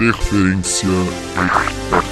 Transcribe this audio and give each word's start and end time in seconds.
Interferência 0.00 0.86
Externa. 0.86 2.02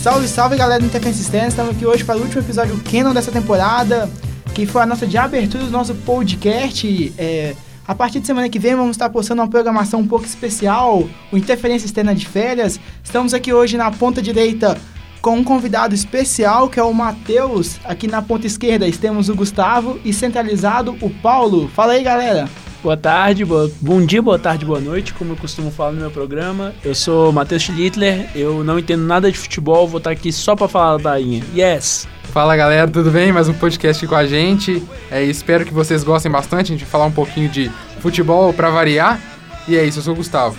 Salve, 0.00 0.28
salve 0.28 0.56
galera 0.56 0.78
do 0.78 0.86
Interferência 0.86 1.22
Externa, 1.22 1.48
estamos 1.48 1.74
aqui 1.74 1.84
hoje 1.84 2.04
para 2.04 2.16
o 2.16 2.22
último 2.22 2.40
episódio 2.42 2.80
Canon 2.88 3.12
dessa 3.12 3.32
temporada, 3.32 4.08
que 4.54 4.66
foi 4.66 4.82
a 4.82 4.86
nossa 4.86 5.04
de 5.04 5.18
abertura 5.18 5.64
do 5.64 5.70
nosso 5.70 5.96
podcast. 5.96 7.12
É, 7.18 7.56
a 7.84 7.92
partir 7.92 8.20
de 8.20 8.26
semana 8.28 8.48
que 8.48 8.60
vem 8.60 8.76
vamos 8.76 8.92
estar 8.92 9.10
postando 9.10 9.42
uma 9.42 9.48
programação 9.48 9.98
um 9.98 10.06
pouco 10.06 10.24
especial, 10.24 11.08
o 11.32 11.36
Interferência 11.36 11.86
Externa 11.86 12.14
de 12.14 12.28
Férias. 12.28 12.78
Estamos 13.02 13.34
aqui 13.34 13.52
hoje 13.52 13.76
na 13.76 13.90
ponta 13.90 14.22
direita 14.22 14.78
com 15.22 15.36
um 15.36 15.44
convidado 15.44 15.94
especial 15.94 16.68
que 16.68 16.80
é 16.80 16.82
o 16.82 16.92
Matheus. 16.92 17.78
Aqui 17.84 18.08
na 18.08 18.20
ponta 18.20 18.46
esquerda 18.46 18.90
temos 19.00 19.28
o 19.28 19.34
Gustavo 19.34 19.98
e 20.04 20.12
centralizado 20.12 20.96
o 21.00 21.08
Paulo. 21.08 21.68
Fala 21.68 21.92
aí 21.92 22.02
galera! 22.02 22.48
Boa 22.82 22.96
tarde, 22.96 23.44
boa, 23.44 23.70
bom 23.80 24.04
dia, 24.04 24.20
boa 24.20 24.40
tarde, 24.40 24.64
boa 24.64 24.80
noite, 24.80 25.14
como 25.14 25.32
eu 25.32 25.36
costumo 25.36 25.70
falar 25.70 25.92
no 25.92 26.00
meu 26.00 26.10
programa. 26.10 26.74
Eu 26.84 26.96
sou 26.96 27.30
Matheus 27.32 27.62
Schlittler, 27.62 28.28
eu 28.34 28.64
não 28.64 28.76
entendo 28.76 29.04
nada 29.04 29.30
de 29.30 29.38
futebol, 29.38 29.86
vou 29.86 29.98
estar 29.98 30.10
aqui 30.10 30.32
só 30.32 30.56
para 30.56 30.66
falar 30.66 30.96
da 30.96 31.02
Bahia. 31.10 31.44
Yes! 31.54 32.08
Fala 32.24 32.56
galera, 32.56 32.88
tudo 32.88 33.08
bem? 33.12 33.30
Mais 33.30 33.48
um 33.48 33.54
podcast 33.54 34.04
aqui 34.04 34.12
com 34.12 34.18
a 34.18 34.26
gente. 34.26 34.82
É, 35.12 35.22
espero 35.22 35.64
que 35.64 35.72
vocês 35.72 36.02
gostem 36.02 36.32
bastante. 36.32 36.72
A 36.72 36.74
gente 36.74 36.80
vai 36.80 36.90
falar 36.90 37.04
um 37.04 37.12
pouquinho 37.12 37.48
de 37.48 37.70
futebol 38.00 38.52
para 38.52 38.70
variar. 38.70 39.20
E 39.68 39.76
é 39.76 39.84
isso, 39.84 40.00
eu 40.00 40.02
sou 40.02 40.14
o 40.14 40.16
Gustavo. 40.16 40.56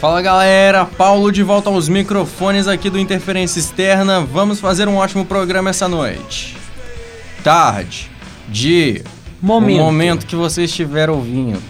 Fala 0.00 0.22
galera, 0.22 0.86
Paulo 0.86 1.30
de 1.30 1.42
volta 1.42 1.68
aos 1.68 1.86
microfones 1.86 2.66
aqui 2.66 2.88
do 2.88 2.98
Interferência 2.98 3.60
Externa. 3.60 4.22
Vamos 4.22 4.58
fazer 4.58 4.88
um 4.88 4.96
ótimo 4.96 5.26
programa 5.26 5.68
essa 5.68 5.86
noite. 5.86 6.56
Tarde, 7.44 8.10
dia, 8.48 9.04
Momento. 9.42 9.78
momento 9.78 10.26
que 10.26 10.34
você 10.34 10.64
estiver 10.64 11.10
ouvindo. 11.10 11.62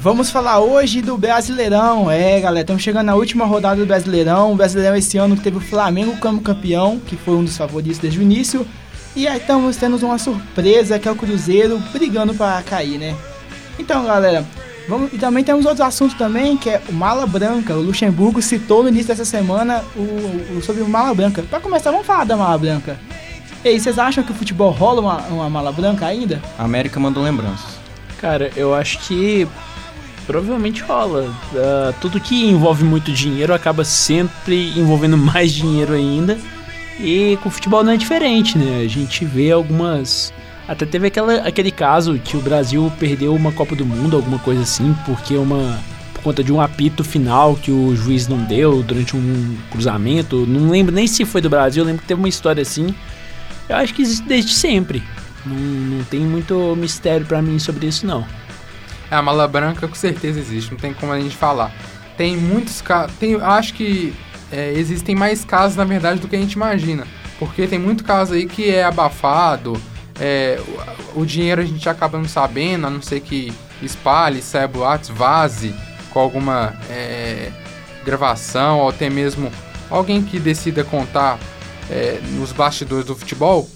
Vamos 0.00 0.32
falar 0.32 0.58
hoje 0.58 1.00
do 1.00 1.16
Brasileirão. 1.16 2.10
É, 2.10 2.40
galera, 2.40 2.62
estamos 2.62 2.82
chegando 2.82 3.06
na 3.06 3.14
última 3.14 3.44
rodada 3.46 3.76
do 3.76 3.86
Brasileirão. 3.86 4.50
O 4.52 4.56
Brasileirão 4.56 4.96
esse 4.96 5.16
ano 5.18 5.36
que 5.36 5.42
teve 5.44 5.58
o 5.58 5.60
Flamengo 5.60 6.16
como 6.16 6.40
campeão, 6.40 6.98
que 6.98 7.14
foi 7.14 7.36
um 7.36 7.44
dos 7.44 7.56
favoritos 7.56 7.98
desde 7.98 8.18
o 8.18 8.22
início. 8.22 8.66
E 9.14 9.28
aí 9.28 9.38
estamos 9.38 9.76
tendo 9.76 10.04
uma 10.04 10.18
surpresa, 10.18 10.98
que 10.98 11.06
é 11.06 11.12
o 11.12 11.16
Cruzeiro 11.16 11.80
brigando 11.92 12.34
para 12.34 12.60
cair, 12.62 12.98
né? 12.98 13.14
Então, 13.78 14.04
galera, 14.04 14.44
vamos, 14.88 15.12
e 15.12 15.18
também 15.18 15.44
temos 15.44 15.64
outros 15.64 15.80
assuntos 15.82 16.16
também, 16.16 16.56
que 16.56 16.70
é 16.70 16.82
o 16.88 16.92
Mala 16.92 17.26
Branca. 17.26 17.74
O 17.74 17.80
Luxemburgo 17.82 18.40
citou 18.42 18.82
no 18.82 18.88
início 18.88 19.08
dessa 19.08 19.24
semana 19.24 19.84
o, 19.94 20.00
o- 20.58 20.62
sobre 20.62 20.82
o 20.82 20.88
Mala 20.88 21.14
Branca. 21.14 21.42
Para 21.42 21.60
começar, 21.60 21.90
vamos 21.90 22.06
falar 22.06 22.24
da 22.24 22.36
Mala 22.36 22.56
Branca. 22.58 22.98
E 23.64 23.68
aí, 23.68 23.78
vocês 23.80 23.98
acham 23.98 24.22
que 24.24 24.30
o 24.32 24.34
futebol 24.34 24.70
rola 24.70 25.00
uma, 25.00 25.16
uma 25.28 25.50
Mala 25.50 25.72
Branca 25.72 26.06
ainda? 26.06 26.40
A 26.58 26.64
América 26.64 26.98
mandou 27.00 27.22
lembranças. 27.22 27.76
Cara, 28.20 28.50
eu 28.56 28.74
acho 28.74 28.98
que 29.00 29.46
provavelmente 30.26 30.82
rola. 30.82 31.32
Ah, 31.54 31.92
tudo 32.00 32.20
que 32.20 32.46
envolve 32.48 32.84
muito 32.84 33.10
dinheiro 33.12 33.52
acaba 33.54 33.84
sempre 33.84 34.72
envolvendo 34.78 35.16
mais 35.16 35.52
dinheiro 35.52 35.92
ainda. 35.94 36.38
E 37.00 37.38
com 37.42 37.48
o 37.48 37.52
futebol 37.52 37.82
não 37.84 37.92
é 37.92 37.96
diferente, 37.96 38.58
né? 38.58 38.82
A 38.84 38.88
gente 38.88 39.24
vê 39.24 39.50
algumas. 39.52 40.32
Até 40.68 40.84
teve 40.84 41.06
aquela, 41.06 41.36
aquele 41.36 41.70
caso 41.70 42.18
que 42.18 42.36
o 42.36 42.40
Brasil 42.42 42.92
perdeu 43.00 43.34
uma 43.34 43.50
Copa 43.50 43.74
do 43.74 43.86
Mundo, 43.86 44.16
alguma 44.16 44.38
coisa 44.38 44.62
assim, 44.62 44.94
porque 45.06 45.34
uma. 45.34 45.80
Por 46.12 46.22
conta 46.22 46.44
de 46.44 46.52
um 46.52 46.60
apito 46.60 47.04
final 47.04 47.54
que 47.54 47.70
o 47.70 47.94
juiz 47.94 48.26
não 48.26 48.42
deu 48.44 48.82
durante 48.82 49.16
um 49.16 49.56
cruzamento. 49.70 50.44
Não 50.46 50.68
lembro 50.68 50.94
nem 50.94 51.06
se 51.06 51.24
foi 51.24 51.40
do 51.40 51.48
Brasil, 51.48 51.84
lembro 51.84 52.02
que 52.02 52.08
teve 52.08 52.20
uma 52.20 52.28
história 52.28 52.60
assim. 52.60 52.94
Eu 53.68 53.76
acho 53.76 53.94
que 53.94 54.02
existe 54.02 54.26
desde 54.26 54.52
sempre. 54.52 55.02
Não, 55.46 55.56
não 55.56 56.04
tem 56.04 56.20
muito 56.20 56.74
mistério 56.76 57.24
pra 57.24 57.40
mim 57.40 57.58
sobre 57.58 57.86
isso, 57.86 58.04
não. 58.04 58.26
É, 59.10 59.14
a 59.14 59.22
mala 59.22 59.46
branca 59.46 59.86
com 59.86 59.94
certeza 59.94 60.38
existe, 60.40 60.72
não 60.72 60.78
tem 60.78 60.92
como 60.92 61.12
a 61.12 61.20
gente 61.20 61.36
falar. 61.36 61.72
Tem 62.16 62.36
muitos 62.36 62.82
casos. 62.82 63.14
Acho 63.42 63.74
que 63.74 64.12
é, 64.50 64.72
existem 64.72 65.14
mais 65.14 65.44
casos, 65.44 65.76
na 65.76 65.84
verdade, 65.84 66.20
do 66.20 66.28
que 66.28 66.36
a 66.36 66.40
gente 66.40 66.54
imagina. 66.54 67.06
Porque 67.38 67.66
tem 67.66 67.78
muito 67.78 68.02
caso 68.02 68.34
aí 68.34 68.46
que 68.46 68.68
é 68.68 68.82
abafado, 68.82 69.80
é, 70.20 70.60
o, 71.14 71.24
dinheiro 71.24 71.60
a 71.60 71.64
gente 71.64 71.88
acaba 71.88 72.18
não 72.18 72.28
sabendo, 72.28 72.86
a 72.86 72.90
não 72.90 73.00
ser 73.00 73.20
que 73.20 73.52
espalhe, 73.82 74.42
saia 74.42 74.66
boatos, 74.66 75.10
vaze 75.10 75.74
com 76.10 76.18
alguma 76.18 76.74
é, 76.90 77.50
gravação, 78.04 78.80
ou 78.80 78.88
até 78.88 79.08
mesmo 79.08 79.50
alguém 79.90 80.22
que 80.22 80.38
decida 80.38 80.82
contar 80.82 81.38
é, 81.90 82.20
nos 82.32 82.52
bastidores 82.52 83.04
do 83.04 83.14
futebol. 83.14 83.68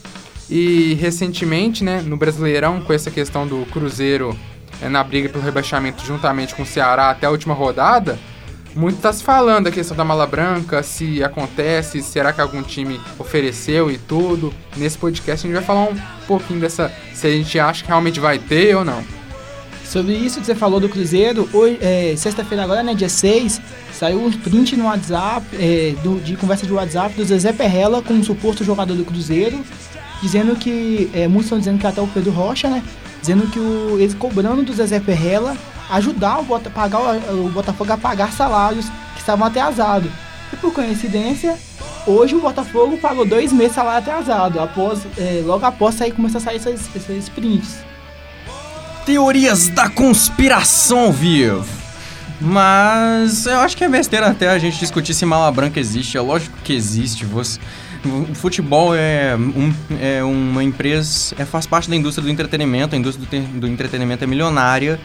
E 0.51 0.95
recentemente, 0.95 1.85
né, 1.85 2.03
no 2.03 2.17
Brasileirão, 2.17 2.81
com 2.81 2.93
essa 2.93 3.11
questão 3.11 3.47
do 3.47 3.65
Cruzeiro 3.67 4.37
é, 4.83 4.89
na 4.89 5.03
briga 5.03 5.29
pelo 5.29 5.45
rebaixamento 5.45 6.05
juntamente 6.05 6.55
com 6.55 6.63
o 6.63 6.67
Ceará 6.67 7.11
até 7.11 7.27
a 7.27 7.31
última 7.31 7.55
rodada, 7.55 8.19
muito 8.75 8.97
está 8.97 9.13
se 9.13 9.23
falando 9.23 9.65
da 9.65 9.71
questão 9.71 9.97
da 9.97 10.05
mala 10.05 10.27
branca, 10.27 10.83
se 10.83 11.23
acontece, 11.23 12.03
será 12.03 12.33
que 12.33 12.41
algum 12.41 12.63
time 12.63 13.01
ofereceu 13.19 13.91
e 13.91 13.99
tudo. 13.99 14.53
Nesse 14.77 14.97
podcast 14.97 15.47
a 15.47 15.49
gente 15.49 15.57
vai 15.59 15.65
falar 15.67 15.91
um 15.91 15.97
pouquinho 16.27 16.61
dessa, 16.61 16.91
se 17.15 17.27
a 17.27 17.31
gente 17.31 17.59
acha 17.59 17.83
que 17.83 17.89
realmente 17.89 18.19
vai 18.19 18.39
ter 18.39 18.75
ou 18.77 18.85
não. 18.85 19.03
Sobre 19.85 20.15
isso 20.15 20.41
que 20.41 20.47
você 20.47 20.55
falou 20.55 20.81
do 20.81 20.89
Cruzeiro, 20.89 21.47
hoje, 21.53 21.77
é, 21.83 22.15
sexta-feira 22.17 22.65
agora, 22.65 22.83
né, 22.83 22.95
dia 22.95 23.11
6, 23.11 23.61
saiu 23.93 24.25
um 24.25 24.31
print 24.33 24.75
no 24.75 24.87
WhatsApp, 24.87 25.45
é, 25.55 25.95
do- 26.03 26.19
de 26.21 26.35
conversa 26.35 26.65
de 26.67 26.73
WhatsApp 26.73 27.15
do 27.15 27.25
Zezé 27.27 27.53
Perrella 27.53 28.01
com 28.01 28.15
um 28.15 28.25
suposto 28.25 28.65
jogador 28.65 28.95
do 28.95 29.05
Cruzeiro, 29.05 29.61
dizendo 30.23 30.57
que, 30.57 31.11
é, 31.13 31.29
muitos 31.29 31.45
estão 31.47 31.59
dizendo 31.59 31.79
que 31.79 31.87
até 31.87 32.01
o 32.01 32.07
Pedro 32.07 32.31
Rocha, 32.31 32.71
né, 32.71 32.83
dizendo 33.21 33.47
que 33.49 33.59
o, 33.59 33.99
eles 34.01 34.15
cobrando 34.15 34.63
do 34.63 34.73
Zezé 34.73 34.99
Perrella 34.99 35.55
ajudar 35.93 36.41
o, 36.41 36.45
Bota, 36.45 36.71
pagar, 36.71 37.01
o, 37.01 37.47
o 37.47 37.49
Botafogo 37.51 37.93
a 37.93 37.97
pagar 37.97 38.33
salários 38.33 38.87
que 39.15 39.21
estavam 39.21 39.47
atrasados. 39.47 40.11
E 40.53 40.57
por 40.57 40.73
coincidência, 40.73 41.57
hoje 42.07 42.35
o 42.35 42.41
Botafogo 42.41 42.99
pagou 42.99 43.25
dois 43.25 43.53
meses 43.53 43.75
salário 43.75 43.99
atrasado, 44.01 44.61
após, 44.61 45.01
é, 45.17 45.43
logo 45.45 45.65
após 45.65 45.95
sair, 45.95 46.13
começar 46.13 46.39
a 46.39 46.41
sair 46.41 46.57
esses, 46.57 46.89
esses 46.95 47.29
prints. 47.29 47.79
Teorias 49.07 49.69
da 49.69 49.89
conspiração 49.89 51.13
vivo. 51.13 51.65
Mas 52.41 53.47
eu 53.47 53.61
acho 53.61 53.77
que 53.77 53.85
é 53.85 53.89
besteira 53.89 54.27
até 54.29 54.49
a 54.51 54.59
gente 54.59 54.79
discutir 54.79 55.15
se 55.15 55.25
mala 55.25 55.51
branca 55.53 55.79
existe. 55.79 56.17
É 56.17 56.21
lógico 56.21 56.57
que 56.65 56.73
existe. 56.73 57.25
Você, 57.25 57.59
o 58.05 58.35
futebol 58.35 58.95
é, 58.95 59.37
um- 59.37 59.73
é 60.01 60.25
uma 60.25 60.63
empresa, 60.63 61.35
é, 61.39 61.45
faz 61.45 61.67
parte 61.67 61.89
da 61.89 61.95
indústria 61.95 62.25
do 62.25 62.31
entretenimento. 62.31 62.95
A 62.97 62.99
indústria 62.99 63.41
do, 63.41 63.61
do 63.61 63.67
entretenimento 63.69 64.25
é 64.25 64.27
milionária. 64.27 65.01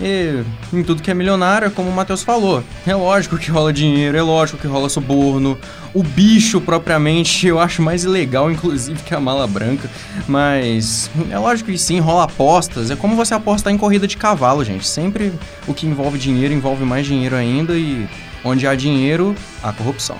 E 0.00 0.44
em 0.72 0.82
tudo 0.82 1.02
que 1.02 1.10
é 1.10 1.14
milionário, 1.14 1.66
é 1.66 1.70
como 1.70 1.90
o 1.90 1.92
Matheus 1.92 2.22
falou. 2.22 2.62
É 2.86 2.94
lógico 2.94 3.36
que 3.36 3.50
rola 3.50 3.72
dinheiro, 3.72 4.16
é 4.16 4.22
lógico 4.22 4.58
que 4.58 4.66
rola 4.66 4.88
suborno. 4.88 5.58
O 5.92 6.02
bicho, 6.02 6.60
propriamente, 6.60 7.46
eu 7.48 7.58
acho 7.58 7.82
mais 7.82 8.04
ilegal, 8.04 8.50
inclusive, 8.50 9.02
que 9.02 9.14
a 9.14 9.20
mala 9.20 9.46
branca. 9.46 9.90
Mas 10.26 11.10
é 11.30 11.38
lógico 11.38 11.70
que 11.70 11.78
sim, 11.78 11.98
rola 11.98 12.24
apostas. 12.24 12.90
É 12.90 12.96
como 12.96 13.16
você 13.16 13.34
apostar 13.34 13.72
em 13.72 13.78
corrida 13.78 14.06
de 14.06 14.16
cavalo, 14.16 14.64
gente. 14.64 14.86
Sempre 14.86 15.32
o 15.66 15.74
que 15.74 15.86
envolve 15.86 16.18
dinheiro 16.18 16.54
envolve 16.54 16.84
mais 16.84 17.06
dinheiro 17.06 17.34
ainda. 17.34 17.74
E 17.76 18.08
onde 18.44 18.66
há 18.66 18.74
dinheiro, 18.74 19.34
há 19.62 19.72
corrupção. 19.72 20.16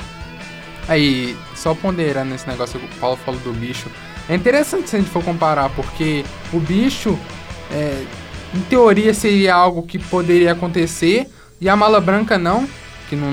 Aí, 0.88 1.36
só 1.54 1.74
ponderando 1.74 2.30
nesse 2.30 2.48
negócio 2.48 2.80
que 2.80 2.86
o 2.86 3.00
Paulo 3.00 3.18
falou 3.24 3.40
do 3.40 3.52
bicho. 3.52 3.90
É 4.28 4.34
interessante 4.34 4.88
se 4.88 4.96
a 4.96 4.98
gente 4.98 5.10
for 5.10 5.22
comparar, 5.22 5.70
porque 5.70 6.24
o 6.52 6.58
bicho, 6.58 7.18
é, 7.70 8.04
em 8.54 8.60
teoria, 8.62 9.12
seria 9.12 9.54
algo 9.54 9.82
que 9.82 9.98
poderia 9.98 10.52
acontecer, 10.52 11.28
e 11.60 11.68
a 11.68 11.76
mala 11.76 12.00
branca 12.00 12.38
não, 12.38 12.68
que 13.08 13.16
não, 13.16 13.30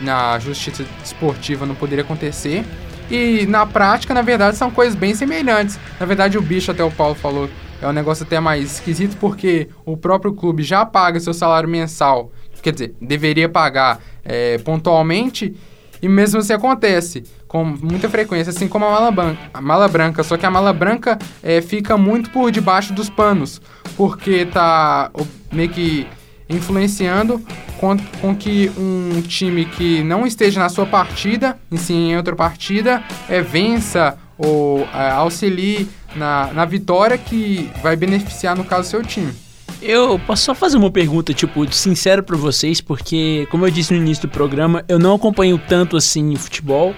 na 0.00 0.38
justiça 0.38 0.84
esportiva 1.04 1.66
não 1.66 1.74
poderia 1.74 2.04
acontecer. 2.04 2.64
E 3.10 3.46
na 3.46 3.64
prática, 3.64 4.12
na 4.12 4.22
verdade, 4.22 4.56
são 4.56 4.70
coisas 4.70 4.94
bem 4.94 5.14
semelhantes. 5.14 5.78
Na 5.98 6.06
verdade, 6.06 6.36
o 6.36 6.42
bicho, 6.42 6.70
até 6.70 6.82
o 6.82 6.90
Paulo 6.90 7.14
falou, 7.14 7.48
é 7.80 7.86
um 7.86 7.92
negócio 7.92 8.24
até 8.24 8.40
mais 8.40 8.72
esquisito, 8.72 9.16
porque 9.18 9.68
o 9.84 9.96
próprio 9.96 10.32
clube 10.32 10.62
já 10.62 10.84
paga 10.84 11.20
seu 11.20 11.34
salário 11.34 11.68
mensal, 11.68 12.32
quer 12.62 12.72
dizer, 12.72 12.94
deveria 13.00 13.48
pagar 13.48 14.00
é, 14.24 14.58
pontualmente, 14.58 15.54
e 16.02 16.08
mesmo 16.08 16.40
assim 16.40 16.52
acontece 16.52 17.24
com 17.48 17.64
muita 17.64 18.08
frequência, 18.08 18.50
assim 18.50 18.68
como 18.68 18.84
a 18.84 18.90
mala, 18.90 19.10
ban- 19.10 19.36
a 19.54 19.60
mala 19.60 19.88
branca. 19.88 20.22
Só 20.22 20.36
que 20.36 20.44
a 20.46 20.50
mala 20.50 20.72
branca 20.72 21.18
é, 21.42 21.60
fica 21.62 21.96
muito 21.96 22.30
por 22.30 22.50
debaixo 22.50 22.92
dos 22.92 23.08
panos, 23.08 23.60
porque 23.96 24.44
tá 24.46 25.10
meio 25.52 25.68
que 25.70 26.06
influenciando 26.48 27.40
com, 27.78 27.96
com 28.20 28.34
que 28.34 28.70
um 28.76 29.20
time 29.22 29.64
que 29.64 30.02
não 30.02 30.26
esteja 30.26 30.60
na 30.60 30.68
sua 30.68 30.86
partida, 30.86 31.58
e 31.70 31.78
sim 31.78 32.10
em 32.12 32.16
outra 32.16 32.34
partida, 32.36 33.02
é, 33.28 33.40
vença 33.40 34.16
ou 34.38 34.86
é, 34.94 35.10
auxilie 35.10 35.88
na, 36.14 36.52
na 36.52 36.64
vitória 36.64 37.16
que 37.18 37.70
vai 37.82 37.96
beneficiar, 37.96 38.56
no 38.56 38.64
caso, 38.64 38.88
seu 38.90 39.02
time. 39.02 39.32
Eu 39.80 40.18
posso 40.26 40.44
só 40.44 40.54
fazer 40.54 40.76
uma 40.76 40.90
pergunta, 40.90 41.34
tipo, 41.34 41.70
sincero 41.72 42.22
pra 42.22 42.36
vocês, 42.36 42.80
porque, 42.80 43.46
como 43.50 43.66
eu 43.66 43.70
disse 43.70 43.92
no 43.92 44.00
início 44.00 44.26
do 44.26 44.30
programa, 44.30 44.84
eu 44.88 44.98
não 44.98 45.14
acompanho 45.14 45.60
tanto 45.68 45.96
assim 45.96 46.34
o 46.34 46.38
futebol. 46.38 46.94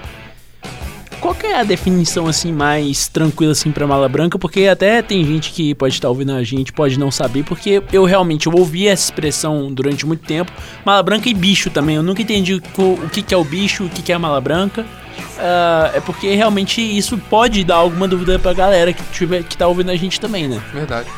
qual 1.21 1.35
que 1.35 1.47
é 1.47 1.59
a 1.59 1.65
definição 1.65 2.29
assim 2.29 2.53
mais 2.53 3.09
tranquila 3.09 3.53
assim 3.53 3.73
para 3.73 3.87
mala 3.87 4.09
branca? 4.09 4.39
Porque 4.39 4.67
até 4.67 5.03
tem 5.03 5.25
gente 5.25 5.51
que 5.51 5.75
pode 5.75 5.95
estar 5.95 6.09
ouvindo 6.09 6.33
a 6.33 6.45
gente, 6.45 6.73
pode 6.73 6.99
não 6.99 7.11
saber, 7.11 7.45
porque 7.45 7.83
eu 7.93 8.05
realmente 8.05 8.47
eu 8.47 8.55
ouvi 8.55 8.87
essa 8.87 9.05
expressão 9.05 9.73
durante 9.73 10.07
muito 10.07 10.25
tempo, 10.25 10.53
mala 10.85 11.03
branca 11.03 11.29
e 11.29 11.35
bicho 11.35 11.71
também. 11.71 11.97
Eu 11.97 12.03
nunca 12.03 12.23
entendi 12.23 12.55
o, 12.55 12.83
o 12.83 13.09
que, 13.11 13.23
que 13.23 13.35
é 13.35 13.37
o 13.37 13.45
bicho, 13.45 13.85
o 13.85 13.89
que, 13.89 14.03
que 14.03 14.13
é 14.13 14.15
a 14.15 14.19
mala 14.19 14.41
branca. 14.41 14.87
Uh, 15.39 15.97
é 15.97 16.01
porque 16.01 16.35
realmente 16.35 16.81
isso 16.81 17.19
pode 17.19 17.65
dar 17.65 17.77
alguma 17.77 18.07
dúvida 18.07 18.39
pra 18.39 18.53
galera 18.53 18.93
que, 18.93 19.03
tiver, 19.13 19.43
que 19.43 19.57
tá 19.57 19.67
ouvindo 19.67 19.91
a 19.91 19.97
gente 19.97 20.21
também, 20.21 20.47
né? 20.47 20.63
Verdade. 20.73 21.09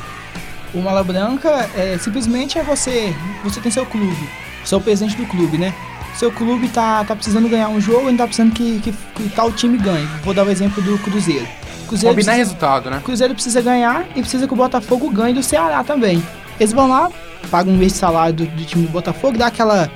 O 0.73 0.81
mala 0.81 1.03
branca 1.03 1.69
é 1.77 1.99
simplesmente 1.99 2.59
é 2.59 2.63
você. 2.63 3.15
Você 3.43 3.61
tem 3.61 3.73
seu 3.73 3.85
clube. 3.85 4.29
Você 4.65 4.75
é 4.75 4.79
o 4.79 4.81
presidente 4.81 5.17
do 5.17 5.27
clube, 5.27 5.59
né? 5.59 5.75
Seu 6.15 6.31
clube 6.31 6.69
tá, 6.69 7.05
tá 7.05 7.15
precisando 7.15 7.49
ganhar 7.49 7.69
um 7.69 7.81
jogo 7.81 8.11
e 8.11 8.17
tá 8.17 8.25
precisando 8.25 8.53
que, 8.53 8.81
que, 8.81 8.93
que 8.93 9.29
tal 9.31 9.51
time 9.53 9.79
ganhe. 9.79 10.07
Vou 10.23 10.35
dar 10.35 10.47
o 10.47 10.51
exemplo 10.51 10.83
do 10.83 10.99
Cruzeiro. 10.99 11.47
Cruzeiro 11.87 12.15
Combinar 12.15 12.33
precisa, 12.33 12.33
resultado, 12.33 12.91
né? 12.91 13.01
Cruzeiro 13.03 13.35
precisa 13.35 13.61
ganhar 13.61 14.07
e 14.15 14.21
precisa 14.21 14.47
que 14.47 14.53
o 14.53 14.57
Botafogo 14.57 15.11
ganhe 15.11 15.35
do 15.35 15.43
Ceará 15.43 15.83
também. 15.83 16.23
Eles 16.59 16.73
vão 16.73 16.89
lá, 16.89 17.11
pagam 17.51 17.73
um 17.73 17.77
mês 17.77 17.93
de 17.93 17.99
salário 17.99 18.35
do, 18.35 18.47
do 18.47 18.65
time 18.65 18.87
do 18.87 18.93
Botafogo, 18.93 19.39
dá 19.39 19.47
aquela. 19.47 19.91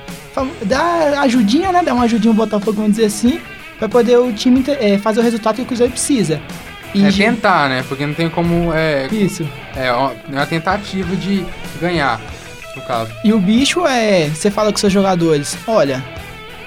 dá 0.63 1.21
ajudinha, 1.21 1.71
né? 1.71 1.83
Dá 1.83 1.93
uma 1.93 2.03
ajudinha 2.03 2.31
ao 2.31 2.35
Botafogo, 2.35 2.73
vamos 2.77 2.91
dizer 2.91 3.05
assim, 3.05 3.39
pra 3.77 3.87
poder 3.87 4.17
o 4.17 4.33
time 4.33 4.63
é, 4.67 4.97
fazer 4.97 5.19
o 5.19 5.23
resultado 5.23 5.55
que 5.55 5.61
o 5.61 5.65
Cruzeiro 5.65 5.91
precisa. 5.91 6.41
E 6.95 7.05
é 7.05 7.11
tentar, 7.11 7.69
né? 7.69 7.83
Porque 7.87 8.05
não 8.05 8.13
tem 8.13 8.29
como. 8.29 8.73
É, 8.73 9.07
Isso. 9.11 9.47
É 9.75 9.91
uma 9.91 10.45
tentativa 10.45 11.15
de 11.15 11.45
ganhar, 11.79 12.21
no 12.75 12.81
caso. 12.83 13.11
E 13.23 13.33
o 13.33 13.39
bicho 13.39 13.85
é. 13.85 14.29
Você 14.29 14.49
fala 14.49 14.71
com 14.71 14.77
seus 14.77 14.93
jogadores: 14.93 15.57
olha, 15.67 16.03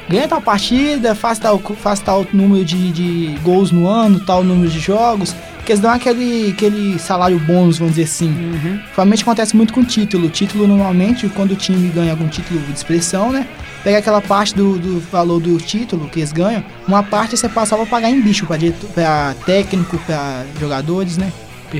ganha 0.08 0.28
tal 0.28 0.40
partida, 0.42 1.14
faz 1.14 1.38
tal, 1.38 1.58
faz 1.58 2.00
tal 2.00 2.26
número 2.32 2.64
de, 2.64 2.92
de 2.92 3.38
gols 3.42 3.70
no 3.70 3.88
ano, 3.88 4.20
tal 4.20 4.44
número 4.44 4.70
de 4.70 4.78
jogos. 4.78 5.34
Que 5.68 5.72
eles 5.72 5.82
dão 5.82 5.90
aquele, 5.90 6.52
aquele 6.52 6.98
salário 6.98 7.38
bônus, 7.38 7.76
vamos 7.76 7.94
dizer 7.94 8.04
assim. 8.04 8.30
Uhum. 8.30 8.78
Provavelmente 8.86 9.22
acontece 9.22 9.54
muito 9.54 9.74
com 9.74 9.84
título. 9.84 10.30
Título, 10.30 10.66
normalmente, 10.66 11.28
quando 11.28 11.50
o 11.50 11.56
time 11.56 11.90
ganha 11.90 12.12
algum 12.12 12.26
título 12.26 12.58
de 12.58 12.72
expressão, 12.72 13.30
né? 13.30 13.46
Pega 13.84 13.98
aquela 13.98 14.22
parte 14.22 14.54
do, 14.54 14.78
do 14.78 14.98
valor 15.12 15.38
do 15.38 15.58
título 15.58 16.08
que 16.08 16.20
eles 16.20 16.32
ganham, 16.32 16.64
uma 16.86 17.02
parte 17.02 17.36
você 17.36 17.50
passa 17.50 17.76
pra 17.76 17.84
pagar 17.84 18.08
em 18.08 18.18
bicho, 18.18 18.46
pra, 18.46 18.56
pra 18.94 19.34
técnico, 19.44 19.98
pra 20.06 20.42
jogadores, 20.58 21.18
né? 21.18 21.30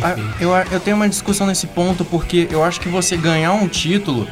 Ah, 0.02 0.16
eu, 0.38 0.50
eu 0.70 0.80
tenho 0.80 0.94
uma 0.94 1.08
discussão 1.08 1.46
nesse 1.46 1.66
ponto 1.66 2.04
porque 2.04 2.46
eu 2.50 2.62
acho 2.62 2.78
que 2.82 2.90
você 2.90 3.16
ganhar 3.16 3.54
um 3.54 3.66
título 3.66 4.28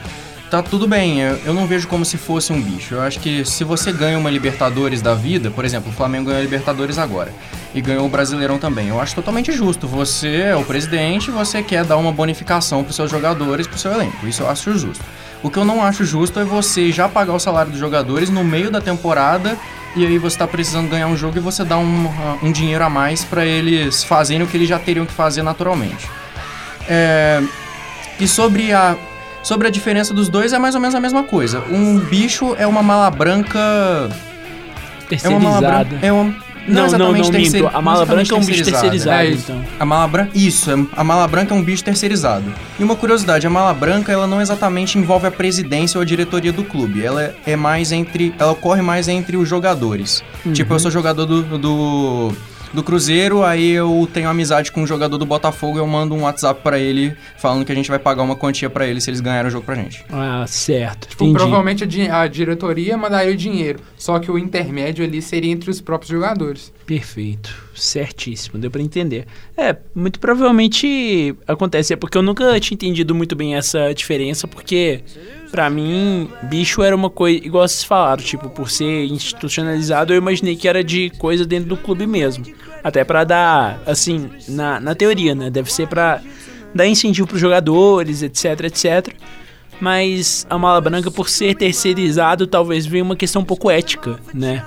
tá 0.51 0.63
tudo 0.63 0.87
bem, 0.87 1.21
eu, 1.21 1.39
eu, 1.47 1.55
não 1.55 1.67
vejo 1.67 1.89
como 1.89 2.05
se 2.05 2.17
fosse 2.17 2.53
um 2.53 2.61
bicho. 2.61 2.95
Eu 2.95 3.03
acho 3.03 3.19
que 3.21 3.45
se 3.45 3.65
você 3.65 3.93
ganha 3.93 4.19
uma 4.19 4.31
Libertadores 4.31 5.03
da 5.03 5.15
vida, 5.15 5.51
por 5.51 5.65
exemplo, 5.65 5.91
o 5.91 5.93
Flamengo 5.93 6.27
ganhou 6.27 6.41
a 6.41 6.43
Libertadores 6.43 6.99
agora 6.99 7.33
e 7.75 7.81
ganhou 7.81 8.07
o 8.07 8.09
Brasileirão 8.09 8.59
também. 8.59 8.89
Eu 8.89 9.01
acho 9.01 9.15
totalmente 9.15 9.53
justo. 9.53 9.87
Você 9.87 10.43
é 10.43 10.57
o 10.57 10.65
presidente, 10.65 11.31
você 11.31 11.63
quer 11.63 11.85
dar 11.85 11.97
uma 11.97 12.13
bonificação 12.13 12.85
para 12.85 12.93
seus 12.93 13.11
jogadores, 13.11 13.67
para 13.67 13.79
seu 13.79 13.93
elenco. 13.93 14.27
Isso 14.27 14.43
eu 14.43 14.51
acho 14.51 14.77
justo. 14.79 15.05
O 15.43 15.51
que 15.51 15.59
eu 15.59 15.65
não 15.65 15.83
acho 15.83 16.05
justo 16.05 16.41
é 16.41 16.45
você 16.45 16.91
já 16.91 17.09
pagar 17.09 17.35
o 17.35 17.39
salário 17.39 17.71
dos 17.71 17.81
jogadores 17.81 18.31
no 18.31 18.43
meio 18.43 18.71
da 18.71 18.81
temporada 18.81 19.57
e 19.95 20.05
aí 20.05 20.19
você 20.19 20.35
está 20.35 20.47
precisando 20.47 20.89
ganhar 20.89 21.07
um 21.07 21.17
jogo 21.17 21.39
e 21.39 21.41
você 21.41 21.65
dá 21.65 21.79
um, 21.79 22.11
um 22.43 22.53
dinheiro 22.53 22.85
a 22.85 22.91
mais 22.91 23.25
para 23.25 23.45
eles 23.45 24.05
fazerem 24.05 24.43
o 24.43 24.47
que 24.47 24.57
eles 24.57 24.69
já 24.69 24.79
teriam 24.79 25.07
que 25.07 25.13
fazer 25.13 25.43
naturalmente. 25.43 26.09
É... 26.89 27.43
E 28.19 28.27
sobre 28.27 28.73
a 28.73 28.97
Sobre 29.47 29.69
a 29.69 29.71
diferença 29.71 30.13
dos 30.13 30.29
dois, 30.29 30.53
é 30.53 30.59
mais 30.59 30.75
ou 30.75 30.81
menos 30.81 30.97
a 30.97 30.99
mesma 30.99 31.23
coisa. 31.23 31.63
Um 31.71 32.01
bicho 32.01 32.57
é 32.59 32.67
uma 32.67 32.83
mala 32.83 33.09
branca. 33.13 34.11
Terceirizada. 35.09 35.35
É 35.35 35.39
uma 35.39 35.61
mala 35.61 35.85
branca. 35.85 36.07
É 36.07 36.13
uma, 36.13 36.25
não, 36.67 36.87
não, 36.89 36.99
não, 36.99 37.13
não 37.13 37.31
minto. 37.31 37.71
A 37.73 37.81
mala 37.81 38.05
branca 38.05 38.35
é 38.35 38.37
um 38.37 38.45
bicho 38.45 38.65
terceirizado, 38.65 39.23
é 39.23 39.31
então. 39.31 39.65
A 39.79 39.85
mala 39.85 40.09
branca, 40.09 40.31
isso, 40.35 40.69
é, 40.69 40.75
a 40.97 41.05
mala 41.05 41.29
branca 41.29 41.55
é 41.55 41.57
um 41.57 41.63
bicho 41.63 41.85
terceirizado. 41.85 42.53
E 42.77 42.83
uma 42.83 42.97
curiosidade, 42.97 43.47
a 43.47 43.51
mala 43.51 43.73
branca, 43.73 44.11
ela 44.11 44.27
não 44.27 44.41
exatamente 44.41 44.99
envolve 44.99 45.29
a 45.29 45.31
presidência 45.31 45.97
ou 45.97 46.03
a 46.03 46.05
diretoria 46.05 46.53
do 46.53 46.65
clube. 46.65 47.05
Ela 47.05 47.23
é, 47.23 47.35
é 47.47 47.55
mais 47.55 47.93
entre, 47.93 48.35
ela 48.41 48.51
ocorre 48.51 48.83
mais 48.83 49.07
entre 49.07 49.37
os 49.37 49.49
jogadores. 49.49 50.25
Uhum. 50.45 50.55
Tipo, 50.55 50.75
eu 50.75 50.81
sou 50.81 50.91
jogador 50.91 51.25
do, 51.25 51.57
do 51.57 52.33
do 52.73 52.83
Cruzeiro, 52.83 53.43
aí 53.43 53.71
eu 53.71 54.09
tenho 54.13 54.29
amizade 54.29 54.71
com 54.73 54.83
um 54.83 54.87
jogador 54.87 55.19
do 55.19 55.27
Botafogo 55.27 55.79
e 55.79 55.81
eu 55.81 55.87
mando 55.87 56.15
um 56.15 56.23
WhatsApp 56.23 56.61
para 56.63 56.79
ele 56.79 57.17
falando 57.39 57.65
que 57.65 57.73
a 57.73 57.75
gente 57.75 57.89
vai 57.89 57.99
pagar 57.99 58.23
uma 58.23 58.37
quantia 58.37 58.69
para 58.69 58.87
ele 58.87 59.01
se 59.01 59.11
eles 59.11 59.21
ganharem 59.21 59.49
o 59.49 59.51
jogo 59.51 59.65
pra 59.65 59.75
gente. 59.75 60.05
Ah, 60.11 60.45
certo. 60.47 61.09
Tipo, 61.09 61.33
provavelmente 61.33 61.85
a, 62.11 62.21
a, 62.23 62.27
diretoria 62.27 62.97
mandaria 62.97 63.33
o 63.33 63.37
dinheiro, 63.37 63.81
só 63.97 64.19
que 64.19 64.31
o 64.31 64.39
intermédio 64.39 65.05
ali 65.05 65.23
seria 65.23 65.51
entre 65.51 65.71
os 65.71 65.81
próprios 65.81 66.11
jogadores. 66.11 66.73
Perfeito. 66.85 67.67
Certíssimo, 67.75 68.59
deu 68.59 68.71
para 68.71 68.81
entender. 68.81 69.27
É, 69.57 69.77
muito 69.95 70.19
provavelmente 70.19 71.35
acontece, 71.47 71.93
é 71.93 71.97
porque 71.97 72.17
eu 72.17 72.23
nunca 72.23 72.59
tinha 72.59 72.75
entendido 72.75 73.15
muito 73.15 73.37
bem 73.37 73.55
essa 73.55 73.93
diferença, 73.93 74.49
porque 74.49 75.03
para 75.57 75.71
mim, 75.71 76.29
bicho 76.43 76.83
era 76.83 76.95
uma 76.95 77.09
coisa, 77.09 77.43
igual 77.43 77.67
vocês 77.67 77.83
falaram, 77.83 78.23
tipo, 78.23 78.51
por 78.51 78.71
ser 78.71 79.07
institucionalizado, 79.07 80.13
eu 80.13 80.19
imaginei 80.19 80.55
que 80.55 80.69
era 80.69 80.85
de 80.85 81.09
coisa 81.17 81.47
dentro 81.47 81.71
do 81.71 81.79
clube 81.79 82.07
mesmo. 82.07 82.45
Até 82.85 83.03
para 83.05 83.25
dar, 83.25 83.81
assim, 83.87 84.29
na, 84.47 84.79
na 84.79 84.95
teoria, 84.95 85.35
né? 85.35 85.49
Deve 85.49 85.73
ser 85.73 85.89
para 85.89 86.21
dar 86.75 86.87
incentivo 86.87 87.27
pros 87.27 87.41
jogadores, 87.41 88.23
etc, 88.23 88.65
etc. 88.65 89.15
Mas 89.81 90.47
a 90.51 90.59
mala 90.59 90.79
branca, 90.79 91.11
por 91.11 91.27
ser 91.27 91.55
terceirizado, 91.55 92.47
talvez 92.47 92.85
venha 92.85 93.03
uma 93.03 93.17
questão 93.17 93.41
um 93.41 93.45
pouco 93.45 93.71
ética, 93.71 94.21
né? 94.35 94.63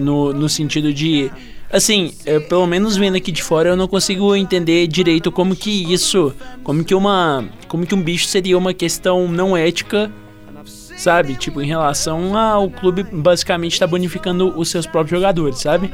No, 0.00 0.32
no 0.32 0.48
sentido 0.48 0.90
de. 0.90 1.30
Assim, 1.70 2.14
eu, 2.24 2.40
pelo 2.40 2.66
menos 2.66 2.96
vendo 2.96 3.16
aqui 3.16 3.30
de 3.30 3.42
fora, 3.42 3.68
eu 3.68 3.76
não 3.76 3.86
consigo 3.86 4.34
entender 4.34 4.86
direito 4.86 5.30
como 5.30 5.54
que 5.54 5.92
isso. 5.92 6.34
Como 6.64 6.82
que 6.82 6.94
uma. 6.94 7.44
Como 7.68 7.86
que 7.86 7.94
um 7.94 8.02
bicho 8.02 8.24
seria 8.24 8.56
uma 8.56 8.72
questão 8.72 9.28
não 9.28 9.54
ética 9.54 10.10
sabe? 11.00 11.34
Tipo, 11.34 11.62
em 11.62 11.66
relação 11.66 12.36
ao 12.36 12.68
clube 12.70 13.02
basicamente 13.02 13.72
está 13.72 13.86
bonificando 13.86 14.52
os 14.58 14.70
seus 14.70 14.86
próprios 14.86 15.18
jogadores, 15.18 15.58
sabe? 15.58 15.92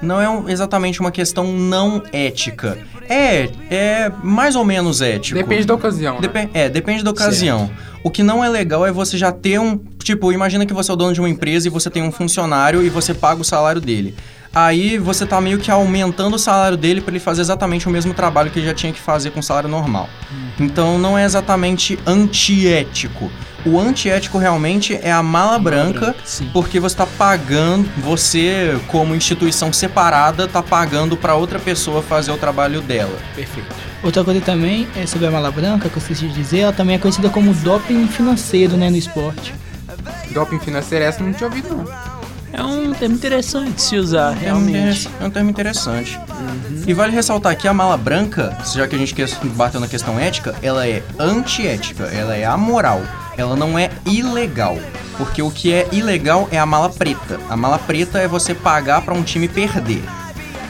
não 0.00 0.20
é 0.20 0.28
um, 0.28 0.48
exatamente 0.48 1.00
uma 1.00 1.10
questão 1.10 1.52
não 1.52 2.02
ética. 2.12 2.78
É, 3.08 3.48
é 3.70 4.12
mais 4.22 4.54
ou 4.54 4.64
menos 4.64 5.00
ético. 5.00 5.38
Depende 5.38 5.66
da 5.66 5.74
ocasião. 5.74 6.20
Dep 6.20 6.34
né? 6.34 6.50
É, 6.54 6.68
depende 6.68 7.02
da 7.02 7.10
ocasião. 7.10 7.66
Certo. 7.66 7.88
O 8.04 8.10
que 8.10 8.22
não 8.22 8.44
é 8.44 8.48
legal 8.48 8.86
é 8.86 8.92
você 8.92 9.18
já 9.18 9.32
ter 9.32 9.58
um. 9.58 9.78
Tipo, 10.02 10.32
imagina 10.32 10.64
que 10.64 10.72
você 10.72 10.90
é 10.90 10.94
o 10.94 10.96
dono 10.96 11.12
de 11.12 11.20
uma 11.20 11.28
empresa 11.28 11.66
e 11.66 11.70
você 11.70 11.90
tem 11.90 12.02
um 12.02 12.12
funcionário 12.12 12.82
e 12.82 12.88
você 12.88 13.12
paga 13.12 13.40
o 13.40 13.44
salário 13.44 13.80
dele. 13.80 14.14
Aí 14.54 14.98
você 14.98 15.26
tá 15.26 15.40
meio 15.40 15.58
que 15.58 15.70
aumentando 15.70 16.34
o 16.34 16.38
salário 16.38 16.76
dele 16.76 17.00
para 17.00 17.12
ele 17.12 17.20
fazer 17.20 17.42
exatamente 17.42 17.86
o 17.86 17.90
mesmo 17.90 18.14
trabalho 18.14 18.50
que 18.50 18.58
ele 18.58 18.66
já 18.66 18.74
tinha 18.74 18.92
que 18.92 19.00
fazer 19.00 19.30
com 19.30 19.40
o 19.40 19.42
salário 19.42 19.68
normal. 19.68 20.08
Uhum. 20.30 20.66
Então 20.66 20.98
não 20.98 21.18
é 21.18 21.24
exatamente 21.24 21.98
antiético. 22.06 23.30
O 23.66 23.78
antiético 23.78 24.38
realmente 24.38 24.98
é 25.02 25.10
a 25.10 25.22
mala 25.22 25.58
branca, 25.58 26.00
branca 26.00 26.16
porque 26.52 26.78
você 26.78 26.94
está 26.94 27.06
pagando, 27.06 27.88
você 27.98 28.78
como 28.86 29.14
instituição 29.14 29.72
separada 29.72 30.44
está 30.44 30.62
pagando 30.62 31.16
para 31.16 31.34
outra 31.34 31.58
pessoa 31.58 32.02
fazer 32.02 32.30
o 32.30 32.36
trabalho 32.36 32.80
dela. 32.80 33.18
Perfeito. 33.34 33.68
Outra 34.02 34.22
coisa 34.22 34.40
também 34.40 34.86
é 34.96 35.06
sobre 35.06 35.26
a 35.26 35.30
mala 35.30 35.50
branca 35.50 35.88
que 35.88 35.96
eu 35.96 36.00
esqueci 36.00 36.28
de 36.28 36.34
dizer, 36.34 36.60
ela 36.60 36.72
também 36.72 36.94
é 36.94 36.98
conhecida 36.98 37.28
como 37.28 37.52
doping 37.52 38.06
financeiro, 38.06 38.76
né, 38.76 38.88
no 38.90 38.96
esporte. 38.96 39.52
Doping 40.30 40.60
financeiro 40.60 41.04
essa 41.04 41.22
não 41.22 41.32
tinha 41.32 41.48
ouvido 41.48 41.74
não. 41.74 41.84
É 42.52 42.62
um 42.62 42.94
termo 42.94 43.14
interessante 43.14 43.72
de 43.72 43.82
se 43.82 43.96
usar, 43.96 44.30
realmente. 44.30 45.08
É 45.20 45.24
um 45.24 45.30
termo 45.30 45.50
interessante. 45.50 46.16
Uhum. 46.16 46.82
E 46.86 46.94
vale 46.94 47.12
ressaltar 47.12 47.56
que 47.56 47.68
a 47.68 47.74
mala 47.74 47.96
branca, 47.96 48.56
já 48.72 48.86
que 48.88 48.96
a 48.96 48.98
gente 48.98 49.14
bateu 49.54 49.80
na 49.80 49.86
questão 49.86 50.18
ética, 50.18 50.54
ela 50.62 50.86
é 50.86 51.02
antiética, 51.18 52.04
ela 52.04 52.34
é 52.34 52.44
amoral 52.44 53.02
ela 53.38 53.56
não 53.56 53.78
é 53.78 53.88
ilegal. 54.04 54.76
Porque 55.16 55.40
o 55.40 55.50
que 55.50 55.72
é 55.72 55.88
ilegal 55.92 56.48
é 56.50 56.58
a 56.58 56.66
mala 56.66 56.90
preta. 56.90 57.40
A 57.48 57.56
mala 57.56 57.78
preta 57.78 58.18
é 58.18 58.28
você 58.28 58.52
pagar 58.52 59.02
para 59.02 59.14
um 59.14 59.22
time 59.22 59.48
perder. 59.48 60.02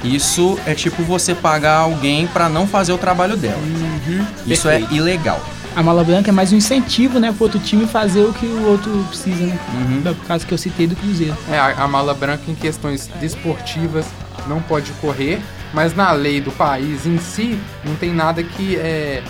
Isso 0.04 0.58
é 0.64 0.74
tipo 0.74 1.02
você 1.02 1.34
pagar 1.34 1.78
alguém 1.78 2.26
para 2.28 2.48
não 2.48 2.66
fazer 2.66 2.92
o 2.92 2.98
trabalho 2.98 3.36
dela. 3.36 3.58
Uhum, 3.58 4.24
Isso 4.46 4.68
é 4.68 4.80
ilegal. 4.92 5.40
A 5.74 5.82
mala 5.82 6.04
branca 6.04 6.30
é 6.30 6.32
mais 6.32 6.52
um 6.52 6.56
incentivo, 6.56 7.18
né, 7.18 7.32
pro 7.32 7.44
outro 7.44 7.58
time 7.58 7.86
fazer 7.86 8.22
o 8.22 8.32
que 8.32 8.46
o 8.46 8.68
outro 8.68 9.04
precisa, 9.08 9.44
né? 9.44 9.58
Uhum. 9.74 10.00
No 10.04 10.14
caso 10.14 10.46
que 10.46 10.52
eu 10.52 10.58
citei 10.58 10.86
do 10.86 10.94
Cruzeiro. 10.94 11.36
É, 11.50 11.58
a, 11.58 11.84
a 11.84 11.88
mala 11.88 12.14
branca 12.14 12.44
em 12.48 12.54
questões 12.54 13.08
desportivas 13.20 14.06
não 14.48 14.62
pode 14.62 14.90
correr, 14.92 15.40
mas 15.72 15.94
na 15.94 16.12
lei 16.12 16.40
do 16.40 16.50
país 16.52 17.04
em 17.04 17.18
si 17.18 17.58
não 17.84 17.94
tem 17.96 18.12
nada 18.12 18.42
que 18.42 18.76
é, 18.76 19.22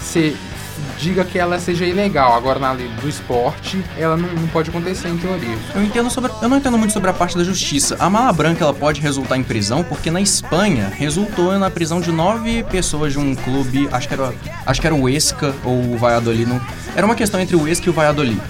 ser 0.00 0.36
diga 0.98 1.24
que 1.24 1.38
ela 1.38 1.58
seja 1.58 1.84
ilegal. 1.84 2.34
Agora, 2.34 2.58
na 2.58 2.72
lei 2.72 2.88
do 3.00 3.08
esporte, 3.08 3.82
ela 3.98 4.16
não, 4.16 4.28
não, 4.28 4.48
pode 4.48 4.70
acontecer 4.70 5.08
em 5.08 5.16
teoria. 5.16 5.56
Eu 5.74 5.82
entendo 5.82 6.10
sobre. 6.10 6.30
Eu 6.40 6.48
não 6.48 6.56
entendo 6.56 6.78
muito 6.78 6.92
sobre 6.92 7.10
a 7.10 7.12
parte 7.12 7.36
da 7.36 7.44
justiça. 7.44 7.96
A 7.98 8.08
mala 8.08 8.32
branca 8.32 8.64
ela 8.64 8.74
pode 8.74 9.00
resultar 9.00 9.36
em 9.36 9.42
prisão, 9.42 9.82
porque 9.82 10.10
na 10.10 10.20
Espanha 10.20 10.92
resultou 10.94 11.58
na 11.58 11.70
prisão 11.70 12.00
de 12.00 12.12
nove 12.12 12.62
pessoas 12.64 13.12
de 13.12 13.18
um 13.18 13.34
clube. 13.34 13.88
Acho 13.90 14.08
que 14.08 14.14
era, 14.14 14.32
acho 14.66 14.80
que 14.80 14.86
era 14.86 14.94
o 14.94 15.08
Esca 15.08 15.54
ou 15.64 15.94
o 15.94 15.98
Valladolid. 15.98 16.46
Não, 16.46 16.60
era 16.94 17.04
uma 17.04 17.14
questão 17.14 17.40
entre 17.40 17.56
o 17.56 17.66
Esca 17.68 17.86
e 17.86 17.90
o 17.90 17.92
Valladolid. 17.92 18.40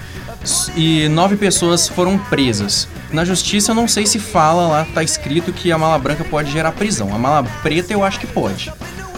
e 0.75 1.07
nove 1.09 1.35
pessoas 1.35 1.87
foram 1.87 2.17
presas. 2.17 2.87
Na 3.11 3.23
justiça 3.23 3.71
eu 3.71 3.75
não 3.75 3.87
sei 3.87 4.07
se 4.07 4.17
fala 4.17 4.67
lá, 4.67 4.87
tá 4.93 5.03
escrito 5.03 5.53
que 5.53 5.71
a 5.71 5.77
mala 5.77 5.99
branca 5.99 6.23
pode 6.23 6.51
gerar 6.51 6.71
prisão. 6.71 7.13
A 7.13 7.17
mala 7.17 7.43
preta 7.61 7.93
eu 7.93 8.03
acho 8.03 8.19
que 8.19 8.25
pode. 8.25 8.71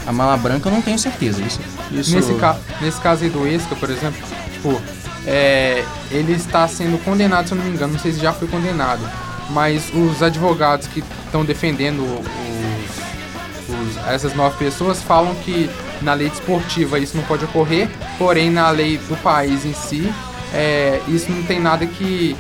A 0.08 0.12
mala 0.12 0.38
branca 0.38 0.70
eu 0.70 0.74
não 0.74 0.82
tenho 0.82 1.00
certeza. 1.00 1.42
Isso, 1.42 1.60
isso 1.92 2.16
Nesse, 2.16 2.34
ca- 2.36 2.58
nesse 2.82 3.00
caso 3.02 3.24
aí 3.24 3.30
do 3.30 3.48
Esca, 3.48 3.76
por 3.76 3.90
exemplo, 3.90 4.20
tipo, 4.54 4.80
é, 5.26 5.84
ele 6.12 6.34
está 6.34 6.68
sendo 6.68 7.04
condenado, 7.04 7.48
se 7.48 7.54
eu 7.54 7.58
não 7.58 7.66
me 7.66 7.72
engano, 7.72 7.94
não 7.94 8.00
sei 8.00 8.12
se 8.14 8.20
já 8.20 8.32
foi 8.32 8.48
condenado, 8.48 9.02
mas 9.50 9.92
os 9.94 10.22
advogados 10.22 10.88
que 10.88 11.04
estão 11.26 11.44
defendendo 11.44 12.02
os- 12.04 13.98
os- 13.98 14.08
essas 14.08 14.36
nove 14.36 14.58
pessoas 14.58 15.02
falam 15.02 15.34
que 15.36 15.70
na 16.02 16.14
lei 16.14 16.30
desportiva 16.30 17.00
isso 17.00 17.16
não 17.18 17.24
pode 17.24 17.46
ocorrer, 17.46 17.90
porém 18.18 18.50
na 18.52 18.70
lei 18.70 18.98
do 18.98 19.16
país 19.18 19.66
em 19.66 19.74
si, 19.74 20.12
é, 20.54 21.02
isso 21.08 21.32
não 21.32 21.42
tem 21.44 21.60
nada 21.60 21.86
que, 21.88 22.36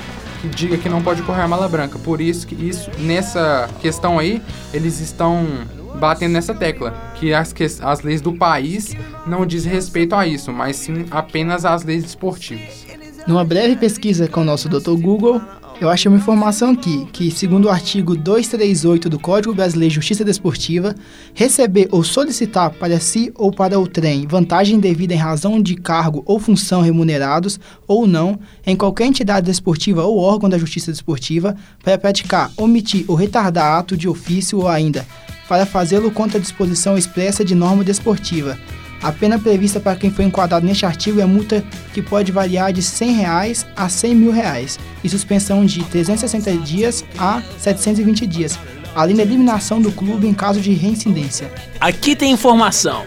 diga 0.53 0.77
que 0.77 0.87
não 0.87 1.01
pode 1.01 1.21
ocorrer 1.23 1.43
a 1.43 1.47
mala 1.47 1.67
branca. 1.67 1.97
Por 1.97 2.21
isso 2.21 2.45
que 2.45 2.53
isso, 2.53 2.91
nessa 2.99 3.67
questão 3.81 4.19
aí, 4.19 4.41
eles 4.73 4.99
estão 4.99 5.47
batendo 5.95 6.33
nessa 6.33 6.53
tecla, 6.53 6.93
que 7.15 7.33
as, 7.33 7.51
que 7.51 7.63
as 7.63 8.01
leis 8.01 8.21
do 8.21 8.33
país 8.33 8.95
não 9.25 9.45
diz 9.45 9.65
respeito 9.65 10.15
a 10.15 10.27
isso, 10.27 10.51
mas 10.51 10.75
sim 10.75 11.05
apenas 11.11 11.65
às 11.65 11.83
leis 11.83 12.03
desportivas. 12.03 12.85
Numa 13.27 13.43
breve 13.43 13.75
pesquisa 13.75 14.27
com 14.27 14.41
o 14.41 14.43
nosso 14.43 14.69
Dr. 14.69 14.95
Google, 15.01 15.41
eu 15.81 15.89
achei 15.89 16.09
uma 16.09 16.17
informação 16.17 16.71
aqui 16.71 17.05
que, 17.11 17.29
segundo 17.29 17.65
o 17.65 17.69
artigo 17.69 18.15
238 18.15 19.09
do 19.09 19.19
Código 19.19 19.53
Brasileiro 19.53 19.89
de 19.89 19.95
Justiça 19.95 20.23
Desportiva, 20.23 20.95
receber 21.33 21.89
ou 21.91 22.03
solicitar 22.03 22.71
para 22.71 22.99
si 22.99 23.31
ou 23.35 23.51
para 23.51 23.79
o 23.79 23.85
trem 23.85 24.25
vantagem 24.25 24.79
devida 24.79 25.13
em 25.13 25.17
razão 25.17 25.61
de 25.61 25.75
cargo 25.75 26.23
ou 26.25 26.39
função 26.39 26.81
remunerados 26.81 27.59
ou 27.87 28.07
não 28.07 28.39
em 28.65 28.75
qualquer 28.75 29.05
entidade 29.05 29.45
desportiva 29.45 30.03
ou 30.03 30.17
órgão 30.17 30.49
da 30.49 30.57
Justiça 30.57 30.91
Desportiva 30.91 31.55
para 31.83 31.97
praticar, 31.97 32.51
omitir 32.55 33.03
ou 33.07 33.15
retardar 33.15 33.77
ato 33.77 33.97
de 33.97 34.07
ofício 34.07 34.59
ou 34.59 34.67
ainda 34.67 35.05
para 35.47 35.65
fazê-lo 35.65 36.09
contra 36.09 36.37
a 36.37 36.41
disposição 36.41 36.97
expressa 36.97 37.43
de 37.43 37.53
norma 37.53 37.83
desportiva. 37.83 38.57
A 39.05 39.11
pena 39.11 39.37
prevista 39.37 39.79
para 39.79 39.95
quem 39.95 40.09
foi 40.09 40.25
enquadrado 40.25 40.65
neste 40.65 40.83
artigo 40.83 41.21
é 41.21 41.25
multa 41.27 41.63
que 41.93 42.01
pode 42.01 42.31
variar 42.31 42.73
de 42.73 42.81
100 42.81 43.11
reais 43.11 43.63
a 43.75 43.87
100 43.87 44.15
mil 44.15 44.31
reais 44.31 44.79
e 45.03 45.07
suspensão 45.07 45.63
de 45.63 45.83
360 45.83 46.51
dias 46.63 47.05
a 47.15 47.39
720 47.59 48.25
dias, 48.25 48.57
além 48.95 49.15
da 49.15 49.21
eliminação 49.21 49.79
do 49.79 49.91
clube 49.91 50.25
em 50.27 50.33
caso 50.33 50.59
de 50.59 50.73
reincidência. 50.73 51.51
Aqui 51.79 52.15
tem 52.15 52.31
informação. 52.31 53.05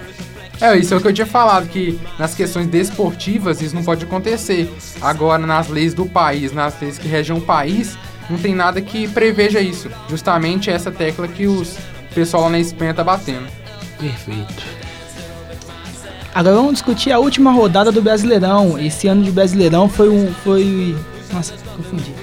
É, 0.61 0.79
isso 0.79 0.95
é 0.95 0.97
o 0.97 1.01
que 1.01 1.09
eu 1.09 1.13
tinha 1.13 1.27
falado, 1.27 1.67
que 1.67 1.99
nas 2.17 2.33
questões 2.33 2.69
desportivas 2.69 3.61
isso 3.61 3.75
não 3.75 3.83
pode 3.83 4.05
acontecer. 4.05 4.73
Agora, 5.01 5.45
nas 5.45 5.67
leis 5.67 5.95
do 5.95 6.07
país, 6.07 6.53
nas 6.53 6.81
leis 6.81 6.97
que 6.97 7.09
regem 7.09 7.37
o 7.37 7.41
país, 7.41 7.99
não 8.31 8.39
tem 8.39 8.55
nada 8.55 8.81
que 8.81 9.09
preveja 9.09 9.61
isso. 9.61 9.91
Justamente 10.09 10.71
essa 10.71 10.93
tecla 10.93 11.27
que 11.27 11.49
os 11.49 11.77
pessoal 12.15 12.45
lá 12.45 12.51
na 12.51 12.61
Espanha 12.61 12.95
tá 12.95 13.03
batendo. 13.03 13.49
Perfeito. 13.99 14.78
Agora 16.39 16.55
vamos 16.55 16.75
discutir 16.75 17.11
a 17.11 17.19
última 17.19 17.51
rodada 17.51 17.91
do 17.91 18.01
Brasileirão. 18.01 18.79
Esse 18.79 19.09
ano 19.09 19.25
de 19.25 19.31
Brasileirão 19.33 19.89
foi 19.89 20.09
um. 20.09 20.33
Foi. 20.45 20.95
Nossa, 21.33 21.55
confundi. 21.77 22.15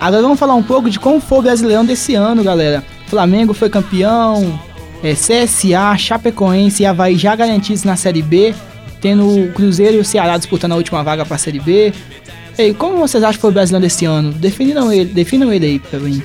Agora 0.00 0.20
vamos 0.20 0.36
falar 0.36 0.56
um 0.56 0.64
pouco 0.64 0.90
de 0.90 0.98
como 0.98 1.20
foi 1.20 1.38
o 1.38 1.42
Brasileirão 1.42 1.84
desse 1.84 2.16
ano, 2.16 2.42
galera. 2.42 2.82
Flamengo 3.06 3.54
foi 3.54 3.70
campeão, 3.70 4.58
é, 5.00 5.12
CSA, 5.12 5.96
Chapecoense 5.96 6.82
e 6.82 6.86
Havaí 6.86 7.16
já 7.16 7.36
garantidos 7.36 7.84
na 7.84 7.94
Série 7.94 8.20
B, 8.20 8.52
tendo 9.00 9.24
o 9.24 9.52
Cruzeiro 9.52 9.98
e 9.98 10.00
o 10.00 10.04
Ceará 10.04 10.36
disputando 10.36 10.72
a 10.72 10.76
última 10.76 11.04
vaga 11.04 11.24
para 11.24 11.36
a 11.36 11.38
Série 11.38 11.60
B. 11.60 11.92
Ei, 12.58 12.74
como 12.74 12.96
vocês 12.96 13.22
acham 13.22 13.34
que 13.34 13.42
foi 13.42 13.50
o 13.50 13.54
Brasileirão 13.54 13.80
desse 13.80 14.06
ano? 14.06 14.32
Definam 14.32 14.92
ele, 14.92 15.04
definam 15.04 15.52
ele 15.52 15.66
aí 15.66 15.78
pra 15.78 16.00
mim. 16.00 16.20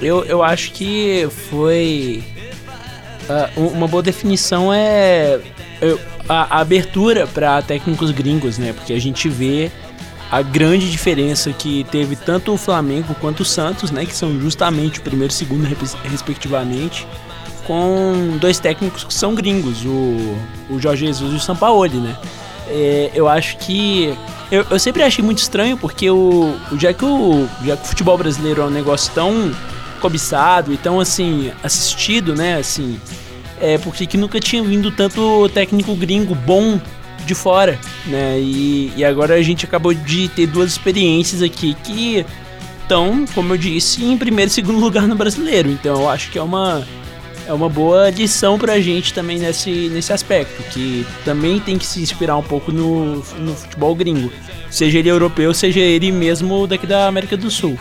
Eu, 0.00 0.24
eu 0.24 0.40
acho 0.40 0.70
que 0.70 1.26
foi. 1.50 2.22
Um- 3.56 3.68
uma 3.68 3.88
boa 3.88 4.02
definição 4.02 4.72
é 4.72 5.38
eu- 5.80 5.98
a, 6.28 6.56
a 6.56 6.60
abertura 6.60 7.26
para 7.26 7.60
técnicos 7.62 8.10
gringos, 8.10 8.58
né? 8.58 8.72
Porque 8.72 8.92
a 8.92 9.00
gente 9.00 9.28
vê 9.28 9.70
a 10.30 10.42
grande 10.42 10.90
diferença 10.90 11.52
que 11.52 11.84
teve 11.90 12.16
tanto 12.16 12.52
o 12.52 12.56
Flamengo 12.56 13.14
quanto 13.20 13.40
o 13.40 13.44
Santos, 13.44 13.90
né? 13.90 14.04
Que 14.04 14.14
são 14.14 14.38
justamente 14.40 14.98
o 14.98 15.02
primeiro 15.02 15.32
e 15.32 15.34
o 15.34 15.36
segundo, 15.36 15.66
respectivamente, 16.04 17.06
com 17.66 18.36
dois 18.40 18.58
técnicos 18.58 19.04
que 19.04 19.14
são 19.14 19.34
gringos, 19.34 19.84
o, 19.84 20.36
o 20.70 20.78
Jorge 20.80 21.06
Jesus 21.06 21.32
e 21.32 21.36
o 21.36 21.40
Sampaoli, 21.40 21.98
né? 21.98 22.16
É, 22.68 23.10
eu 23.14 23.28
acho 23.28 23.56
que. 23.58 24.16
Eu, 24.50 24.64
eu 24.70 24.78
sempre 24.78 25.02
achei 25.02 25.24
muito 25.24 25.38
estranho, 25.38 25.76
porque 25.76 26.08
o- 26.10 26.54
já, 26.78 26.92
que 26.92 27.04
o, 27.04 27.46
já 27.64 27.76
que 27.76 27.84
o 27.84 27.86
futebol 27.86 28.16
brasileiro 28.18 28.62
é 28.62 28.64
um 28.64 28.70
negócio 28.70 29.12
tão 29.14 29.52
cobiçado 29.96 30.72
e 30.72 30.76
tão 30.76 31.00
assim, 31.00 31.50
assistido, 31.62 32.34
né? 32.34 32.56
Assim, 32.56 33.00
é 33.60 33.78
porque 33.78 34.06
que 34.06 34.16
nunca 34.16 34.38
tinha 34.38 34.62
vindo 34.62 34.90
tanto 34.90 35.48
técnico 35.50 35.94
gringo 35.94 36.34
bom 36.34 36.80
de 37.24 37.34
fora, 37.34 37.78
né? 38.06 38.38
E, 38.38 38.92
e 38.96 39.04
agora 39.04 39.34
a 39.34 39.42
gente 39.42 39.64
acabou 39.64 39.92
de 39.92 40.28
ter 40.28 40.46
duas 40.46 40.72
experiências 40.72 41.42
aqui 41.42 41.74
que 41.82 42.24
estão, 42.82 43.24
como 43.34 43.52
eu 43.52 43.58
disse, 43.58 44.04
em 44.04 44.16
primeiro 44.16 44.50
e 44.50 44.54
segundo 44.54 44.78
lugar 44.80 45.06
no 45.08 45.16
brasileiro. 45.16 45.70
Então 45.70 46.02
eu 46.02 46.08
acho 46.08 46.30
que 46.30 46.38
é 46.38 46.42
uma 46.42 46.86
é 47.46 47.52
uma 47.52 47.68
boa 47.68 48.10
lição 48.10 48.58
pra 48.58 48.80
gente 48.80 49.14
também 49.14 49.38
nesse, 49.38 49.88
nesse 49.88 50.12
aspecto, 50.12 50.62
que 50.70 51.06
também 51.24 51.60
tem 51.60 51.78
que 51.78 51.86
se 51.86 52.00
inspirar 52.02 52.36
um 52.36 52.42
pouco 52.42 52.72
no, 52.72 53.16
no 53.16 53.54
futebol 53.54 53.94
gringo, 53.94 54.32
seja 54.68 54.98
ele 54.98 55.08
europeu, 55.08 55.54
seja 55.54 55.78
ele 55.78 56.10
mesmo 56.10 56.66
daqui 56.66 56.86
da 56.86 57.06
América 57.06 57.36
do 57.36 57.48
Sul. 57.50 57.78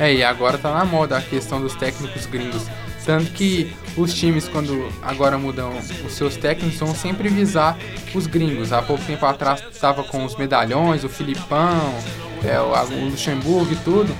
É, 0.00 0.14
e 0.14 0.24
agora 0.24 0.56
tá 0.56 0.72
na 0.72 0.82
moda 0.82 1.18
a 1.18 1.20
questão 1.20 1.60
dos 1.60 1.74
técnicos 1.74 2.24
gringos. 2.24 2.66
Tanto 3.04 3.30
que 3.32 3.70
os 3.98 4.14
times, 4.14 4.48
quando 4.48 4.88
agora 5.02 5.36
mudam 5.36 5.72
os 6.06 6.14
seus 6.14 6.36
técnicos, 6.36 6.78
vão 6.78 6.94
sempre 6.94 7.28
visar 7.28 7.76
os 8.14 8.26
gringos. 8.26 8.72
Há 8.72 8.80
pouco 8.80 9.04
tempo 9.04 9.26
atrás 9.26 9.62
estava 9.70 10.02
com 10.02 10.24
os 10.24 10.36
medalhões, 10.36 11.04
o 11.04 11.08
Filipão, 11.08 11.94
é, 12.42 12.58
o, 12.58 13.10
Luxemburgo 13.10 13.74
e 13.74 13.76
tudo. 13.76 14.16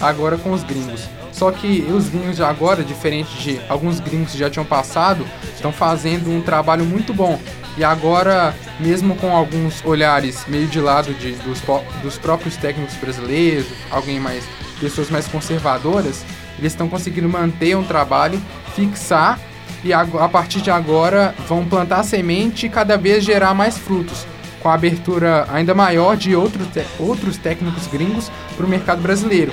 Agora 0.00 0.38
com 0.38 0.52
os 0.52 0.62
gringos. 0.62 1.08
Só 1.32 1.50
que 1.50 1.84
os 1.90 2.08
gringos 2.08 2.36
de 2.36 2.44
agora, 2.44 2.84
diferente 2.84 3.36
de 3.38 3.60
alguns 3.68 3.98
gringos 3.98 4.30
que 4.30 4.38
já 4.38 4.48
tinham 4.48 4.64
passado, 4.64 5.26
estão 5.54 5.72
fazendo 5.72 6.30
um 6.30 6.40
trabalho 6.40 6.84
muito 6.84 7.12
bom. 7.12 7.40
E 7.76 7.82
agora, 7.82 8.54
mesmo 8.78 9.16
com 9.16 9.36
alguns 9.36 9.84
olhares 9.84 10.46
meio 10.46 10.66
de 10.68 10.80
lado 10.80 11.12
de, 11.14 11.32
dos, 11.32 11.60
dos 12.02 12.16
próprios 12.16 12.56
técnicos 12.56 12.94
brasileiros, 12.94 13.66
alguém 13.90 14.18
mais, 14.18 14.44
pessoas 14.80 15.10
mais 15.10 15.26
conservadoras, 15.26 16.24
eles 16.58 16.72
estão 16.72 16.88
conseguindo 16.88 17.28
manter 17.28 17.76
um 17.76 17.84
trabalho, 17.84 18.40
fixar 18.74 19.38
e 19.84 19.92
ago- 19.92 20.18
a 20.18 20.28
partir 20.28 20.60
de 20.60 20.70
agora 20.70 21.34
vão 21.48 21.64
plantar 21.64 22.02
semente 22.02 22.66
e 22.66 22.68
cada 22.68 22.96
vez 22.96 23.24
gerar 23.24 23.54
mais 23.54 23.76
frutos, 23.76 24.26
com 24.62 24.68
a 24.68 24.74
abertura 24.74 25.46
ainda 25.52 25.74
maior 25.74 26.16
de 26.16 26.34
outros, 26.34 26.66
te- 26.68 26.84
outros 26.98 27.36
técnicos 27.36 27.86
gringos 27.86 28.30
para 28.56 28.64
o 28.66 28.68
mercado 28.68 29.00
brasileiro, 29.02 29.52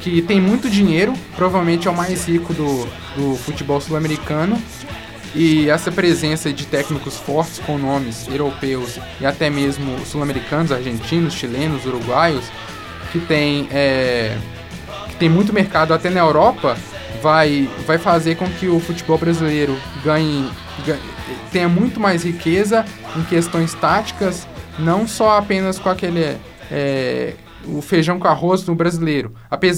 que 0.00 0.20
tem 0.22 0.40
muito 0.40 0.68
dinheiro, 0.68 1.12
provavelmente 1.36 1.86
é 1.86 1.90
o 1.90 1.94
mais 1.96 2.24
rico 2.26 2.52
do, 2.52 2.86
do 3.16 3.36
futebol 3.36 3.80
sul-americano. 3.80 4.60
E 5.32 5.70
essa 5.70 5.92
presença 5.92 6.52
de 6.52 6.66
técnicos 6.66 7.16
fortes 7.16 7.60
com 7.60 7.78
nomes 7.78 8.26
europeus 8.26 8.98
e 9.20 9.24
até 9.24 9.48
mesmo 9.48 10.04
sul-americanos, 10.04 10.72
argentinos, 10.72 11.34
chilenos, 11.34 11.86
uruguaios, 11.86 12.44
que 13.12 13.20
tem, 13.20 13.68
é, 13.70 14.36
tem 15.20 15.28
muito 15.28 15.52
mercado 15.52 15.94
até 15.94 16.10
na 16.10 16.18
Europa, 16.20 16.76
vai, 17.22 17.68
vai 17.86 17.98
fazer 17.98 18.34
com 18.36 18.48
que 18.50 18.66
o 18.66 18.80
futebol 18.80 19.18
brasileiro 19.18 19.76
ganhe, 20.02 20.50
ganhe- 20.84 21.00
tenha 21.52 21.68
muito 21.68 22.00
mais 22.00 22.24
riqueza 22.24 22.84
em 23.16 23.22
questões 23.24 23.72
táticas, 23.74 24.48
não 24.78 25.06
só 25.06 25.36
apenas 25.38 25.78
com 25.78 25.88
aquele 25.90 26.36
é, 26.72 27.34
o 27.66 27.82
feijão 27.82 28.18
com 28.18 28.26
arroz 28.26 28.62
do 28.62 28.74
brasileiro. 28.74 29.34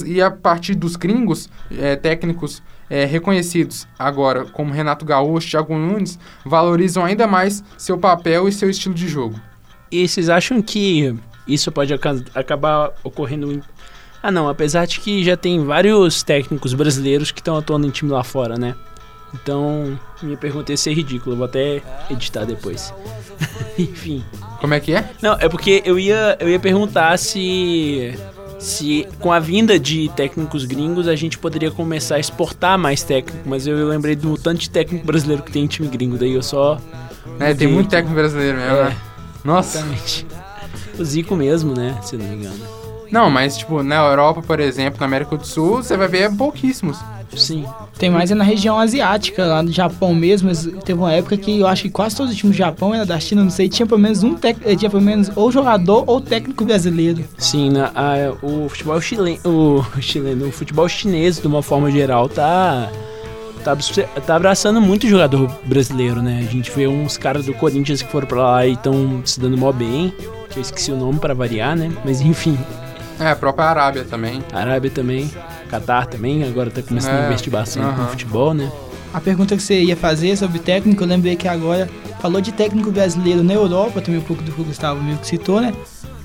E 0.06 0.22
a 0.22 0.30
partir 0.30 0.74
dos 0.76 0.94
gringos, 0.94 1.50
é, 1.76 1.96
técnicos 1.96 2.62
é, 2.88 3.04
reconhecidos 3.04 3.88
agora, 3.98 4.44
como 4.44 4.72
Renato 4.72 5.04
Gaúcho, 5.04 5.50
Thiago 5.50 5.76
Nunes, 5.76 6.18
valorizam 6.46 7.04
ainda 7.04 7.26
mais 7.26 7.64
seu 7.76 7.98
papel 7.98 8.46
e 8.48 8.52
seu 8.52 8.70
estilo 8.70 8.94
de 8.94 9.08
jogo. 9.08 9.40
E 9.90 10.06
vocês 10.06 10.28
acham 10.28 10.62
que 10.62 11.14
isso 11.48 11.72
pode 11.72 11.92
aca- 11.92 12.22
acabar 12.34 12.92
ocorrendo. 13.02 13.60
Ah 14.22 14.30
não, 14.30 14.48
apesar 14.48 14.86
de 14.86 15.00
que 15.00 15.24
já 15.24 15.36
tem 15.36 15.64
vários 15.64 16.22
técnicos 16.22 16.72
brasileiros 16.74 17.30
que 17.30 17.40
estão 17.40 17.56
atuando 17.56 17.86
em 17.86 17.90
time 17.90 18.12
lá 18.12 18.22
fora, 18.22 18.56
né? 18.56 18.74
Então, 19.34 19.98
minha 20.22 20.36
pergunta 20.36 20.70
ia 20.72 20.76
ser 20.76 20.92
ridícula, 20.92 21.34
vou 21.34 21.46
até 21.46 21.82
editar 22.10 22.44
depois. 22.44 22.92
Enfim. 23.78 24.22
Como 24.60 24.74
é 24.74 24.78
que 24.80 24.94
é? 24.94 25.10
Não, 25.22 25.32
é 25.40 25.48
porque 25.48 25.82
eu 25.86 25.98
ia, 25.98 26.36
eu 26.38 26.48
ia 26.48 26.60
perguntar 26.60 27.18
se 27.18 28.14
se 28.58 29.08
com 29.18 29.32
a 29.32 29.40
vinda 29.40 29.76
de 29.76 30.08
técnicos 30.14 30.64
gringos 30.64 31.08
a 31.08 31.16
gente 31.16 31.36
poderia 31.36 31.68
começar 31.72 32.14
a 32.14 32.20
exportar 32.20 32.78
mais 32.78 33.02
técnico, 33.02 33.42
mas 33.48 33.66
eu 33.66 33.88
lembrei 33.88 34.14
do 34.14 34.36
tanto 34.36 34.60
de 34.60 34.70
técnico 34.70 35.04
brasileiro 35.04 35.42
que 35.42 35.50
tem 35.50 35.64
em 35.64 35.66
time 35.66 35.88
gringo, 35.88 36.16
daí 36.16 36.32
eu 36.34 36.42
só 36.44 36.78
Né, 37.40 37.54
tem 37.54 37.66
muito 37.66 37.88
técnico 37.90 38.14
brasileiro 38.14 38.58
mesmo, 38.58 38.76
É. 38.76 38.84
né? 38.90 38.96
Nossa. 39.44 39.78
Exatamente. 39.78 40.26
O 40.96 41.04
Zico 41.04 41.34
mesmo, 41.34 41.74
né? 41.74 41.98
Se 42.04 42.16
não 42.16 42.24
me 42.24 42.36
engano. 42.36 42.81
Não, 43.12 43.30
mas 43.30 43.58
tipo, 43.58 43.82
na 43.82 43.96
Europa, 43.96 44.42
por 44.42 44.58
exemplo, 44.58 44.98
na 44.98 45.06
América 45.06 45.36
do 45.36 45.46
Sul, 45.46 45.76
você 45.82 45.96
vai 45.96 46.08
ver 46.08 46.34
pouquíssimos. 46.34 46.98
Sim. 47.36 47.64
Tem 47.98 48.10
mais 48.10 48.30
é 48.30 48.34
na 48.34 48.44
região 48.44 48.78
asiática, 48.78 49.44
lá 49.46 49.62
no 49.62 49.70
Japão 49.72 50.14
mesmo. 50.14 50.48
mas 50.48 50.64
Teve 50.84 50.98
uma 50.98 51.12
época 51.12 51.36
que 51.36 51.60
eu 51.60 51.66
acho 51.66 51.82
que 51.84 51.90
quase 51.90 52.16
todos 52.16 52.32
os 52.32 52.36
times 52.38 52.54
do 52.56 52.58
Japão, 52.58 52.94
era 52.94 53.06
da 53.06 53.18
China, 53.20 53.42
não 53.42 53.50
sei, 53.50 53.68
tinha 53.68 53.86
pelo 53.86 54.00
menos 54.00 54.22
um 54.22 54.34
tec, 54.34 54.58
eh, 54.64 54.74
tinha 54.76 54.90
pelo 54.90 55.02
menos 55.02 55.30
ou 55.36 55.50
jogador 55.52 56.04
ou 56.06 56.20
técnico 56.20 56.64
brasileiro. 56.64 57.24
Sim, 57.38 57.70
na- 57.70 57.90
a- 57.94 58.32
o 58.42 58.68
futebol 58.68 59.00
chileno, 59.00 59.38
o 59.46 59.84
chileno, 60.00 60.48
o 60.48 60.52
futebol 60.52 60.88
chinês, 60.88 61.38
de 61.40 61.46
uma 61.46 61.62
forma 61.62 61.90
geral, 61.90 62.28
tá 62.28 62.90
tá, 63.64 63.76
tá 64.26 64.34
abraçando 64.36 64.80
muito 64.80 65.06
jogador 65.06 65.48
brasileiro, 65.64 66.20
né? 66.20 66.44
A 66.46 66.52
gente 66.52 66.70
vê 66.72 66.86
uns 66.88 67.16
caras 67.16 67.46
do 67.46 67.54
Corinthians 67.54 68.02
que 68.02 68.10
foram 68.10 68.26
pra 68.26 68.42
lá 68.42 68.66
e 68.66 68.72
estão 68.72 69.22
se 69.24 69.38
dando 69.38 69.56
mó 69.56 69.70
bem, 69.70 70.12
que 70.50 70.58
eu 70.58 70.62
esqueci 70.62 70.90
o 70.90 70.96
nome 70.96 71.18
pra 71.20 71.32
variar, 71.32 71.76
né? 71.76 71.90
Mas 72.04 72.20
enfim, 72.20 72.58
É, 73.20 73.28
a 73.30 73.36
própria 73.36 73.66
Arábia 73.66 74.04
também. 74.04 74.42
a 74.52 74.58
Arábia 74.58 74.90
também, 74.90 75.30
Catar 75.68 76.06
também, 76.06 76.42
agora 76.44 76.70
tá 76.70 76.82
começando 76.82 77.14
a 77.14 77.22
É, 77.22 77.26
investir 77.26 77.50
bastante 77.52 77.84
no 77.84 77.90
aham. 77.92 78.08
futebol, 78.08 78.52
né? 78.54 78.70
A 79.14 79.20
pergunta 79.20 79.54
que 79.56 79.62
você 79.62 79.82
ia 79.82 79.96
fazer 79.96 80.36
sobre 80.36 80.58
técnico, 80.58 81.02
eu 81.02 81.06
lembrei 81.08 81.36
que 81.36 81.46
agora 81.46 81.88
falou 82.20 82.40
de 82.40 82.50
técnico 82.52 82.90
brasileiro 82.90 83.42
na 83.42 83.52
Europa, 83.52 84.00
também 84.00 84.20
um 84.20 84.24
pouco 84.24 84.42
do 84.42 84.50
que 84.52 84.60
o 84.60 84.64
Gustavo 84.64 85.02
meio 85.02 85.18
que 85.18 85.26
citou, 85.26 85.60
né? 85.60 85.72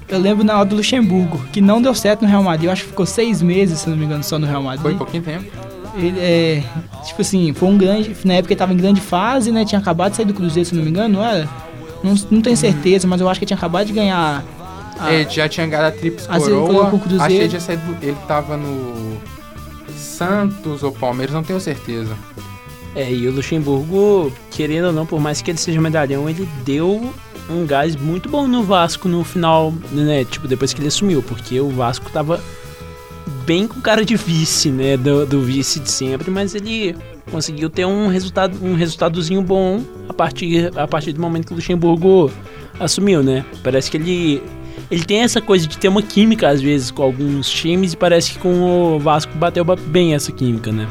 Eu 0.08 0.20
lembro 0.20 0.44
na 0.46 0.56
hora 0.56 0.66
do 0.66 0.76
Luxemburgo, 0.78 1.38
que 1.52 1.60
não 1.60 1.82
deu 1.82 1.94
certo 1.94 2.22
no 2.22 2.28
Real 2.30 2.42
Madrid, 2.44 2.66
eu 2.68 2.72
acho 2.72 2.84
que 2.84 2.90
ficou 2.90 3.06
seis 3.06 3.42
meses, 3.42 3.80
se 3.80 3.90
não 3.90 3.98
me 3.98 4.06
engano, 4.06 4.24
só 4.24 4.40
no 4.40 4.48
Real 4.48 4.62
Foi 4.64 4.76
Madrid. 4.78 4.98
pouquinho 4.98 5.24
tempo. 5.24 5.46
Ele 5.98 6.18
é. 6.20 6.64
Tipo 7.06 7.22
assim, 7.22 7.52
foi 7.54 7.68
um 7.70 7.78
grande. 7.78 8.16
Na 8.24 8.36
época 8.36 8.54
ele 8.54 8.60
tava 8.60 8.72
em 8.74 8.78
grande 8.78 9.02
fase, 9.02 9.52
né? 9.52 9.66
Tinha 9.66 9.80
acabado 9.80 10.12
de 10.12 10.18
sair 10.18 10.26
do 10.26 10.34
Cruzeiro, 10.34 10.70
se 10.70 10.76
não 10.76 10.84
me 10.84 10.90
engano, 10.92 11.16
não 11.18 11.26
era? 11.26 11.50
Não, 12.04 12.14
não 12.30 12.42
tenho 12.42 12.56
certeza, 12.56 13.08
mas 13.08 13.20
eu 13.20 13.28
acho 13.28 13.40
que 13.40 13.44
ele 13.46 13.48
tinha 13.48 13.58
acabado 13.58 13.88
de 13.88 13.94
ganhar. 13.94 14.44
A- 15.00 15.14
Ele 15.14 15.30
já 15.30 15.48
tinha 15.50 15.66
ganhado 15.68 15.96
a 15.96 16.00
Trips 16.00 16.26
Ah, 16.30 16.38
Coroa. 16.40 16.68
colocou 16.68 17.00
o 17.00 17.02
Cruzeiro. 17.02 17.24
Achei 17.24 17.40
que 17.42 17.48
tinha 17.50 17.62
saído. 17.62 17.98
Ele 18.02 18.18
tava 18.28 18.58
no. 18.58 19.18
Santos 19.96 20.84
ou 20.84 20.92
Palmeiras, 20.92 21.34
não 21.34 21.44
tenho 21.44 21.60
certeza. 21.60 22.16
É, 22.96 23.12
e 23.12 23.28
o 23.28 23.32
Luxemburgo, 23.32 24.32
querendo 24.52 24.86
ou 24.88 24.94
não, 24.94 25.06
por 25.06 25.20
mais 25.20 25.42
que 25.42 25.52
ele 25.52 25.58
seja 25.58 25.80
medalhão, 25.80 26.30
ele 26.30 26.48
deu 26.66 27.14
um 27.50 27.66
gás 27.66 27.96
muito 27.96 28.28
bom 28.28 28.48
no 28.48 28.64
Vasco 28.64 29.08
no 29.08 29.24
final, 29.24 29.74
né? 29.92 30.26
Tipo, 30.26 30.48
depois 30.48 30.74
que 30.74 30.80
ele 30.82 30.88
assumiu, 30.88 31.22
porque 31.22 31.60
o 31.60 31.70
Vasco 31.70 32.10
tava 32.12 32.42
bem 33.46 33.68
com 33.68 33.80
cara 33.80 34.04
de 34.04 34.16
vice, 34.16 34.70
né? 34.70 34.98
Do, 34.98 35.26
do 35.26 35.42
vice 35.42 35.80
de 35.80 35.90
sempre, 35.92 36.30
mas 36.32 36.56
ele 36.56 36.96
conseguiu 37.32 37.70
ter 37.70 37.86
um 37.86 38.08
resultado, 38.08 38.58
um 38.64 38.74
resultadozinho 38.76 39.42
bom 39.42 39.82
a 40.10 40.14
partir, 40.14 40.72
a 40.78 40.88
partir 40.88 41.14
do 41.14 41.22
momento 41.22 41.48
que 41.48 41.54
o 41.54 41.56
Luxemburgo 41.56 42.32
assumiu, 42.80 43.22
né? 43.24 43.46
Parece 43.64 43.90
que 43.92 43.98
ele. 43.98 44.44
Ele 44.90 45.04
tem 45.04 45.22
essa 45.22 45.42
coisa 45.42 45.68
de 45.68 45.78
ter 45.78 45.90
uma 45.90 46.02
química, 46.02 46.48
às 46.50 46.62
vezes, 46.62 46.92
com 46.92 47.04
alguns 47.04 47.50
times, 47.50 47.94
e 47.94 47.98
parece 47.98 48.32
que 48.32 48.40
com 48.40 48.96
o 48.96 49.00
Vasco 49.00 49.32
bateu 49.38 49.66
ba- 49.66 49.76
bem 49.76 50.14
essa 50.16 50.32
química, 50.32 50.72
né? 50.72 50.88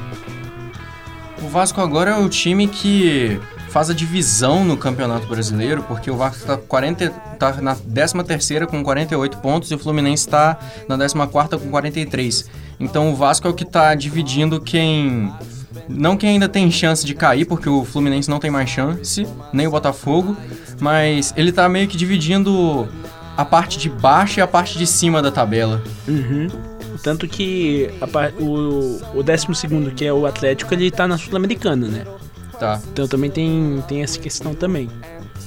O 1.42 1.48
Vasco 1.48 1.80
agora 1.80 2.10
é 2.10 2.18
o 2.18 2.28
time 2.28 2.66
que 2.68 3.38
faz 3.70 3.90
a 3.90 3.94
divisão 3.94 4.64
no 4.64 4.76
Campeonato 4.76 5.26
Brasileiro, 5.26 5.82
porque 5.82 6.10
o 6.10 6.16
Vasco 6.16 6.46
tá, 6.46 6.56
40, 6.56 7.10
tá 7.38 7.60
na 7.60 7.74
13ª 7.76 8.66
com 8.66 8.82
48 8.82 9.38
pontos 9.38 9.70
e 9.70 9.74
o 9.74 9.78
Fluminense 9.78 10.26
está 10.26 10.58
na 10.88 10.96
14ª 10.96 11.58
com 11.58 11.70
43. 11.70 12.48
Então 12.80 13.10
o 13.10 13.14
Vasco 13.16 13.46
é 13.46 13.50
o 13.50 13.54
que 13.54 13.64
tá 13.64 13.94
dividindo 13.94 14.60
quem... 14.60 15.32
Não 15.88 16.16
quem 16.16 16.30
ainda 16.30 16.48
tem 16.48 16.70
chance 16.70 17.04
de 17.04 17.14
cair, 17.14 17.44
porque 17.44 17.68
o 17.68 17.84
Fluminense 17.84 18.28
não 18.30 18.38
tem 18.38 18.50
mais 18.50 18.68
chance, 18.68 19.26
nem 19.52 19.66
o 19.66 19.70
Botafogo, 19.70 20.34
mas 20.80 21.32
ele 21.36 21.52
tá 21.52 21.68
meio 21.68 21.86
que 21.86 21.96
dividindo 21.96 22.88
a 23.36 23.44
parte 23.44 23.78
de 23.78 23.88
baixo 23.88 24.40
e 24.40 24.42
a 24.42 24.46
parte 24.46 24.78
de 24.78 24.86
cima 24.86 25.20
da 25.20 25.30
tabela. 25.30 25.82
Uhum. 26.08 26.48
Tanto 27.02 27.28
que 27.28 27.90
a 28.00 28.42
o, 28.42 29.18
o 29.18 29.22
12 29.22 29.54
segundo, 29.54 29.90
que 29.90 30.04
é 30.04 30.12
o 30.12 30.26
Atlético, 30.26 30.72
ele 30.72 30.90
tá 30.90 31.06
na 31.06 31.18
Sul-Americana, 31.18 31.86
né? 31.86 32.04
Tá. 32.58 32.80
Então 32.90 33.06
também 33.06 33.30
tem, 33.30 33.84
tem 33.86 34.02
essa 34.02 34.18
questão 34.18 34.54
também. 34.54 34.88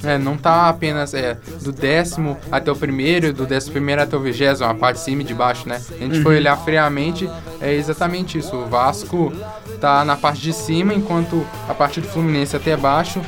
É, 0.02 0.16
não 0.16 0.36
tá 0.36 0.68
apenas 0.68 1.12
é, 1.12 1.36
do 1.62 1.72
décimo 1.72 2.38
até 2.50 2.72
o 2.72 2.76
primeiro, 2.76 3.32
do 3.34 3.44
décimo 3.44 3.72
primeiro 3.72 4.00
até 4.00 4.16
o 4.16 4.20
vigésimo, 4.20 4.66
a 4.70 4.74
parte 4.74 4.96
de 4.96 5.02
cima 5.02 5.22
e 5.22 5.24
de 5.24 5.34
baixo, 5.34 5.68
né? 5.68 5.80
A 5.90 5.98
gente 5.98 6.22
foi 6.22 6.36
olhar 6.36 6.56
friamente, 6.56 7.28
é 7.60 7.74
exatamente 7.74 8.38
isso. 8.38 8.56
O 8.56 8.66
Vasco 8.66 9.30
tá 9.78 10.04
na 10.04 10.16
parte 10.16 10.40
de 10.40 10.52
cima, 10.54 10.94
enquanto 10.94 11.46
a 11.68 11.74
parte 11.74 12.00
do 12.00 12.08
Fluminense 12.08 12.56
até 12.56 12.76
baixo 12.76 13.20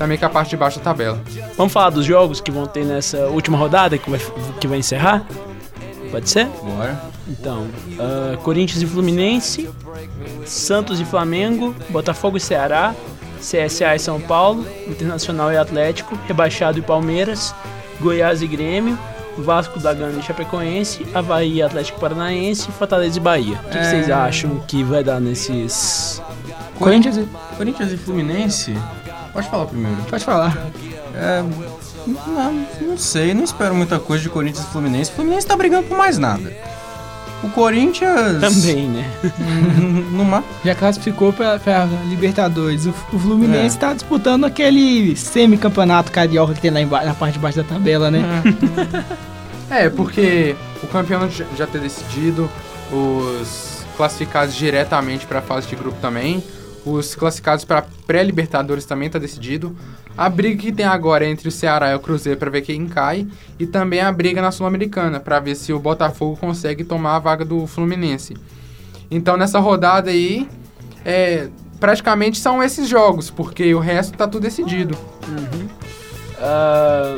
tá 0.00 0.06
meio 0.06 0.18
que 0.18 0.24
a 0.24 0.30
parte 0.30 0.48
de 0.50 0.56
baixo 0.56 0.78
da 0.78 0.84
tabela. 0.84 1.20
Vamos 1.58 1.72
falar 1.74 1.90
dos 1.90 2.06
jogos 2.06 2.40
que 2.40 2.50
vão 2.50 2.66
ter 2.66 2.84
nessa 2.86 3.26
última 3.26 3.58
rodada 3.58 3.98
que 3.98 4.08
vai, 4.08 4.18
que 4.58 4.66
vai 4.66 4.78
encerrar? 4.78 5.26
Pode 6.10 6.28
ser? 6.30 6.46
Bora. 6.46 6.98
Então, 7.28 7.66
ah, 7.98 8.36
Corinthians 8.42 8.82
e 8.82 8.86
Fluminense, 8.86 9.68
Santos 10.46 11.00
e 11.00 11.04
Flamengo, 11.04 11.74
Botafogo 11.90 12.38
e 12.38 12.40
Ceará, 12.40 12.94
CSA 13.38 13.94
e 13.94 13.98
São 13.98 14.18
Paulo, 14.20 14.66
Internacional 14.88 15.52
e 15.52 15.56
Atlético, 15.58 16.18
Rebaixado 16.26 16.78
e 16.78 16.82
Palmeiras, 16.82 17.54
Goiás 18.00 18.40
e 18.40 18.46
Grêmio, 18.46 18.98
Vasco 19.36 19.78
da 19.78 19.92
Gama 19.94 20.18
e 20.18 20.22
Chapecoense, 20.22 21.06
Havaí 21.14 21.56
e 21.56 21.62
Atlético 21.62 22.00
Paranaense, 22.00 22.72
Fortaleza 22.72 23.18
e 23.18 23.20
Bahia. 23.20 23.54
O 23.54 23.64
que, 23.64 23.70
que 23.72 23.78
É. 23.78 23.84
vocês 23.84 24.10
acham 24.10 24.58
que 24.66 24.82
vai 24.82 25.04
dar 25.04 25.20
nesses... 25.20 26.20
Corinthians, 26.78 27.18
e- 27.18 27.28
Corinthians 27.58 27.92
e 27.92 27.96
Fluminense? 27.98 28.74
Pode 29.32 29.48
falar 29.48 29.66
primeiro. 29.66 29.96
pode 30.08 30.24
falar. 30.24 30.56
É. 31.14 31.42
Não, 32.06 32.66
não 32.80 32.98
sei, 32.98 33.34
não 33.34 33.44
espero 33.44 33.74
muita 33.74 33.98
coisa 33.98 34.22
de 34.22 34.28
Corinthians 34.30 34.66
e 34.66 34.70
Fluminense. 34.70 35.10
O 35.10 35.14
Fluminense 35.14 35.46
tá 35.46 35.56
brigando 35.56 35.86
por 35.86 35.96
mais 35.96 36.18
nada. 36.18 36.52
O 37.42 37.48
Corinthians. 37.50 38.40
Também, 38.40 38.88
né? 38.88 39.10
Numa. 40.12 40.42
Já 40.64 40.74
classificou 40.74 41.32
pra, 41.32 41.58
pra 41.58 41.86
Libertadores. 42.08 42.86
O, 42.86 42.90
o 43.12 43.18
Fluminense 43.18 43.76
É. 43.76 43.80
tá 43.80 43.94
disputando 43.94 44.44
aquele 44.44 45.16
semi-campeonato 45.16 46.10
carioca 46.12 46.54
que 46.54 46.60
tem 46.60 46.70
lá 46.70 46.80
embaixo, 46.80 47.06
na 47.06 47.14
parte 47.14 47.34
de 47.34 47.38
baixo 47.38 47.58
da 47.58 47.64
tabela, 47.64 48.10
né? 48.10 48.22
É, 49.70 49.88
porque 49.88 50.56
o 50.82 50.86
campeão 50.88 51.28
já 51.56 51.66
ter 51.66 51.80
decidido, 51.80 52.50
os 52.92 53.84
classificados 53.96 54.54
diretamente 54.54 55.26
para 55.26 55.38
a 55.38 55.42
fase 55.42 55.66
de 55.68 55.76
grupo 55.76 55.96
também, 56.00 56.42
os 56.84 57.14
classificados 57.14 57.64
para 57.64 57.82
pré-libertadores 58.06 58.84
também 58.84 59.08
tá 59.10 59.18
decidido. 59.18 59.76
A 60.16 60.28
briga 60.28 60.60
que 60.60 60.72
tem 60.72 60.84
agora 60.86 61.24
é 61.24 61.28
entre 61.30 61.48
o 61.48 61.52
Ceará 61.52 61.90
e 61.90 61.94
o 61.94 62.00
Cruzeiro 62.00 62.38
para 62.38 62.50
ver 62.50 62.62
quem 62.62 62.86
cai 62.86 63.26
e 63.58 63.66
também 63.66 64.00
a 64.00 64.10
briga 64.12 64.42
na 64.42 64.50
Sul-Americana 64.50 65.20
para 65.20 65.38
ver 65.40 65.54
se 65.54 65.72
o 65.72 65.78
Botafogo 65.78 66.36
consegue 66.36 66.82
tomar 66.84 67.16
a 67.16 67.18
vaga 67.18 67.44
do 67.44 67.66
Fluminense. 67.66 68.34
Então 69.10 69.36
nessa 69.36 69.58
rodada 69.58 70.10
aí, 70.10 70.48
é, 71.04 71.48
praticamente 71.78 72.38
são 72.38 72.62
esses 72.62 72.88
jogos, 72.88 73.30
porque 73.30 73.74
o 73.74 73.78
resto 73.78 74.16
tá 74.16 74.26
tudo 74.26 74.42
decidido. 74.42 74.96
Ah, 76.38 77.16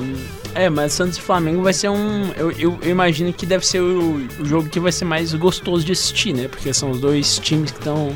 é, 0.55 0.68
mas 0.68 0.92
Santos 0.92 1.16
e 1.16 1.20
Flamengo 1.20 1.62
vai 1.62 1.72
ser 1.72 1.88
um. 1.88 2.31
Eu, 2.37 2.51
eu- 2.53 2.79
eu 2.83 2.90
imagino 2.90 3.33
que 3.33 3.46
deve 3.46 3.66
ser 3.66 3.81
o, 3.81 4.16
o 4.40 4.44
jogo 4.44 4.68
que 4.68 4.81
vai 4.81 4.92
ser 4.92 5.05
mais 5.05 5.33
gostoso 5.35 5.85
de 5.85 5.92
assistir, 5.92 6.33
né? 6.35 6.48
Porque 6.48 6.72
são 6.75 6.90
os 6.90 7.01
dois 7.01 7.38
times 7.38 7.70
que 7.70 7.79
estão 7.79 8.14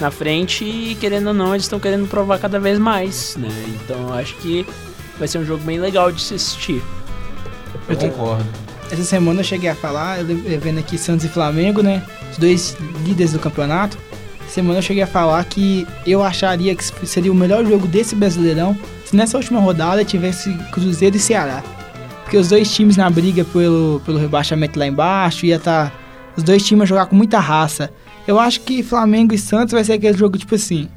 na 0.00 0.10
frente 0.10 0.64
e, 0.64 0.96
querendo 0.98 1.28
ou 1.28 1.34
não, 1.34 1.54
eles 1.54 1.64
estão 1.64 1.78
querendo 1.78 2.08
provar 2.08 2.38
cada 2.38 2.58
vez 2.58 2.78
mais, 2.78 3.36
né? 3.36 3.48
Então 3.84 4.12
acho 4.14 4.34
que 4.36 4.66
vai 5.18 5.28
ser 5.28 5.38
um 5.38 5.44
jogo 5.44 5.62
bem 5.64 5.78
legal 5.78 6.10
de 6.10 6.20
se 6.22 6.34
assistir. 6.34 6.82
Eu 7.88 7.96
concordo. 7.96 8.44
Essa 8.90 9.04
semana 9.04 9.40
eu 9.40 9.44
cheguei 9.44 9.68
a 9.70 9.74
falar, 9.74 10.24
le- 10.24 10.34
vendo 10.58 10.78
aqui 10.78 10.98
Santos 10.98 11.24
e 11.24 11.28
Flamengo, 11.28 11.82
né? 11.82 12.02
Os 12.32 12.38
dois 12.38 12.76
líderes 13.04 13.32
do 13.32 13.38
campeonato. 13.38 13.96
Essa 14.42 14.54
semana 14.54 14.78
eu 14.78 14.82
cheguei 14.82 15.02
a 15.02 15.06
falar 15.06 15.44
que 15.44 15.86
eu 16.06 16.22
acharia 16.24 16.74
que 16.74 16.84
seria 17.06 17.30
o 17.30 17.34
melhor 17.34 17.64
jogo 17.64 17.86
desse 17.86 18.16
Brasileirão 18.16 18.76
se 19.04 19.14
nessa 19.14 19.36
última 19.36 19.60
rodada 19.60 20.04
tivesse 20.04 20.52
Cruzeiro 20.72 21.16
e 21.16 21.20
Ceará. 21.20 21.62
Porque 22.22 22.36
os 22.36 22.48
dois 22.48 22.72
times 22.72 22.96
na 22.96 23.08
briga 23.10 23.44
pelo, 23.44 24.00
pelo 24.04 24.18
rebaixamento 24.18 24.78
lá 24.78 24.86
embaixo, 24.86 25.46
ia 25.46 25.56
estar. 25.56 25.92
os 26.36 26.42
dois 26.42 26.64
times 26.64 26.82
a 26.82 26.86
jogar 26.86 27.06
com 27.06 27.14
muita 27.16 27.38
raça. 27.38 27.92
Eu 28.26 28.38
acho 28.38 28.60
que 28.60 28.82
Flamengo 28.82 29.34
e 29.34 29.38
Santos 29.38 29.72
vai 29.72 29.84
ser 29.84 29.94
aquele 29.94 30.16
jogo 30.16 30.38
tipo 30.38 30.54
assim. 30.54 30.88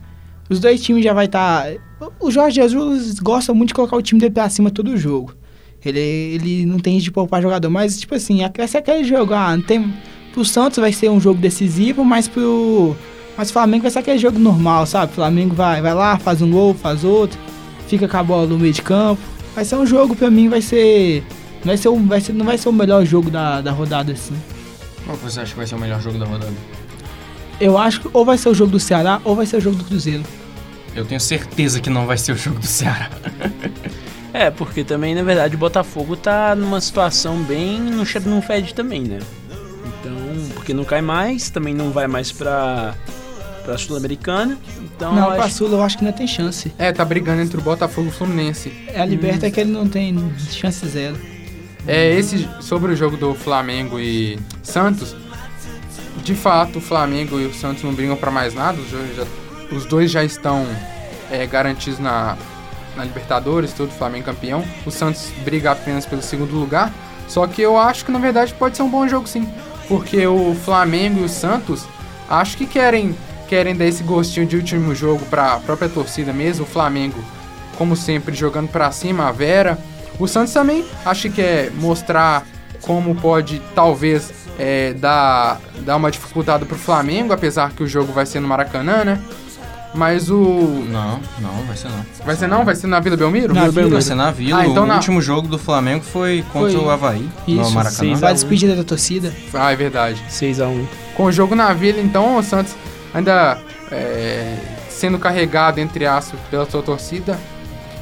Os 0.49 0.59
dois 0.59 0.81
times 0.81 1.03
já 1.03 1.13
vai 1.13 1.25
estar. 1.25 1.67
O 2.19 2.29
Jorge 2.29 2.55
Jesus 2.55 3.19
gosta 3.19 3.53
muito 3.53 3.69
de 3.69 3.73
colocar 3.73 3.95
o 3.95 4.01
time 4.01 4.19
dele 4.19 4.33
pra 4.33 4.49
cima 4.49 4.69
todo 4.69 4.97
jogo. 4.97 5.33
Ele, 5.85 5.99
ele 5.99 6.65
não 6.65 6.79
tem 6.79 6.97
de 6.97 7.11
poupar 7.11 7.41
jogador, 7.41 7.69
mas 7.69 7.99
tipo 7.99 8.15
assim, 8.15 8.39
vai 8.55 8.67
ser 8.67 8.77
aquele 8.77 9.03
jogo, 9.03 9.33
ah, 9.33 9.55
não 9.55 9.63
tem. 9.63 9.93
Pro 10.31 10.43
Santos 10.43 10.79
vai 10.79 10.91
ser 10.91 11.09
um 11.09 11.19
jogo 11.19 11.39
decisivo, 11.39 12.03
mas 12.03 12.27
pro. 12.27 12.95
Mas 13.37 13.49
o 13.49 13.53
Flamengo 13.53 13.83
vai 13.83 13.91
ser 13.91 13.99
aquele 13.99 14.17
jogo 14.17 14.39
normal, 14.39 14.85
sabe? 14.85 15.11
O 15.11 15.15
Flamengo 15.15 15.55
vai, 15.55 15.81
vai 15.81 15.93
lá, 15.93 16.17
faz 16.17 16.41
um 16.41 16.49
gol, 16.49 16.73
faz 16.73 17.03
outro, 17.03 17.39
fica 17.87 18.07
com 18.07 18.17
a 18.17 18.23
bola 18.23 18.47
no 18.47 18.57
meio 18.57 18.73
de 18.73 18.81
campo. 18.81 19.21
Vai 19.55 19.65
ser 19.65 19.75
um 19.75 19.85
jogo, 19.85 20.15
pra 20.15 20.29
mim, 20.29 20.49
vai 20.49 20.61
ser. 20.61 21.23
Vai 21.63 21.77
ser, 21.77 21.89
um, 21.89 22.07
vai 22.07 22.19
ser 22.19 22.33
não 22.33 22.45
vai 22.45 22.57
ser 22.57 22.69
o 22.69 22.73
melhor 22.73 23.05
jogo 23.05 23.29
da, 23.29 23.61
da 23.61 23.71
rodada, 23.71 24.11
assim. 24.11 24.35
Qual 25.05 25.17
que 25.17 25.23
você 25.23 25.41
acha 25.41 25.51
que 25.51 25.57
vai 25.57 25.67
ser 25.67 25.75
o 25.75 25.79
melhor 25.79 26.01
jogo 26.01 26.17
da 26.17 26.25
rodada? 26.25 26.51
Eu 27.59 27.77
acho 27.77 28.01
que 28.01 28.09
ou 28.13 28.25
vai 28.25 28.37
ser 28.37 28.49
o 28.49 28.53
jogo 28.53 28.71
do 28.71 28.79
Ceará 28.79 29.21
ou 29.23 29.35
vai 29.35 29.45
ser 29.45 29.57
o 29.57 29.61
jogo 29.61 29.75
do 29.77 29.83
Cruzeiro. 29.83 30.23
Eu 30.95 31.05
tenho 31.05 31.19
certeza 31.19 31.79
que 31.79 31.89
não 31.89 32.05
vai 32.05 32.17
ser 32.17 32.33
o 32.33 32.37
jogo 32.37 32.59
do 32.59 32.67
Ceará. 32.67 33.09
É, 34.35 34.49
porque 34.49 34.83
também, 34.83 35.13
na 35.13 35.21
verdade, 35.21 35.53
o 35.53 35.59
Botafogo 35.59 36.15
tá 36.17 36.55
numa 36.55 36.81
situação 36.81 37.37
bem. 37.43 37.79
não, 37.79 38.03
che- 38.03 38.19
não 38.21 38.41
fede 38.41 38.73
também, 38.73 39.01
né? 39.03 39.19
Então, 39.85 40.15
porque 40.55 40.73
não 40.73 40.83
cai 40.83 41.03
mais, 41.03 41.51
também 41.51 41.71
não 41.71 41.91
vai 41.91 42.07
mais 42.07 42.31
pra, 42.31 42.95
pra 43.63 43.77
Sul-Americana. 43.77 44.57
Então, 44.81 45.13
não, 45.13 45.27
acho- 45.29 45.35
pra 45.37 45.49
Sula 45.51 45.75
eu 45.77 45.83
acho 45.83 45.99
que 45.99 46.03
não 46.03 46.11
tem 46.11 46.25
chance. 46.25 46.73
É, 46.79 46.91
tá 46.91 47.05
brigando 47.05 47.43
entre 47.43 47.59
o 47.59 47.61
Botafogo 47.61 48.07
e 48.07 48.09
o 48.09 48.11
Fluminense. 48.11 48.73
É 48.87 48.99
a 49.01 49.05
Liberta 49.05 49.51
que 49.51 49.59
ele 49.59 49.71
não 49.71 49.87
tem 49.87 50.17
chance 50.49 50.83
zero. 50.87 51.15
É, 51.85 52.15
esse 52.17 52.49
sobre 52.59 52.91
o 52.91 52.95
jogo 52.95 53.15
do 53.15 53.35
Flamengo 53.35 53.99
e 53.99 54.39
Santos. 54.63 55.15
De 56.17 56.35
fato, 56.35 56.79
o 56.79 56.81
Flamengo 56.81 57.39
e 57.39 57.45
o 57.45 57.53
Santos 57.53 57.83
não 57.83 57.93
brigam 57.93 58.15
pra 58.15 58.31
mais 58.31 58.53
nada. 58.53 58.79
Os, 58.79 58.91
dois 58.91 59.15
já, 59.15 59.25
os 59.71 59.85
dois 59.85 60.11
já 60.11 60.23
estão 60.23 60.65
é, 61.31 61.45
garantidos 61.45 61.99
na, 61.99 62.37
na 62.95 63.03
Libertadores, 63.03 63.73
tudo, 63.73 63.91
Flamengo 63.91 64.25
campeão. 64.25 64.63
O 64.85 64.91
Santos 64.91 65.31
briga 65.43 65.71
apenas 65.71 66.05
pelo 66.05 66.21
segundo 66.21 66.55
lugar. 66.55 66.93
Só 67.27 67.47
que 67.47 67.61
eu 67.61 67.77
acho 67.77 68.05
que 68.05 68.11
na 68.11 68.19
verdade 68.19 68.53
pode 68.53 68.77
ser 68.77 68.83
um 68.83 68.89
bom 68.89 69.07
jogo 69.07 69.27
sim. 69.27 69.47
Porque 69.87 70.25
o 70.27 70.55
Flamengo 70.55 71.21
e 71.21 71.23
o 71.23 71.29
Santos 71.29 71.85
acho 72.29 72.57
que 72.57 72.65
querem, 72.65 73.15
querem 73.47 73.75
dar 73.75 73.85
esse 73.85 74.03
gostinho 74.03 74.45
de 74.45 74.55
último 74.55 74.93
jogo 74.93 75.25
pra 75.25 75.59
própria 75.59 75.89
torcida 75.89 76.31
mesmo. 76.31 76.63
O 76.63 76.67
Flamengo, 76.67 77.23
como 77.77 77.95
sempre, 77.95 78.35
jogando 78.35 78.69
pra 78.69 78.91
cima, 78.91 79.27
a 79.27 79.31
Vera. 79.31 79.77
O 80.19 80.27
Santos 80.27 80.53
também 80.53 80.85
acho 81.05 81.23
que 81.23 81.37
quer 81.37 81.71
mostrar 81.71 82.45
como 82.81 83.15
pode, 83.15 83.61
talvez, 83.73 84.31
é, 84.57 84.93
dar, 84.93 85.59
dar 85.81 85.95
uma 85.95 86.11
dificuldade 86.11 86.65
pro 86.65 86.77
Flamengo, 86.77 87.33
apesar 87.33 87.71
que 87.71 87.83
o 87.83 87.87
jogo 87.87 88.11
vai 88.13 88.25
ser 88.25 88.39
no 88.39 88.47
Maracanã, 88.47 89.03
né? 89.03 89.19
Mas 89.95 90.29
o. 90.31 90.35
Não, 90.89 91.19
não, 91.39 91.53
vai 91.67 91.77
ser 91.77 91.87
não. 91.89 92.05
Vai 92.25 92.35
ser 92.35 92.47
não? 92.47 92.65
Vai 92.65 92.75
ser 92.75 92.87
na 92.87 92.99
Vila 92.99 93.15
Belmiro? 93.15 93.53
Na 93.53 93.67
Vila 93.67 93.89
Vai 93.89 94.01
ser 94.01 94.15
na 94.15 94.31
Vila. 94.31 94.59
Ah, 94.61 94.65
então 94.67 94.83
o 94.83 94.87
na- 94.87 94.95
último 94.95 95.21
jogo 95.21 95.47
do 95.47 95.59
Flamengo 95.59 96.03
foi 96.03 96.43
contra 96.51 96.71
Foi. 96.71 96.79
o 96.83 96.89
Havaí, 96.89 97.29
no 97.47 97.61
Isso, 97.61 97.71
Maracanã. 97.71 97.97
seis 97.99 98.19
Vai 98.19 98.33
despedida 98.33 98.75
da 98.75 98.83
torcida. 98.83 99.31
Ah, 99.53 99.71
é 99.71 99.75
verdade. 99.75 100.19
6x1. 100.31 100.87
Com 101.15 101.25
o 101.25 101.31
jogo 101.31 101.53
na 101.55 101.71
Vila, 101.73 102.01
então, 102.01 102.37
o 102.37 102.41
Santos 102.41 102.73
ainda 103.13 103.59
é, 103.91 104.55
sendo 104.89 105.19
carregado, 105.19 105.79
entre 105.79 106.07
aspas, 106.07 106.39
pela 106.49 106.65
sua 106.67 106.81
torcida. 106.81 107.37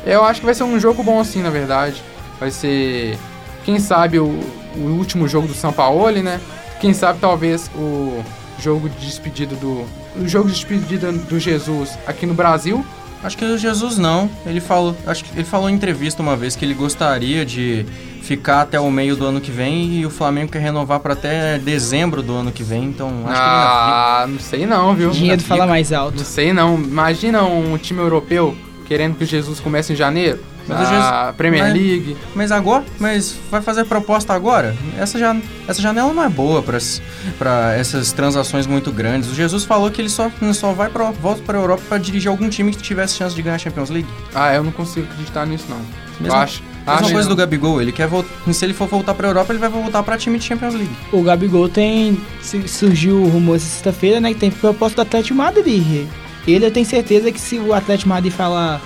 Eu 0.05 0.23
acho 0.23 0.39
que 0.39 0.45
vai 0.45 0.55
ser 0.55 0.63
um 0.63 0.79
jogo 0.79 1.03
bom 1.03 1.19
assim, 1.19 1.41
na 1.43 1.49
verdade. 1.49 2.01
Vai 2.39 2.51
ser, 2.51 3.17
quem 3.65 3.79
sabe, 3.79 4.17
o, 4.17 4.39
o 4.75 4.97
último 4.97 5.27
jogo 5.27 5.47
do 5.47 5.53
São 5.53 5.71
Paulo, 5.71 6.11
né? 6.21 6.39
Quem 6.79 6.93
sabe, 6.93 7.19
talvez, 7.19 7.69
o 7.75 8.23
jogo 8.59 8.89
de 8.89 9.05
despedida 9.05 9.55
do... 9.55 9.85
O 10.15 10.27
jogo 10.27 10.47
de 10.49 10.55
despedida 10.55 11.11
do 11.11 11.39
Jesus 11.39 11.97
aqui 12.05 12.25
no 12.25 12.33
Brasil. 12.33 12.83
Acho 13.23 13.37
que 13.37 13.45
o 13.45 13.57
Jesus 13.57 13.97
não. 13.97 14.29
Ele 14.45 14.59
falou, 14.59 14.95
acho 15.05 15.23
que 15.23 15.37
ele 15.37 15.45
falou 15.45 15.69
em 15.69 15.73
entrevista 15.75 16.21
uma 16.21 16.35
vez 16.35 16.55
que 16.55 16.65
ele 16.65 16.73
gostaria 16.73 17.45
de 17.45 17.85
ficar 18.23 18.61
até 18.61 18.79
o 18.79 18.89
meio 18.89 19.15
do 19.15 19.25
ano 19.25 19.39
que 19.39 19.51
vem 19.51 19.99
e 19.99 20.05
o 20.05 20.09
Flamengo 20.09 20.51
quer 20.51 20.59
renovar 20.59 20.99
para 20.99 21.13
até 21.13 21.59
dezembro 21.59 22.23
do 22.23 22.33
ano 22.33 22.51
que 22.51 22.63
vem. 22.63 22.85
Então 22.85 23.09
acho 23.27 23.41
ah, 23.41 24.25
não 24.27 24.39
sei 24.39 24.65
não, 24.65 24.95
viu? 24.95 25.11
Dinheiro 25.11 25.41
fala 25.43 25.67
mais 25.67 25.91
Não 25.91 25.99
alto. 25.99 26.23
sei 26.23 26.51
não. 26.51 26.75
Imagina 26.75 27.43
um 27.43 27.77
time 27.77 27.99
europeu 27.99 28.55
querendo 28.87 29.15
que 29.15 29.23
o 29.23 29.27
Jesus 29.27 29.59
comece 29.59 29.93
em 29.93 29.95
janeiro. 29.95 30.39
Mas 30.67 30.79
a 30.79 30.85
Jesus- 30.85 31.35
Premier 31.37 31.63
mas- 31.63 31.73
League. 31.73 32.17
Mas 32.35 32.51
agora, 32.51 32.83
mas 32.99 33.35
vai 33.49 33.61
fazer 33.61 33.85
proposta 33.85 34.33
agora? 34.33 34.75
Essa, 34.97 35.17
já, 35.19 35.35
essa 35.67 35.81
janela 35.81 36.13
não 36.13 36.23
é 36.23 36.29
boa 36.29 36.63
para 36.63 37.73
essas 37.75 38.11
transações 38.11 38.65
muito 38.67 38.91
grandes. 38.91 39.29
O 39.29 39.35
Jesus 39.35 39.63
falou 39.65 39.89
que 39.91 40.01
ele 40.01 40.09
só, 40.09 40.31
só 40.53 40.71
vai 40.73 40.89
pra, 40.89 41.11
volta 41.11 41.41
para 41.43 41.57
Europa 41.57 41.83
para 41.89 41.97
dirigir 41.97 42.29
algum 42.29 42.49
time 42.49 42.71
que 42.71 42.81
tivesse 42.81 43.15
chance 43.15 43.35
de 43.35 43.41
ganhar 43.41 43.55
a 43.55 43.59
Champions 43.59 43.89
League. 43.89 44.07
Ah, 44.33 44.53
eu 44.53 44.63
não 44.63 44.71
consigo 44.71 45.07
acreditar 45.11 45.45
nisso 45.45 45.65
não. 45.69 45.81
Mesma- 46.19 46.37
eu 46.37 46.41
acho. 46.41 46.63
Mesma 46.81 46.93
acho 46.95 47.11
coisa 47.11 47.29
do 47.29 47.35
Gabigol, 47.35 47.79
ele 47.79 47.91
quer 47.91 48.07
voltar. 48.07 48.29
Se 48.51 48.65
ele 48.65 48.73
for 48.73 48.87
voltar 48.87 49.13
para 49.13 49.27
Europa, 49.27 49.53
ele 49.53 49.59
vai 49.59 49.69
voltar 49.69 50.01
para 50.01 50.17
time 50.17 50.39
de 50.39 50.45
Champions 50.45 50.73
League. 50.73 50.89
O 51.11 51.21
Gabigol 51.21 51.69
tem. 51.69 52.19
Surgiu 52.67 53.17
o 53.21 53.27
rumor 53.29 53.57
essa 53.57 53.65
sexta-feira, 53.65 54.19
né? 54.19 54.33
Que 54.33 54.39
tem 54.39 54.49
proposta 54.49 54.95
do 54.95 55.01
Atlético 55.07 55.35
Madrid. 55.35 56.07
Ele 56.47 56.65
eu 56.65 56.71
tenho 56.71 56.85
certeza 56.85 57.31
que 57.31 57.39
se 57.39 57.59
o 57.59 57.71
Atlético 57.71 58.09
Madrid 58.09 58.33
falar 58.33 58.81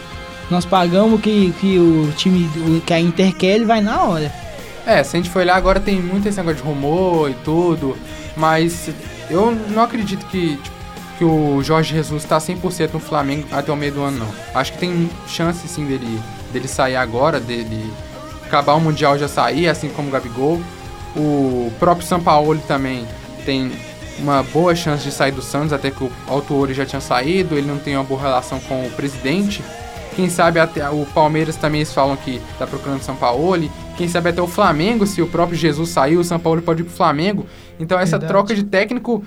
nós 0.49 0.65
pagamos 0.65 1.21
que, 1.21 1.53
que 1.59 1.77
o 1.79 2.11
time 2.15 2.49
que 2.85 2.93
a 2.93 2.99
Inter 2.99 3.33
quer, 3.35 3.55
ele 3.55 3.65
vai 3.65 3.81
na 3.81 4.03
hora. 4.03 4.31
É, 4.85 5.03
se 5.03 5.15
a 5.15 5.19
gente 5.19 5.31
for 5.31 5.39
olhar 5.39 5.55
agora 5.55 5.79
tem 5.79 5.99
muito 5.99 6.27
esse 6.27 6.37
negócio 6.37 6.57
de 6.57 6.63
rumor 6.63 7.31
e 7.31 7.33
tudo, 7.43 7.97
mas 8.35 8.89
eu 9.29 9.51
não 9.51 9.81
acredito 9.81 10.25
que, 10.27 10.57
tipo, 10.57 10.75
que 11.17 11.23
o 11.23 11.61
Jorge 11.63 11.93
Jesus 11.93 12.23
tá 12.23 12.37
100% 12.37 12.93
no 12.93 12.99
Flamengo 12.99 13.47
até 13.51 13.71
o 13.71 13.75
meio 13.75 13.93
do 13.93 14.01
ano, 14.03 14.19
não. 14.19 14.27
Acho 14.53 14.73
que 14.73 14.79
tem 14.79 15.09
chance 15.27 15.67
sim 15.67 15.85
dele, 15.85 16.21
dele 16.51 16.67
sair 16.67 16.95
agora, 16.95 17.39
dele 17.39 17.91
acabar 18.45 18.75
o 18.75 18.81
Mundial 18.81 19.17
já 19.17 19.27
sair, 19.27 19.67
assim 19.67 19.89
como 19.89 20.09
o 20.09 20.11
Gabigol. 20.11 20.61
O 21.15 21.71
próprio 21.79 22.05
Sampaoli 22.05 22.61
também 22.67 23.07
tem 23.45 23.71
uma 24.19 24.43
boa 24.43 24.75
chance 24.75 25.03
de 25.03 25.11
sair 25.11 25.31
do 25.31 25.41
Santos, 25.41 25.73
até 25.73 25.89
que 25.89 26.03
o 26.03 26.11
Autuori 26.27 26.73
já 26.73 26.85
tinha 26.85 27.01
saído, 27.01 27.57
ele 27.57 27.67
não 27.67 27.77
tem 27.77 27.95
uma 27.95 28.03
boa 28.03 28.21
relação 28.21 28.59
com 28.59 28.85
o 28.85 28.91
presidente. 28.91 29.63
Quem 30.15 30.29
sabe 30.29 30.59
até 30.59 30.89
o 30.89 31.05
Palmeiras 31.07 31.55
também 31.57 31.81
eles 31.81 31.93
falam 31.93 32.15
que 32.15 32.41
tá 32.57 32.65
procurando 32.65 33.01
o 33.01 33.03
São 33.03 33.15
Paulo. 33.15 33.69
Quem 33.97 34.07
sabe 34.07 34.29
até 34.29 34.41
o 34.41 34.47
Flamengo, 34.47 35.05
se 35.05 35.21
o 35.21 35.27
próprio 35.27 35.57
Jesus 35.57 35.89
saiu, 35.89 36.21
o 36.21 36.23
São 36.23 36.39
Paulo 36.39 36.61
pode 36.61 36.81
ir 36.81 36.85
pro 36.85 36.93
Flamengo. 36.93 37.45
Então 37.79 37.99
essa 37.99 38.17
Verdade. 38.17 38.31
troca 38.31 38.55
de 38.55 38.63
técnico 38.63 39.23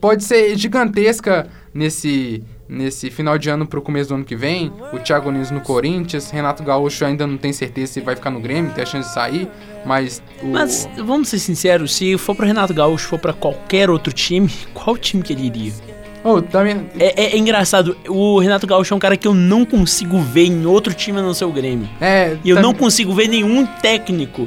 pode 0.00 0.24
ser 0.24 0.56
gigantesca 0.56 1.46
nesse 1.74 2.42
nesse 2.70 3.10
final 3.10 3.36
de 3.36 3.50
ano 3.50 3.66
pro 3.66 3.82
começo 3.82 4.10
do 4.10 4.14
ano 4.14 4.24
que 4.24 4.36
vem. 4.36 4.72
O 4.92 4.98
Thiago 5.00 5.30
Nunes 5.32 5.50
no 5.50 5.60
Corinthians, 5.60 6.30
Renato 6.30 6.62
Gaúcho 6.62 7.04
ainda 7.04 7.26
não 7.26 7.36
tem 7.36 7.52
certeza 7.52 7.94
se 7.94 8.00
vai 8.00 8.14
ficar 8.14 8.30
no 8.30 8.38
Grêmio, 8.38 8.72
tem 8.72 8.84
a 8.84 8.86
chance 8.86 9.08
de 9.08 9.14
sair, 9.14 9.48
mas 9.84 10.22
o 10.40 10.46
Mas 10.46 10.88
vamos 11.04 11.28
ser 11.28 11.40
sinceros, 11.40 11.94
se 11.96 12.16
for 12.16 12.34
pro 12.34 12.46
Renato 12.46 12.72
Gaúcho, 12.72 13.08
for 13.08 13.18
pra 13.18 13.32
qualquer 13.32 13.90
outro 13.90 14.12
time, 14.12 14.48
qual 14.72 14.96
time 14.96 15.20
que 15.20 15.32
ele 15.32 15.46
iria? 15.46 15.72
Oh, 16.22 16.42
também 16.42 16.86
É, 16.98 17.22
é- 17.24 17.34
é 17.34 17.38
engraçado, 17.38 17.96
o 18.08 18.38
Renato 18.38 18.66
Gaúcho 18.66 18.92
é 18.92 18.96
um 18.96 19.00
cara 19.00 19.16
que 19.16 19.26
eu 19.26 19.32
não 19.34 19.64
consigo 19.64 20.20
ver 20.20 20.44
em 20.46 20.66
outro 20.66 20.92
time 20.92 21.18
a 21.18 21.22
não 21.22 21.32
ser 21.32 21.46
o 21.46 21.52
Grêmio. 21.52 21.88
é, 22.00 22.36
E 22.44 22.50
eu 22.50 22.56
tam- 22.56 22.62
não 22.62 22.74
consigo 22.74 23.14
ver 23.14 23.26
nenhum 23.28 23.64
técnico 23.66 24.46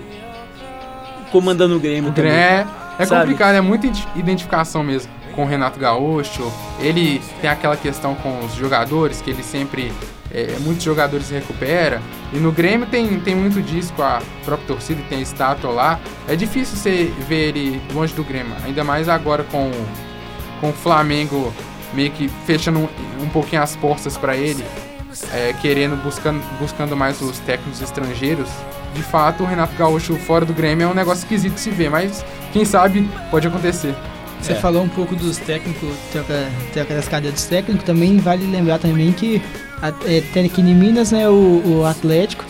comandando 1.32 1.76
o 1.76 1.80
Grêmio 1.80 2.12
também. 2.12 2.32
É, 2.32 2.66
é 3.00 3.06
complicado, 3.06 3.56
é 3.56 3.62
muita 3.62 3.88
ide- 3.88 4.08
identificação 4.16 4.84
mesmo 4.84 5.12
com 5.36 5.44
o 5.44 5.48
Renato 5.48 5.80
Gaúcho. 5.80 6.52
Ele 6.80 7.20
tem 7.42 7.50
aquela 7.50 7.76
questão 7.76 8.14
com 8.16 8.46
os 8.46 8.54
jogadores, 8.54 9.22
que 9.22 9.30
ele 9.32 9.44
sempre. 9.44 9.92
é, 10.36 10.56
muitos 10.62 10.84
jogadores 10.84 11.30
recupera. 11.30 12.02
E 12.34 12.38
no 12.38 12.52
Grêmio 12.52 12.88
tem, 12.88 13.20
tem 13.20 13.36
muito 13.36 13.62
disso 13.62 13.94
com 13.94 14.02
a 14.02 14.20
própria 14.44 14.66
torcida, 14.68 15.00
tem 15.08 15.20
a 15.20 15.22
estátua 15.22 15.70
lá. 15.70 16.00
É 16.28 16.36
difícil 16.36 16.76
você 16.76 17.14
ver 17.28 17.50
ele 17.50 17.80
longe 17.94 18.16
do 18.16 18.24
Grêmio, 18.24 18.52
ainda 18.66 18.84
mais 18.84 19.08
agora 19.08 19.44
com, 19.44 19.70
com 20.63 20.69
o 20.69 20.73
Flamengo 20.73 21.54
meio 21.93 22.10
que 22.12 22.30
fechando 22.47 22.80
um, 22.80 22.88
um 23.21 23.28
pouquinho 23.28 23.62
as 23.62 23.76
portas 23.76 24.15
para 24.17 24.34
ele, 24.38 24.63
é, 25.34 25.54
querendo, 25.62 26.02
buscando, 26.02 26.41
buscando 26.58 26.95
mais 26.95 27.21
os 27.21 27.38
técnicos 27.39 27.82
estrangeiros. 27.82 28.47
De 28.95 29.04
fato, 29.04 29.43
o 29.43 29.45
Renato 29.45 29.76
Gaúcho 29.76 30.15
fora 30.15 30.45
do 30.45 30.54
Grêmio 30.54 30.86
é 30.86 30.88
um 30.88 30.93
negócio 30.93 31.23
esquisito 31.23 31.56
de 31.56 31.60
se 31.60 31.69
ver, 31.69 31.89
mas 31.89 32.23
quem 32.54 32.63
sabe 32.63 33.10
pode 33.30 33.45
acontecer. 33.45 33.93
Você 34.41 34.54
É. 34.54 34.56
falou 34.56 34.84
um 34.84 34.89
pouco 34.89 35.15
dos 35.17 35.36
técnicos, 35.38 35.89
troca, 36.13 36.47
troca 36.71 36.93
das 36.95 37.08
cadeiras 37.10 37.41
dos 37.41 37.49
técnicos, 37.49 37.84
também 37.86 38.17
vale 38.19 38.45
lembrar 38.49 38.80
também 38.80 39.12
que 39.12 39.41
a- 39.82 39.93
é, 40.06 40.23
em 40.62 40.76
Minas, 40.76 41.12
né, 41.12 41.28
o, 41.28 41.62
o 41.65 41.86
Atlético, 41.86 42.45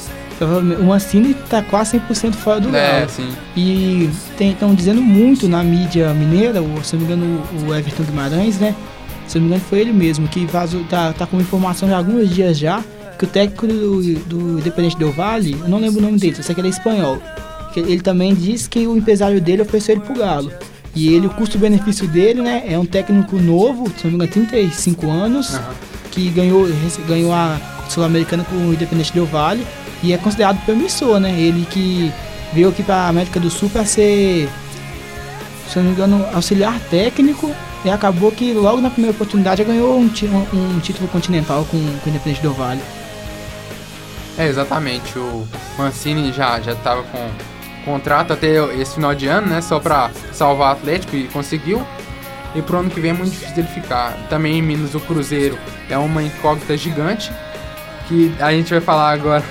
o 0.80 0.84
Mancini 0.84 1.34
tá 1.50 1.62
quase 1.62 2.00
100% 2.00 2.34
fora 2.34 2.60
do 2.60 2.76
É, 2.76 3.08
sim. 3.08 3.30
E 3.56 4.10
estão 4.40 4.74
dizendo 4.74 5.02
muito 5.02 5.48
na 5.48 5.64
mídia 5.64 6.14
mineira, 6.14 6.62
o, 6.62 6.84
se 6.84 6.96
não 6.96 7.06
me 7.06 7.14
engano, 7.14 7.42
o- 7.68 7.74
Everton 7.76 8.04
Guimarães, 8.04 8.58
né? 8.60 8.76
Se 9.28 9.36
não 9.38 9.44
me 9.44 9.48
engano, 9.54 9.64
foi 9.70 9.80
ele 9.80 9.94
mesmo 9.94 10.28
que 10.28 10.46
vazou, 10.46 10.84
tá, 10.86 11.14
tá 11.14 11.26
com 11.26 11.40
informação 11.40 11.94
há 11.94 11.98
alguns 11.98 12.30
dias 12.30 12.58
já, 12.58 12.84
que 13.18 13.26
o 13.26 13.28
técnico 13.28 13.68
do, 13.68 14.02
do 14.26 14.60
Independente 14.60 14.98
Del 14.98 15.12
Vale, 15.12 15.56
eu 15.62 15.68
não 15.70 15.78
lembro 15.80 16.00
o 16.00 16.04
nome 16.04 16.18
dele, 16.18 16.36
só 16.36 16.42
sei 16.42 16.54
que 16.56 16.62
ele 16.62 16.68
é 16.68 16.72
espanhol. 16.72 17.22
ele 17.76 18.02
também 18.02 18.34
disse 18.34 18.70
que 18.70 18.86
o 18.88 18.98
empresário 18.98 19.40
dele 19.40 19.62
ofereceu 19.62 19.96
ele 19.96 20.04
pro 20.04 20.16
Galo. 20.16 20.52
E 20.96 21.14
ele, 21.14 21.26
o 21.26 21.30
custo-benefício 21.32 22.08
dele, 22.08 22.42
né, 22.42 22.64
é 22.68 22.78
um 22.78 22.86
técnico 22.86 23.38
novo, 23.38 23.86
se 23.98 24.04
não 24.04 24.12
me 24.12 24.16
engano, 24.26 24.32
35 24.32 25.10
anos, 25.10 25.56
Aham. 25.56 25.64
que 26.12 26.30
ganhou, 26.30 26.68
ganhou 27.08 27.34
a 27.34 27.60
Sul-Americana 27.90 28.44
com 28.44 28.56
o 28.56 28.74
Independente 28.74 29.12
Del 29.14 29.26
Vale 29.26 29.66
e 30.04 30.14
é 30.14 30.18
considerado 30.18 30.64
promissor, 30.66 31.20
né? 31.20 31.32
Ele 31.32 31.66
que 31.66 32.12
veio 32.54 32.70
aqui 32.70 32.84
para 32.84 33.08
América 33.08 33.40
do 33.40 33.50
Sul 33.50 33.70
para 33.70 33.86
ser, 33.86 34.50
se 35.70 35.78
não 35.78 35.86
me 35.86 35.92
engano, 35.92 36.26
auxiliar 36.34 36.78
técnico 36.92 37.52
e 37.86 37.90
acabou 37.90 38.32
que 38.32 38.54
logo 38.54 38.80
na 38.82 38.90
primeira 38.90 39.16
oportunidade 39.16 39.64
ganhou 39.64 39.98
um, 39.98 40.10
um- 40.54 40.80
título 40.80 41.08
continental 41.08 41.66
com, 41.72 41.78
com 41.78 42.06
o 42.06 42.10
Independente 42.10 42.42
Del 42.42 42.54
Vale. 42.54 42.82
É, 44.38 44.48
exatamente. 44.48 45.18
O 45.18 45.48
Mancini 45.78 46.32
já, 46.32 46.60
já 46.60 46.76
tava 46.76 47.04
com 47.04 47.30
contrato 47.86 48.34
até 48.34 48.48
esse 48.80 48.96
final 48.96 49.14
de 49.14 49.28
ano, 49.28 49.48
né? 49.48 49.62
Só 49.62 49.80
pra 49.80 50.10
salvar 50.32 50.70
o 50.70 50.78
Atlético 50.78 51.16
e 51.16 51.28
conseguiu. 51.28 51.86
E 52.56 52.62
pro 52.62 52.78
ano 52.80 52.90
que 52.90 53.00
vem 53.00 53.12
é 53.12 53.14
muito 53.14 53.32
difícil 53.32 53.56
dele 53.56 53.68
ficar. 53.68 54.14
Também 54.30 54.58
em 54.58 54.62
Minas 54.62 54.94
o 54.96 55.00
Cruzeiro 55.00 55.58
é 55.90 55.98
uma 55.98 56.22
incógnita 56.24 56.76
gigante. 56.78 57.32
Que 58.08 58.34
a 58.40 58.52
gente 58.52 58.70
vai 58.72 58.82
falar 58.82 59.12
agora 59.12 59.44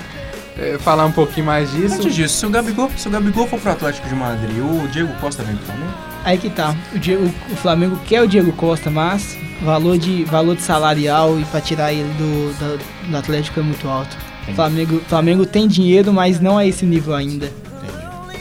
é, 0.57 0.77
falar 0.79 1.05
um 1.05 1.11
pouquinho 1.11 1.45
mais 1.45 1.71
disso. 1.71 1.95
Antes 1.95 2.15
disso, 2.15 2.37
se 2.37 2.45
o, 2.45 2.49
Gabigol, 2.49 2.89
se 2.95 3.07
o 3.07 3.11
Gabigol 3.11 3.47
for 3.47 3.59
pro 3.59 3.71
Atlético 3.71 4.07
de 4.07 4.15
Madrid, 4.15 4.57
o 4.57 4.87
Diego 4.87 5.13
Costa 5.19 5.43
vem 5.43 5.55
pro 5.55 5.65
Flamengo? 5.65 5.93
Aí 6.23 6.37
que 6.37 6.49
tá. 6.49 6.75
O, 6.93 6.99
Diego, 6.99 7.25
o 7.51 7.55
Flamengo 7.55 7.99
quer 8.05 8.21
o 8.21 8.27
Diego 8.27 8.51
Costa, 8.53 8.89
mas 8.89 9.37
valor 9.61 9.97
de, 9.97 10.23
valor 10.25 10.55
de 10.55 10.61
salarial 10.61 11.39
e 11.39 11.45
pra 11.45 11.59
tirar 11.59 11.91
ele 11.91 12.11
do, 12.13 12.53
do, 12.53 13.09
do 13.09 13.17
Atlético 13.17 13.59
é 13.59 13.63
muito 13.63 13.87
alto. 13.87 14.15
Entendi. 14.43 14.55
Flamengo, 14.55 15.01
Flamengo 15.07 15.45
tem 15.45 15.67
dinheiro, 15.67 16.13
mas 16.13 16.39
não 16.39 16.59
é 16.59 16.67
esse 16.67 16.85
nível 16.85 17.15
ainda. 17.15 17.49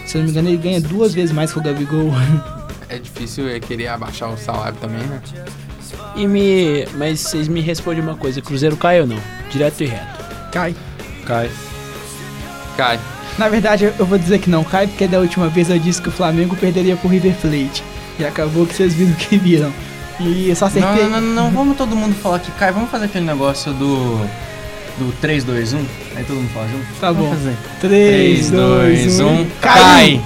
Se 0.05 0.19
eu 0.19 0.21
não 0.21 0.27
me 0.27 0.31
engano, 0.33 0.49
ele 0.49 0.59
ganha 0.59 0.81
duas 0.81 1.15
vezes 1.15 1.33
mais 1.33 1.53
que 1.53 1.59
o 1.59 1.63
Gabigol. 1.63 2.13
É 2.89 2.99
difícil 2.99 3.49
é, 3.49 3.59
querer 3.59 3.89
abaixar 3.89 4.29
o 4.29 4.37
salário 4.37 4.77
também, 4.79 5.03
né? 5.05 5.23
E 6.15 6.27
me. 6.27 6.87
Mas 6.95 7.21
vocês 7.21 7.49
me 7.49 7.63
respondem 7.63 8.03
uma 8.03 8.17
coisa: 8.17 8.43
Cruzeiro 8.43 8.77
cai 8.77 9.01
ou 9.01 9.07
não? 9.07 9.19
Direto 9.51 9.83
e 9.83 9.87
reto. 9.87 10.51
Cai. 10.51 10.75
Cai. 11.25 11.51
Cai. 12.77 12.99
Na 13.39 13.49
verdade, 13.49 13.93
eu 13.99 14.07
vou 14.07 14.19
dizer 14.19 14.39
que 14.39 14.51
não 14.51 14.63
cai, 14.63 14.87
porque 14.87 15.07
da 15.07 15.19
última 15.19 15.49
vez 15.49 15.71
eu 15.71 15.79
disse 15.79 16.01
que 16.03 16.09
o 16.09 16.13
Flamengo 16.13 16.55
perderia 16.57 16.97
pro 16.97 17.09
River 17.09 17.35
Plate. 17.41 17.83
E 18.19 18.25
acabou 18.25 18.67
que 18.67 18.75
vocês 18.75 18.95
viram 18.95 19.13
o 19.13 19.17
que 19.17 19.39
viram. 19.39 19.73
E 20.21 20.51
eu 20.51 20.57
só 20.57 20.67
acertei. 20.67 21.05
Não, 21.05 21.21
não, 21.21 21.21
não, 21.21 21.51
vamos 21.51 21.77
todo 21.77 21.97
mundo 21.97 22.15
falar 22.15 22.39
que 22.39 22.51
cai. 22.53 22.71
Vamos 22.73 22.91
fazer 22.91 23.07
aquele 23.07 23.25
negócio 23.25 23.73
do. 23.73 24.21
Do 24.99 25.11
3, 25.23 25.43
2, 25.45 25.73
1. 25.73 25.79
Aí 26.17 26.25
todo 26.25 26.37
mundo 26.37 26.51
fala 26.53 26.69
junto. 26.69 26.85
Tá 27.01 27.11
Vamos 27.13 27.31
bom. 27.31 27.35
fazer. 27.35 27.57
3, 27.81 28.51
2, 28.51 29.21
1. 29.21 29.47
Cai! 29.61 30.23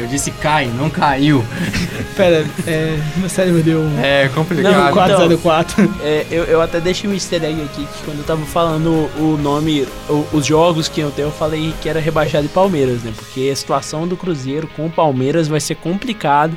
Eu 0.00 0.06
disse 0.08 0.30
cai, 0.30 0.66
não 0.66 0.88
caiu. 0.90 1.44
Pera, 2.16 2.44
é, 2.66 2.98
meu 3.16 3.28
cérebro 3.28 3.62
deu 3.62 3.80
um. 3.80 3.98
É 4.02 4.24
Não, 4.26 4.32
complicado. 4.34 4.92
quatro- 4.92 5.16
404. 5.16 5.94
É, 6.02 6.26
eu, 6.30 6.44
eu 6.44 6.60
até 6.62 6.80
deixei 6.80 7.08
um 7.08 7.12
easter 7.14 7.42
egg 7.44 7.62
aqui 7.62 7.86
que 7.86 8.04
quando 8.04 8.18
eu 8.18 8.24
tava 8.24 8.44
falando 8.46 9.08
o 9.18 9.38
nome, 9.40 9.86
o- 10.08 10.26
os 10.32 10.44
jogos 10.46 10.88
que 10.88 11.00
eu 11.00 11.10
tenho, 11.10 11.28
eu 11.28 11.32
falei 11.32 11.72
que 11.80 11.88
era 11.88 12.00
rebaixado 12.00 12.46
e 12.46 12.48
Palmeiras, 12.48 13.02
né? 13.02 13.12
Porque 13.16 13.48
a 13.52 13.56
situação 13.56 14.06
do 14.08 14.16
Cruzeiro 14.16 14.68
com 14.76 14.86
o 14.86 14.90
Palmeiras 14.90 15.48
vai 15.48 15.60
ser 15.60 15.76
complicado. 15.76 16.56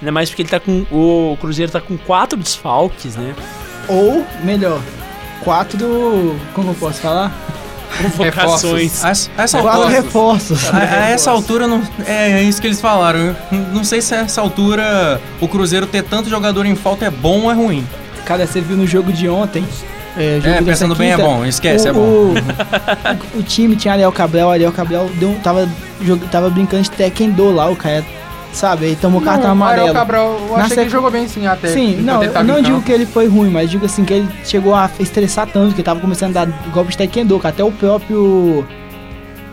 Ainda 0.00 0.12
mais 0.12 0.28
porque 0.30 0.42
ele 0.42 0.48
tá 0.48 0.58
com. 0.60 0.84
O 0.90 1.36
Cruzeiro 1.40 1.70
tá 1.70 1.80
com 1.80 1.96
quatro 1.98 2.38
desfalques, 2.38 3.16
né? 3.16 3.34
Ou, 3.88 4.24
melhor, 4.44 4.80
4 5.44 5.76
do. 5.78 6.36
Como 6.54 6.70
eu 6.70 6.74
posso 6.74 7.00
falar? 7.00 7.30
Convocações. 8.02 9.04
A 9.04 9.10
essa, 9.10 9.30
a 9.36 9.42
essa 9.42 9.60
4 9.60 9.80
altura, 9.82 9.94
reforços. 10.02 10.74
a, 10.74 10.76
a 10.78 11.08
essa 11.10 11.30
altura 11.30 11.66
não, 11.66 11.82
é 12.06 12.42
isso 12.42 12.60
que 12.60 12.66
eles 12.66 12.80
falaram. 12.80 13.18
Eu 13.20 13.58
Não 13.72 13.84
sei 13.84 14.00
se 14.00 14.14
a 14.14 14.18
essa 14.18 14.40
altura 14.40 15.20
o 15.40 15.48
Cruzeiro 15.48 15.86
ter 15.86 16.02
tanto 16.02 16.28
jogador 16.28 16.66
em 16.66 16.74
falta 16.76 17.04
é 17.06 17.10
bom 17.10 17.42
ou 17.42 17.50
é 17.50 17.54
ruim. 17.54 17.86
Cara, 18.24 18.46
você 18.46 18.60
viu 18.60 18.76
no 18.76 18.86
jogo 18.86 19.12
de 19.12 19.28
ontem. 19.28 19.64
É, 20.16 20.40
jogo 20.42 20.56
É, 20.56 20.62
pensando 20.62 20.94
bem 20.96 21.12
é 21.12 21.16
bom, 21.16 21.44
esquece, 21.46 21.86
o, 21.86 21.88
é 21.88 21.92
bom. 21.92 22.00
O, 22.00 22.34
o 23.38 23.42
time 23.42 23.76
tinha 23.76 23.94
Ariel 23.94 24.10
Cabral, 24.10 24.50
Ariel 24.50 24.72
Cabral 24.72 25.08
deu, 25.14 25.36
tava, 25.42 25.68
jog- 26.02 26.26
tava 26.30 26.50
brincando 26.50 26.82
de 26.82 26.90
Tekkendo 26.90 27.54
lá, 27.54 27.70
o 27.70 27.76
cara, 27.76 28.04
sabe? 28.52 28.86
Ele 28.86 28.96
tomou 28.96 29.20
cartão 29.20 29.54
Não, 29.54 29.60
o 29.60 29.68
Ariel 29.68 29.86
amarelo. 29.86 29.94
Cabral, 29.94 30.26
eu 30.32 30.48
Na 30.48 30.54
achei 30.56 30.62
que 30.62 30.68
sequ- 30.68 30.80
ele 30.80 30.90
jogou 30.90 31.10
bem 31.10 31.28
sim 31.28 31.46
até. 31.46 31.68
Sim, 31.68 31.96
não, 32.02 32.22
eu 32.22 32.44
não 32.44 32.60
digo 32.62 32.82
que 32.82 32.92
ele 32.92 33.06
foi 33.06 33.26
ruim, 33.28 33.50
mas 33.50 33.70
digo 33.70 33.84
assim 33.86 34.04
que 34.04 34.14
ele 34.14 34.28
chegou 34.44 34.74
a 34.74 34.90
estressar 34.98 35.46
tanto, 35.46 35.74
que 35.74 35.82
tava 35.82 36.00
começando 36.00 36.36
a 36.36 36.44
dar 36.44 36.70
golpe 36.72 36.90
de 36.90 36.98
taekwondo, 36.98 37.38
que 37.38 37.46
até 37.46 37.64
o 37.64 37.72
próprio... 37.72 38.64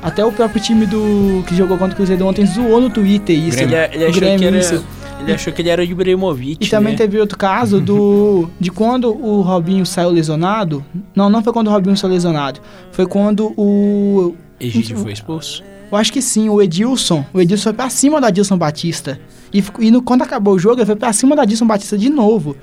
Até 0.02 0.24
o 0.24 0.32
próprio 0.32 0.62
time 0.62 0.86
do 0.86 1.44
que 1.48 1.56
jogou 1.56 1.78
contra 1.78 1.94
o 1.94 1.96
Cruzeiro 1.96 2.26
ontem 2.26 2.46
zoou 2.46 2.80
no 2.80 2.90
Twitter 2.90 3.36
isso. 3.36 3.60
Ele, 3.60 3.76
ele 3.76 4.06
achou 4.06 4.14
Grêmio, 4.14 4.40
que 4.40 4.46
era. 4.46 4.58
isso. 4.58 4.86
Ele 5.20 5.34
achou 5.34 5.52
que 5.52 5.62
ele 5.62 5.70
era 5.70 5.82
o 5.82 5.84
Ibrahimovic. 5.84 6.64
E 6.64 6.70
também 6.70 6.94
né? 6.94 6.98
teve 6.98 7.20
outro 7.20 7.36
caso 7.38 7.82
do 7.82 8.48
de 8.60 8.70
quando 8.70 9.10
o 9.10 9.42
Robinho 9.42 9.86
saiu 9.86 10.10
lesionado. 10.12 10.86
Não, 11.16 11.30
não 11.30 11.44
foi 11.44 11.52
quando 11.52 11.68
o 11.68 11.72
Robinho 11.72 11.98
saiu 11.98 12.14
lesionado. 12.14 12.60
Foi 12.92 13.08
quando 13.08 13.52
o 13.58 14.36
Egídio 14.60 14.98
foi 14.98 15.12
expulso. 15.12 15.64
Eu 15.92 15.98
acho 15.98 16.12
que 16.12 16.22
sim, 16.22 16.50
o 16.50 16.62
Edilson. 16.62 17.26
O 17.34 17.40
Edilson 17.42 17.64
foi 17.64 17.74
pra 17.74 17.90
cima 17.90 18.20
da 18.22 18.28
Adilson 18.28 18.58
Batista. 18.58 19.20
E, 19.54 19.64
e 19.80 19.92
no, 19.92 20.02
quando 20.02 20.22
acabou 20.24 20.56
o 20.56 20.60
jogo, 20.60 20.80
ele 20.80 20.86
foi 20.86 20.96
pra 20.96 21.14
cima 21.14 21.36
da 21.36 21.44
Adilson 21.44 21.66
Batista 21.68 21.98
de 21.98 22.10
novo. 22.10 22.56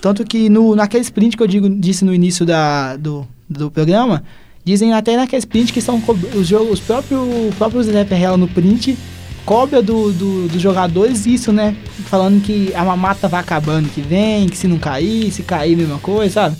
Tanto 0.00 0.24
que 0.24 0.48
no, 0.48 0.74
naquele 0.74 1.02
sprint 1.02 1.36
que 1.36 1.42
eu 1.42 1.46
digo, 1.46 1.68
disse 1.68 2.04
no 2.04 2.12
início 2.12 2.44
da, 2.44 2.96
do, 2.96 3.26
do 3.48 3.70
programa, 3.70 4.22
dizem 4.64 4.92
até 4.92 5.16
naquele 5.16 5.38
sprint 5.38 5.72
que 5.72 5.80
são 5.80 6.02
os, 6.34 6.46
jogos, 6.46 6.72
os 6.74 6.80
próprios, 6.80 7.20
o 7.20 7.52
próprio 7.56 7.82
Zé 7.82 8.04
Perrella 8.04 8.36
no 8.36 8.48
print 8.48 8.98
cobra 9.46 9.82
do, 9.82 10.10
do- 10.12 10.48
dos 10.48 10.60
jogadores 10.60 11.26
isso, 11.26 11.52
né? 11.52 11.76
Falando 12.06 12.42
que 12.42 12.72
a 12.74 12.82
mamata 12.84 13.28
vai 13.28 13.40
acabando 13.40 13.88
que 13.88 14.00
vem, 14.00 14.46
que 14.48 14.56
se 14.56 14.66
não 14.66 14.78
cair, 14.78 15.30
se 15.30 15.42
cair, 15.42 15.76
mesma 15.76 15.98
coisa, 15.98 16.32
sabe? 16.34 16.56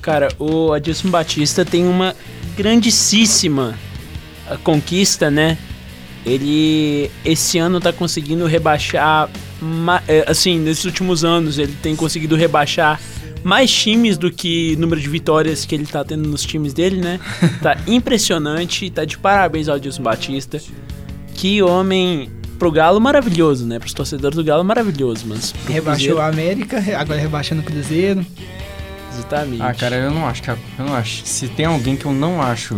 Cara, 0.00 0.28
o 0.38 0.72
Adilson 0.72 1.10
Batista 1.10 1.64
tem 1.64 1.86
uma 1.86 2.14
grandíssima 2.56 3.74
ah, 4.50 4.56
conquista, 4.58 5.30
né? 5.30 5.56
Ele 6.26 7.10
esse 7.24 7.58
ano 7.58 7.80
tá 7.80 7.92
conseguindo 7.92 8.44
rebaixar, 8.46 9.30
é, 10.06 10.24
assim, 10.26 10.58
nesses 10.58 10.84
últimos 10.84 11.24
anos 11.24 11.58
ele 11.58 11.74
tem 11.82 11.96
conseguido 11.96 12.36
rebaixar 12.36 13.00
mais 13.42 13.70
times 13.70 14.18
do 14.18 14.30
que 14.30 14.76
número 14.76 15.00
de 15.00 15.08
vitórias 15.08 15.64
que 15.64 15.74
ele 15.74 15.86
tá 15.86 16.04
tendo 16.04 16.28
nos 16.28 16.42
times 16.42 16.74
dele, 16.74 17.00
né? 17.00 17.18
Tá 17.62 17.76
impressionante, 17.86 18.90
tá 18.90 19.04
de 19.04 19.16
parabéns 19.16 19.68
ao 19.68 19.76
Adilson 19.76 20.02
Batista. 20.02 20.60
Que 21.34 21.62
homem 21.62 22.30
pro 22.58 22.70
Galo 22.70 23.00
maravilhoso, 23.00 23.66
né? 23.66 23.78
Pros 23.78 23.94
torcedores 23.94 24.36
do 24.36 24.44
Galo 24.44 24.62
maravilhoso, 24.62 25.24
mas 25.26 25.54
Rebaixou 25.66 26.16
Cruzeiro, 26.16 26.20
a 26.20 26.26
América, 26.26 26.84
agora 26.98 27.18
rebaixando 27.18 27.62
o 27.62 27.64
Cruzeiro. 27.64 28.24
Exatamente. 29.14 29.62
Ah, 29.62 29.74
cara, 29.74 29.96
eu 29.96 30.10
não 30.10 30.26
acho 30.26 30.42
que. 30.42 30.50
a- 30.50 30.56
Eu 30.78 30.84
não 30.86 30.94
acho. 30.94 31.22
Se 31.24 31.48
tem 31.48 31.66
alguém 31.66 31.96
que 31.96 32.04
eu 32.04 32.12
não 32.12 32.40
acho. 32.40 32.76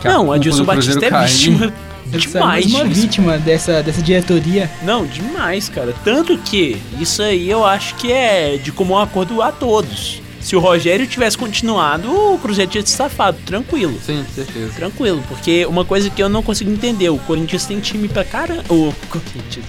Que 0.00 0.08
Não, 0.08 0.16
o 0.16 0.18
culpa 0.24 0.34
Adilson 0.36 0.64
Batista 0.64 0.92
Cruzeiro 1.00 1.16
é 1.16 1.26
vítima 1.26 1.72
demais. 2.06 2.32
mais 2.34 2.66
uma 2.66 2.84
vítima 2.84 3.38
dessa, 3.38 3.82
dessa 3.82 4.02
diretoria. 4.02 4.70
Não, 4.82 5.04
demais, 5.06 5.68
cara. 5.68 5.94
Tanto 6.04 6.36
que 6.38 6.76
isso 6.98 7.22
aí 7.22 7.48
eu 7.50 7.64
acho 7.64 7.94
que 7.96 8.10
é 8.12 8.56
de 8.56 8.72
comum 8.72 8.96
acordo 8.98 9.40
a 9.42 9.52
todos. 9.52 10.20
Se 10.40 10.56
o 10.56 10.58
Rogério 10.58 11.06
tivesse 11.06 11.36
continuado, 11.36 12.10
o 12.10 12.38
Cruzeiro 12.38 12.70
tinha 12.70 12.84
se 12.84 12.92
safado, 12.92 13.36
tranquilo. 13.44 14.00
Sim, 14.04 14.24
certeza. 14.34 14.72
Tranquilo, 14.72 15.22
porque 15.28 15.66
uma 15.66 15.84
coisa 15.84 16.08
que 16.08 16.22
eu 16.22 16.30
não 16.30 16.42
consigo 16.42 16.70
entender, 16.70 17.10
o 17.10 17.18
Corinthians 17.18 17.66
tem 17.66 17.78
time 17.78 18.08
pra 18.08 18.24
caramba. 18.24 18.64
O 18.70 18.90
Corinthians. 19.10 19.66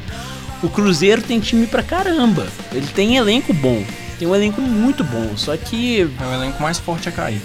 O 0.64 0.70
Cruzeiro 0.70 1.22
tem 1.22 1.42
time 1.42 1.68
pra 1.68 1.84
caramba. 1.84 2.48
Ele 2.72 2.88
tem 2.88 3.18
elenco 3.18 3.52
bom. 3.54 3.84
Tem 4.22 4.28
um 4.28 4.36
elenco 4.36 4.62
muito 4.62 5.04
bom. 5.04 5.36
Só 5.36 5.58
que. 5.58 6.02
É 6.22 6.26
o 6.28 6.32
elenco 6.36 6.62
mais 6.62 6.78
forte 6.78 7.10
a 7.10 7.12
cair. 7.12 7.42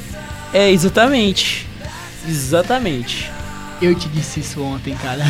É, 0.53 0.71
exatamente. 0.71 1.67
Exatamente. 2.29 3.33
Eu 3.81 3.95
te 3.95 4.11
disse 4.11 4.41
isso 4.41 4.62
ontem, 4.62 4.95
cara. 4.97 5.23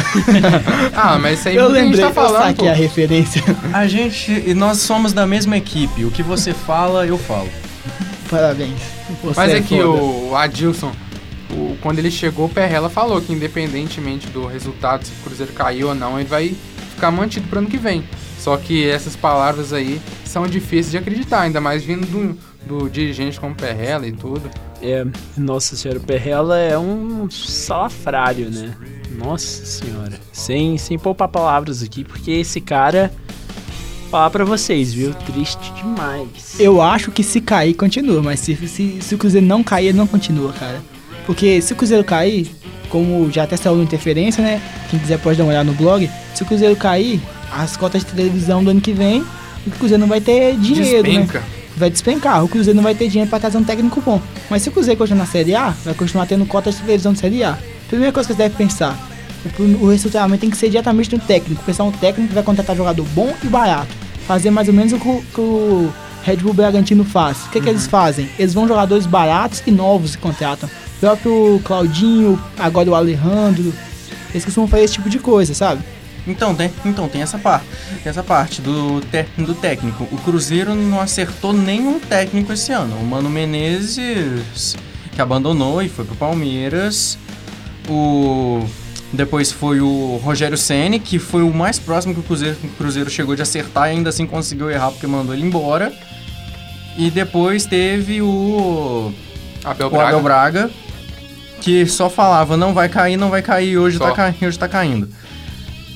Ah, 0.93 1.17
mas 1.21 1.39
isso 1.39 1.49
aí 1.49 1.55
eu 1.55 1.65
muita 1.67 1.79
gente 1.85 1.91
lembrei, 1.91 2.05
tá 2.05 2.11
eu 2.11 2.15
falando, 2.15 2.43
saquei 2.49 2.65
pô. 2.67 2.71
a 2.73 2.75
referência. 2.75 3.43
A 3.73 3.87
gente. 3.87 4.33
E 4.45 4.55
nós 4.55 4.79
somos 4.79 5.13
da 5.13 5.25
mesma 5.25 5.57
equipe. 5.57 6.05
O 6.05 6.11
que 6.11 6.21
você 6.21 6.53
fala, 6.53 7.07
eu 7.07 7.17
falo. 7.17 7.49
Parabéns. 8.29 8.81
Você 9.23 9.35
Mas 9.41 9.53
é 9.53 9.59
aqui, 9.59 9.77
foda. 9.81 9.89
o, 10.03 10.35
Adilson, 10.37 10.91
o- 11.53 11.77
quando 11.81 12.01
ele 12.01 12.11
chegou, 12.11 12.47
o 12.47 12.49
Perrella 12.49 12.91
falou 12.91 13.21
que 13.21 13.33
independentemente 13.33 14.27
do 14.31 14.47
resultado, 14.47 15.05
se 15.05 15.13
o 15.13 15.23
Cruzeiro 15.23 15.53
caiu 15.53 15.91
ou 15.91 15.95
não, 15.95 16.19
ele 16.19 16.29
vai 16.29 16.57
ficar 16.91 17.13
mantido 17.13 17.47
pro 17.47 17.61
ano 17.61 17.69
que 17.69 17.79
vem. 17.79 18.03
Só 18.37 18.57
que 18.57 18.89
essas 18.89 19.15
palavras 19.15 19.73
aí 19.73 20.01
são 20.37 20.47
difíceis 20.47 20.91
de 20.91 20.99
acreditar, 20.99 21.41
ainda 21.41 21.63
mais 21.63 21.83
vindo 21.83 22.07
do, 22.07 22.39
do 22.67 22.91
dirigente 22.91 23.41
como 23.41 23.55
Perrella 23.55 24.07
e 24.07 24.13
tudo. 24.13 24.51
É, 24.83 25.03
nossa 25.35 25.75
senhora, 25.75 25.99
o 25.99 26.03
Perrella 26.03 26.59
é 26.59 26.79
um 26.79 27.27
salafrário, 27.31 28.51
né? 28.51 28.77
Nossa 29.17 29.65
senhora. 29.65 30.21
Sem, 30.35 30.77
sem 30.77 30.99
poupar 30.99 31.29
palavras 31.29 31.83
aqui, 31.83 32.05
porque 32.05 32.33
esse 32.33 32.61
cara. 32.61 33.11
Falar 34.11 34.29
pra 34.29 34.45
vocês, 34.45 34.93
viu? 34.93 35.15
Triste 35.15 35.73
demais. 35.73 36.61
Eu 36.61 36.83
acho 36.83 37.11
que 37.11 37.23
se 37.23 37.41
cair, 37.41 37.73
continua. 37.73 38.23
Mas 38.23 38.41
se, 38.41 38.55
se, 38.69 38.99
se 39.01 39.15
o 39.15 39.19
Cruzeiro 39.19 39.47
não 39.47 39.65
cair, 39.65 39.87
ele 39.87 39.99
não 39.99 40.07
continua, 40.07 40.53
cara. 40.53 40.83
Porque 41.25 41.63
se 41.63 41.73
o 41.73 41.77
Cruzeiro 41.77 42.05
cair, 42.05 42.55
como 42.91 43.33
já 43.33 43.45
até 43.45 43.57
saiu 43.57 43.77
no 43.77 43.83
interferência, 43.83 44.45
né? 44.45 44.61
Quem 44.91 45.01
quiser 45.01 45.19
pode 45.19 45.39
dar 45.39 45.45
uma 45.45 45.51
olhada 45.51 45.65
no 45.69 45.77
blog. 45.77 46.11
Se 46.35 46.43
o 46.43 46.47
Cruzeiro 46.47 46.77
cair, 46.77 47.23
as 47.51 47.75
cotas 47.75 48.05
de 48.05 48.13
televisão 48.13 48.63
do 48.63 48.71
ano 48.71 48.83
que 48.83 48.93
vem, 48.93 49.25
o 49.67 49.71
Cruzeiro 49.73 50.01
não 50.01 50.09
vai 50.09 50.21
ter 50.21 50.57
dinheiro, 50.57 51.03
né? 51.03 51.21
Despenca. 51.21 51.43
vai 51.77 51.91
despencar. 51.91 52.45
O 52.45 52.49
Cruzeiro 52.49 52.77
não 52.77 52.83
vai 52.83 52.95
ter 52.95 53.09
dinheiro 53.09 53.29
para 53.29 53.41
trazer 53.41 53.59
um 53.59 53.65
técnico 53.65 54.01
bom. 54.01 54.21
Mas 54.51 54.63
se 54.63 54.69
o 54.69 54.73
Cruzeiro 54.73 54.99
continuar 54.99 55.25
na 55.25 55.27
Série 55.31 55.55
A, 55.55 55.71
vai 55.85 55.95
continuar 55.95 56.27
tendo 56.27 56.47
cotas 56.47 56.77
de 56.77 56.83
televisão 56.83 57.13
de 57.13 57.19
Série 57.19 57.43
A. 57.45 57.59
Primeira 57.89 58.13
coisa 58.13 58.27
que 58.29 58.35
você 58.35 58.43
deve 58.43 58.55
pensar: 58.57 58.99
o, 59.59 59.89
resultado 59.89 60.37
tem 60.39 60.51
que 60.51 60.57
ser 60.57 60.69
diretamente 60.71 61.11
do 61.11 61.19
técnico. 61.19 61.63
Pensar 61.65 61.85
um 61.85 61.93
técnico 61.93 62.29
que 62.29 62.35
vai 62.35 62.43
contratar 62.43 62.75
jogador 62.77 63.05
bom 63.15 63.33
e 63.43 63.47
barato. 63.47 63.89
Fazer 64.27 64.51
mais 64.51 64.67
ou 64.69 64.75
menos 64.75 64.93
o 64.93 64.99
que, 64.99 65.09
o- 65.09 65.23
que 65.35 66.31
Red 66.31 66.37
Bull 66.39 66.53
Bragantino 66.53 67.05
faz. 67.05 67.45
O 67.47 67.51
que, 67.51 67.61
que 67.61 67.69
eles 67.69 67.87
fazem? 67.87 68.29
Eles 68.39 68.53
vão 68.55 68.67
jogadores 68.67 69.07
baratos 69.07 69.63
e 69.67 69.71
novos 69.71 70.15
e 70.15 70.19
contratam. 70.19 70.69
O 70.97 71.01
próprio 71.01 71.61
Claudinho, 71.65 72.41
agora 72.59 72.91
o 72.91 72.95
Alejandro. 72.95 73.73
Eles 74.33 74.45
costumam 74.45 74.69
fazer 74.69 74.85
esse 74.85 74.95
tipo 74.95 75.09
de 75.09 75.19
coisa, 75.21 75.55
sabe? 75.55 75.83
Então 76.27 76.55
tem, 76.55 76.71
então, 76.85 77.09
tem 77.09 77.23
essa 77.23 77.39
parte. 77.39 77.67
Tem 78.03 78.11
essa 78.11 78.23
parte 78.23 78.61
do, 78.61 79.01
te- 79.01 79.27
do 79.39 79.55
técnico. 79.55 80.09
O 80.11 80.19
Cruzeiro 80.19 80.75
não 80.75 81.01
acertou 81.01 81.53
nenhum 81.53 82.01
técnico 82.01 82.53
esse 82.53 82.73
ano. 82.73 82.97
O 82.97 83.05
Mano 83.07 83.31
Menezes, 83.31 84.77
que 85.15 85.21
abandonou 85.23 85.81
e 85.83 85.89
foi 85.89 86.05
pro 86.05 86.17
Palmeiras. 86.17 87.17
O 87.89 88.67
depois 89.13 89.53
foi 89.53 89.81
o 89.81 90.21
Rogério 90.23 90.59
Ceni, 90.59 90.99
que 90.99 91.19
foi 91.19 91.43
o 91.43 91.55
mais 91.55 91.79
próximo 91.79 92.13
que 92.13 92.21
o 92.21 92.23
Cruzeiro, 92.25 92.57
o 92.65 92.69
Cruzeiro 92.71 93.09
chegou 93.09 93.37
de 93.37 93.43
acertar 93.43 93.89
e 93.89 93.93
ainda 93.93 94.11
assim 94.11 94.27
conseguiu 94.27 94.69
errar 94.69 94.91
porque 94.91 95.07
mandou 95.07 95.33
ele 95.35 95.47
embora. 95.47 95.93
E 96.99 97.11
depois 97.11 97.65
teve 97.67 98.21
o 98.21 99.13
Abel 99.65 99.87
o 99.87 99.91
Braga. 99.91 100.09
Abel 100.09 100.23
Braga, 100.23 100.71
que 101.61 101.87
só 101.87 102.11
falava 102.11 102.57
não 102.57 102.75
vai 102.75 102.89
cair, 102.89 103.17
não 103.17 103.31
vai 103.31 103.43
cair, 103.43 103.79
hoje 103.79 103.97
Só. 103.99 104.11
tá, 104.13 104.35
hoje 104.43 104.59
tá 104.59 104.67
caindo. 104.69 105.09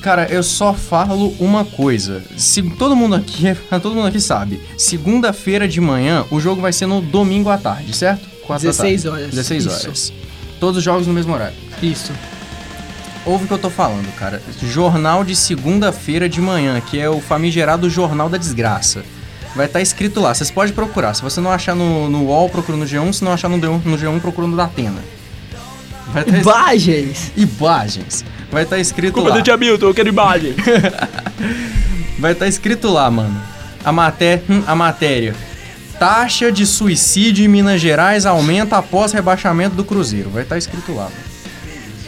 Cara, 0.01 0.27
eu 0.31 0.43
só 0.43 0.73
falo 0.73 1.35
uma 1.39 1.65
coisa. 1.65 2.23
Se 2.37 2.63
todo 2.63 2.97
mundo 2.97 3.15
aqui, 3.15 3.55
todo 3.83 3.95
mundo 3.95 4.07
aqui 4.07 4.21
sabe, 4.21 4.61
segunda-feira 4.77 5.69
de 5.69 5.81
manhã 5.81 6.25
o 6.31 6.41
jogo 6.41 6.61
vai 6.61 6.73
ser 6.73 6.87
no 6.87 7.01
domingo 7.01 7.51
à 7.51 7.59
tarde, 7.59 7.95
certo? 7.95 8.27
Quatro 8.47 8.65
da 8.67 8.71
16 8.71 9.03
tarde. 9.03 9.09
horas. 9.17 9.31
16 9.31 9.65
Isso. 9.65 9.87
horas. 9.87 10.13
Todos 10.59 10.79
os 10.79 10.85
jogos 10.85 11.07
no 11.07 11.13
mesmo 11.13 11.33
horário. 11.33 11.55
Isso. 11.83 12.13
Ouve 13.27 13.45
o 13.45 13.47
que 13.47 13.53
eu 13.53 13.59
tô 13.59 13.69
falando, 13.69 14.11
cara. 14.15 14.43
Jornal 14.63 15.23
de 15.25 15.37
segunda-feira 15.37 16.29
de 16.29 16.41
manhã, 16.41 16.81
que 16.81 16.99
é 16.99 17.09
o 17.09 17.21
famigerado 17.21 17.89
Jornal 17.91 18.29
da 18.29 18.39
Desgraça. 18.39 19.05
Vai 19.55 19.67
estar 19.67 19.81
escrito 19.81 20.21
lá, 20.21 20.33
vocês 20.33 20.51
podem 20.51 20.73
procurar. 20.73 21.13
Se 21.15 21.23
você 21.23 21.41
não 21.41 21.51
achar 21.51 21.75
no, 21.75 22.09
no 22.09 22.27
UOL, 22.27 22.49
procura 22.49 22.79
no 22.79 22.85
G1. 22.85 23.13
Se 23.13 23.25
não 23.25 23.33
achar 23.33 23.49
no, 23.49 23.59
D1, 23.59 23.85
no 23.85 23.99
G1, 23.99 24.21
procura 24.21 24.47
no 24.47 24.57
Datena. 24.57 25.03
Vai. 26.13 26.25
Imagens. 26.41 27.33
Imagens. 27.37 28.25
Vai 28.51 28.65
estar 28.65 28.79
escrito 28.79 29.15
Culpa 29.15 29.31
lá. 29.31 29.37
do 29.37 29.43
Tia 29.43 29.57
Milton, 29.57 29.87
eu 29.87 29.95
quero 29.95 30.09
imagem. 30.09 30.55
Vai 32.19 32.33
estar 32.33 32.47
escrito 32.47 32.89
lá, 32.91 33.11
mano. 33.11 33.41
A, 33.85 33.93
maté 33.93 34.43
hum, 34.49 34.63
a 34.67 34.75
matéria. 34.75 35.35
Taxa 35.99 36.51
de 36.51 36.67
suicídio 36.67 37.45
em 37.45 37.49
Minas 37.49 37.81
Gerais 37.81 38.27
aumenta 38.27 38.77
após 38.77 39.13
rebaixamento 39.13 39.75
do 39.77 39.85
Cruzeiro. 39.85 40.31
Vai 40.31 40.43
estar 40.43 40.59
escrito 40.59 40.93
lá, 40.95 41.05
mano. 41.05 41.31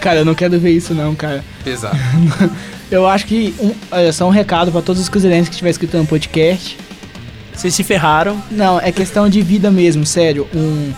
Cara, 0.00 0.18
eu 0.18 0.24
não 0.24 0.34
quero 0.34 0.58
ver 0.58 0.72
isso 0.72 0.92
não, 0.94 1.14
cara. 1.14 1.44
Pesado. 1.62 1.96
Eu 2.90 3.06
acho 3.06 3.24
que, 3.24 3.54
um, 3.58 3.72
olha, 3.90 4.12
só 4.12 4.26
um 4.26 4.30
recado 4.30 4.70
pra 4.70 4.82
todos 4.82 5.00
os 5.00 5.08
cruzeirenses 5.08 5.48
que 5.48 5.54
estiver 5.54 5.70
escutando 5.70 6.04
o 6.04 6.06
podcast. 6.06 6.76
Vocês 7.54 7.74
se 7.74 7.82
ferraram. 7.82 8.42
Não, 8.50 8.78
é 8.78 8.92
questão 8.92 9.30
de 9.30 9.40
vida 9.40 9.70
mesmo, 9.70 10.04
sério. 10.04 10.46
Um, 10.54 10.92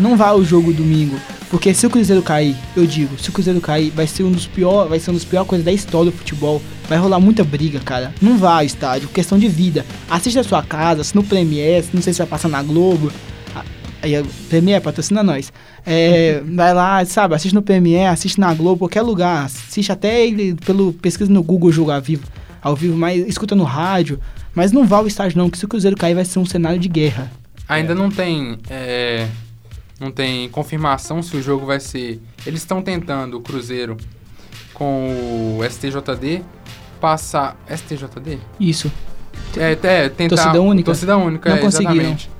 não 0.00 0.16
vá 0.16 0.28
ao 0.28 0.42
jogo 0.42 0.72
domingo. 0.72 1.16
Porque 1.50 1.72
se 1.72 1.86
o 1.86 1.90
Cruzeiro 1.90 2.22
cair, 2.22 2.56
eu 2.76 2.84
digo, 2.86 3.16
se 3.18 3.30
o 3.30 3.32
Cruzeiro 3.32 3.60
cair, 3.60 3.90
vai 3.90 4.06
ser 4.06 4.24
um 4.24 4.32
dos 4.32 4.46
piores, 4.46 4.90
vai 4.90 4.98
ser 4.98 5.10
um 5.12 5.14
dos 5.14 5.24
piores 5.24 5.48
coisas 5.48 5.64
da 5.64 5.72
história 5.72 6.10
do 6.10 6.16
futebol. 6.16 6.60
Vai 6.88 6.98
rolar 6.98 7.20
muita 7.20 7.44
briga, 7.44 7.78
cara. 7.78 8.12
Não 8.20 8.36
vá 8.36 8.56
ao 8.58 8.64
estádio, 8.64 9.08
questão 9.08 9.38
de 9.38 9.46
vida. 9.46 9.86
Assista 10.10 10.40
a 10.40 10.44
sua 10.44 10.62
casa, 10.62 11.04
se 11.04 11.14
no 11.14 11.22
Premiere, 11.22 11.84
se 11.86 11.94
não 11.94 12.02
sei 12.02 12.12
se 12.12 12.18
vai 12.18 12.26
passar 12.26 12.48
na 12.48 12.62
Globo. 12.62 13.12
A- 13.54 13.64
Aí, 14.02 14.14
a 14.16 14.24
Premiere 14.48 14.82
patrocina 14.82 15.22
nós. 15.22 15.52
É, 15.86 16.42
vai 16.52 16.74
lá, 16.74 17.04
sabe, 17.04 17.34
assiste 17.36 17.54
no 17.54 17.62
Premiere, 17.62 18.06
assiste 18.12 18.40
na 18.40 18.52
Globo, 18.52 18.80
qualquer 18.80 19.02
lugar. 19.02 19.44
Assiste 19.44 19.92
até 19.92 20.26
ele 20.26 20.54
pelo 20.66 20.92
pesquisa 20.94 21.32
no 21.32 21.42
Google 21.44 21.70
jogo 21.70 21.92
ao 21.92 22.02
vivo, 22.02 22.24
ao 22.60 22.74
vivo, 22.74 22.96
mas 22.96 23.24
escuta 23.26 23.54
no 23.54 23.64
rádio. 23.64 24.18
Mas 24.52 24.72
não 24.72 24.84
vá 24.84 24.96
ao 24.96 25.06
estádio 25.06 25.38
não, 25.38 25.48
que 25.48 25.58
se 25.58 25.64
o 25.64 25.68
Cruzeiro 25.68 25.96
cair 25.96 26.14
vai 26.14 26.24
ser 26.24 26.40
um 26.40 26.46
cenário 26.46 26.78
de 26.80 26.88
guerra. 26.88 27.30
Ainda 27.68 27.94
não 27.94 28.10
tem. 28.10 28.58
é, 28.68 29.26
não 30.00 30.10
tem 30.10 30.48
confirmação 30.50 31.22
se 31.22 31.36
o 31.36 31.42
jogo 31.42 31.64
vai 31.66 31.80
ser. 31.80 32.20
Eles 32.46 32.60
estão 32.60 32.82
tentando, 32.82 33.36
o 33.36 33.40
Cruzeiro, 33.40 33.96
com 34.74 35.56
o 35.58 35.64
STJD, 35.64 36.42
passar. 37.00 37.56
STJD? 37.68 38.38
Isso. 38.60 38.90
É, 39.56 39.72
é 39.72 40.08
tentar. 40.08 40.36
Torcida 40.36 40.60
única? 40.60 40.84
Torcida 40.86 41.16
única, 41.16 41.48
Não 41.50 41.56
é, 41.56 41.60
conseguiram. 41.60 41.94
exatamente. 41.94 42.30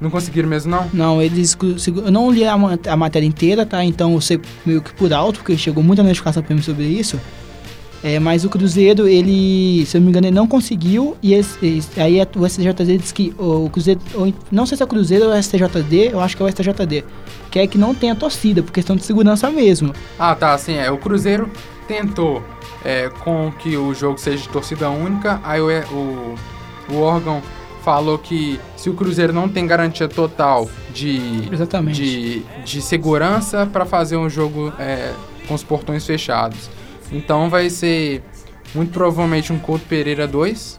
Não 0.00 0.10
conseguiram 0.10 0.48
mesmo, 0.48 0.70
não? 0.70 0.90
Não, 0.92 1.22
eles. 1.22 1.56
Eu 1.86 2.10
não 2.10 2.30
li 2.30 2.44
a, 2.44 2.56
ma- 2.58 2.78
a 2.88 2.96
matéria 2.96 3.26
inteira, 3.26 3.64
tá? 3.64 3.84
Então 3.84 4.12
eu 4.14 4.20
sei 4.20 4.40
meio 4.66 4.82
que 4.82 4.92
por 4.92 5.12
alto, 5.12 5.38
porque 5.38 5.56
chegou 5.56 5.82
muita 5.82 6.02
notificação 6.02 6.42
pra 6.42 6.54
mim 6.54 6.60
sobre 6.62 6.84
isso. 6.84 7.18
É, 8.06 8.18
mas 8.20 8.44
o 8.44 8.50
Cruzeiro, 8.50 9.08
ele, 9.08 9.86
se 9.86 9.96
eu 9.96 10.00
não 10.02 10.04
me 10.04 10.10
engano, 10.10 10.26
ele 10.26 10.36
não 10.36 10.46
conseguiu. 10.46 11.16
E 11.22 11.32
esse- 11.32 11.64
esse- 11.66 11.98
aí 11.98 12.20
é- 12.20 12.28
o 12.36 12.44
STJD 12.46 12.98
diz 12.98 13.10
que 13.12 13.34
o 13.38 13.70
Cruzeiro. 13.70 13.98
ou- 14.14 14.32
não 14.52 14.66
sei 14.66 14.76
se 14.76 14.82
é 14.82 14.84
o 14.84 14.88
Cruzeiro 14.88 15.24
ou 15.24 15.30
o 15.30 15.34
STJD, 15.34 16.10
eu 16.12 16.20
acho 16.20 16.36
que 16.36 16.42
é 16.42 16.44
o 16.44 16.48
STJD. 16.48 17.02
Que 17.50 17.60
é 17.60 17.66
que 17.66 17.78
não 17.78 17.94
tenha 17.94 18.14
torcida, 18.14 18.62
por 18.62 18.72
questão 18.72 18.94
de 18.94 19.02
segurança 19.04 19.50
mesmo. 19.50 19.94
Ah, 20.18 20.34
tá, 20.34 20.52
assim, 20.52 20.74
é. 20.74 20.90
O 20.90 20.98
Cruzeiro 20.98 21.50
tentou 21.88 22.42
é, 22.84 23.08
com 23.20 23.50
que 23.58 23.74
o 23.78 23.94
jogo 23.94 24.18
seja 24.18 24.42
de 24.42 24.48
torcida 24.50 24.90
única, 24.90 25.40
aí 25.42 25.58
o, 25.58 25.68
o, 25.90 26.34
o 26.92 27.00
órgão 27.00 27.40
falou 27.82 28.18
que 28.18 28.60
se 28.76 28.90
o 28.90 28.92
Cruzeiro 28.92 29.32
não 29.32 29.48
tem 29.48 29.66
garantia 29.66 30.06
total 30.06 30.68
de, 30.92 31.48
Exatamente. 31.50 32.02
de, 32.02 32.42
de 32.62 32.82
segurança 32.82 33.64
para 33.64 33.86
fazer 33.86 34.18
um 34.18 34.28
jogo 34.28 34.70
é, 34.78 35.12
com 35.48 35.54
os 35.54 35.62
portões 35.64 36.04
fechados. 36.04 36.68
Então 37.12 37.48
vai 37.48 37.70
ser 37.70 38.22
muito 38.74 38.92
provavelmente 38.92 39.52
um 39.52 39.58
Couto 39.58 39.84
Pereira 39.86 40.26
2. 40.26 40.78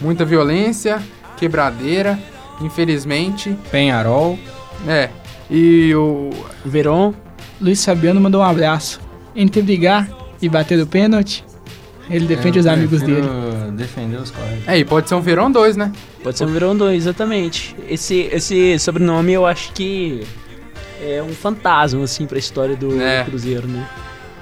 Muita 0.00 0.24
violência, 0.24 1.02
quebradeira, 1.36 2.18
infelizmente. 2.60 3.56
Penharol. 3.70 4.38
É. 4.86 5.10
E 5.50 5.94
o. 5.94 6.30
Veron, 6.64 7.14
Luiz 7.60 7.84
Fabiano 7.84 8.20
mandou 8.20 8.40
um 8.40 8.44
abraço. 8.44 9.00
Entre 9.34 9.62
brigar 9.62 10.08
e 10.40 10.48
bater 10.48 10.80
o 10.80 10.86
pênalti, 10.86 11.44
ele 12.10 12.26
defende 12.26 12.58
Eu 12.58 12.60
os 12.60 12.66
amigos 12.66 13.02
dele. 13.02 13.26
Defender 13.72 14.16
os 14.16 14.30
colegas. 14.30 14.66
É, 14.66 14.78
e 14.78 14.84
pode 14.84 15.08
ser 15.08 15.14
um 15.14 15.20
Verão 15.20 15.50
2, 15.50 15.76
né? 15.76 15.92
pode 16.22 16.38
ser 16.38 16.44
um 16.44 16.52
Verão 16.52 16.76
2, 16.76 17.04
exatamente. 17.04 17.76
Esse, 17.88 18.28
esse 18.32 18.78
sobrenome 18.78 19.32
eu 19.32 19.46
acho 19.46 19.72
que 19.72 20.22
é 21.00 21.22
um 21.22 21.32
fantasma, 21.32 22.02
assim, 22.02 22.26
pra 22.26 22.38
história 22.38 22.76
do 22.76 23.00
É. 23.00 23.24
Cruzeiro, 23.24 23.66
né? 23.68 23.86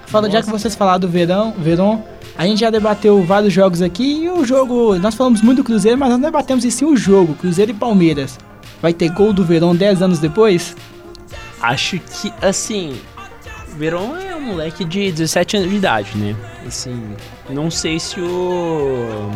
Fala, 0.06 0.30
já 0.30 0.42
que 0.42 0.50
vocês 0.50 0.74
falaram 0.74 1.00
do 1.00 1.08
Verão, 1.08 1.52
Verão, 1.58 2.04
a 2.36 2.46
gente 2.46 2.60
já 2.60 2.70
debateu 2.70 3.22
vários 3.24 3.52
jogos 3.52 3.82
aqui 3.82 4.24
e 4.24 4.30
o 4.30 4.44
jogo. 4.44 4.96
Nós 4.98 5.14
falamos 5.14 5.42
muito 5.42 5.58
do 5.58 5.64
Cruzeiro, 5.64 5.98
mas 5.98 6.10
nós 6.10 6.18
não 6.18 6.26
debatemos 6.26 6.64
em 6.64 6.70
si 6.70 6.84
o 6.84 6.96
jogo, 6.96 7.34
Cruzeiro 7.34 7.72
e 7.72 7.74
Palmeiras. 7.74 8.38
Vai 8.80 8.92
ter 8.92 9.08
gol 9.10 9.32
do 9.32 9.44
Verão 9.44 9.74
10 9.74 10.02
anos 10.02 10.18
depois? 10.18 10.76
Acho 11.60 11.98
que, 11.98 12.32
assim, 12.40 12.96
Veron 13.76 14.16
é 14.16 14.34
um 14.36 14.40
moleque 14.40 14.84
de 14.84 15.10
17 15.10 15.56
anos 15.56 15.70
de 15.70 15.76
idade, 15.76 16.16
né? 16.16 16.36
Assim, 16.66 17.14
não 17.50 17.70
sei 17.70 17.98
se 17.98 18.20
o. 18.20 19.30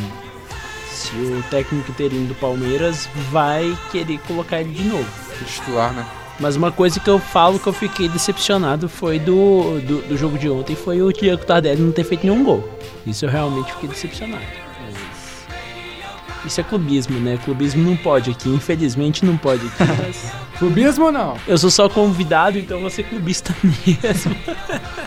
Se 0.93 1.15
o 1.17 1.43
técnico 1.51 1.91
interino 1.91 2.27
do 2.27 2.35
Palmeiras 2.35 3.09
vai 3.31 3.77
querer 3.91 4.19
colocar 4.27 4.61
ele 4.61 4.73
de 4.73 4.85
novo. 4.85 5.09
Titular, 5.47 5.93
né? 5.93 6.05
Mas 6.41 6.57
uma 6.57 6.73
coisa 6.73 6.99
que 6.99 7.09
eu 7.09 7.19
falo 7.19 7.59
que 7.59 7.67
eu 7.67 7.73
fiquei 7.73 8.09
decepcionado 8.09 8.89
foi 8.89 9.19
do, 9.19 9.79
do, 9.81 10.01
do 10.09 10.17
jogo 10.17 10.39
de 10.39 10.49
ontem 10.49 10.75
foi 10.75 11.03
o 11.03 11.13
Diego 11.13 11.45
Tardelli 11.45 11.83
não 11.83 11.93
ter 11.93 12.03
feito 12.03 12.25
nenhum 12.25 12.43
gol. 12.43 12.67
Isso 13.07 13.27
eu 13.27 13.29
realmente 13.31 13.71
fiquei 13.75 13.91
decepcionado. 13.91 14.43
Mas 14.83 16.47
Isso 16.47 16.61
é 16.61 16.65
clubismo, 16.65 17.21
né? 17.21 17.39
Clubismo 17.45 17.83
não 17.89 17.95
pode 17.95 18.31
aqui, 18.31 18.49
infelizmente 18.49 19.23
não 19.25 19.37
pode 19.37 19.67
aqui. 19.67 19.85
Mas 20.03 20.33
Clubismo 20.59 21.07
ou 21.07 21.13
não? 21.13 21.37
eu 21.47 21.57
sou 21.59 21.71
só 21.71 21.89
convidado, 21.89 22.59
então 22.59 22.79
eu 22.79 22.83
vou 22.83 22.91
ser 22.91 23.05
clubista 23.05 23.55
mesmo. 23.65 24.35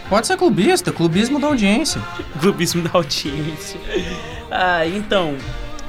Pode 0.10 0.28
ser 0.28 0.38
clubista, 0.38 0.92
clubismo 0.92 1.40
da 1.40 1.48
audiência. 1.48 2.02
clubismo 2.40 2.84
da 2.84 2.92
audiência. 2.94 3.80
Ah, 4.56 4.86
então, 4.86 5.36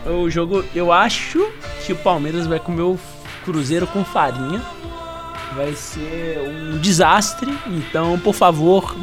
o 0.06 0.30
jogo, 0.30 0.64
eu 0.74 0.90
acho 0.90 1.52
que 1.84 1.92
o 1.92 1.96
Palmeiras 1.96 2.46
vai 2.46 2.58
comer 2.58 2.80
o 2.80 2.98
Cruzeiro 3.44 3.86
com 3.86 4.02
farinha. 4.02 4.62
Vai 5.56 5.74
ser 5.74 6.40
um 6.40 6.78
desastre. 6.78 7.52
Então, 7.66 8.18
por 8.18 8.34
favor, 8.34 8.96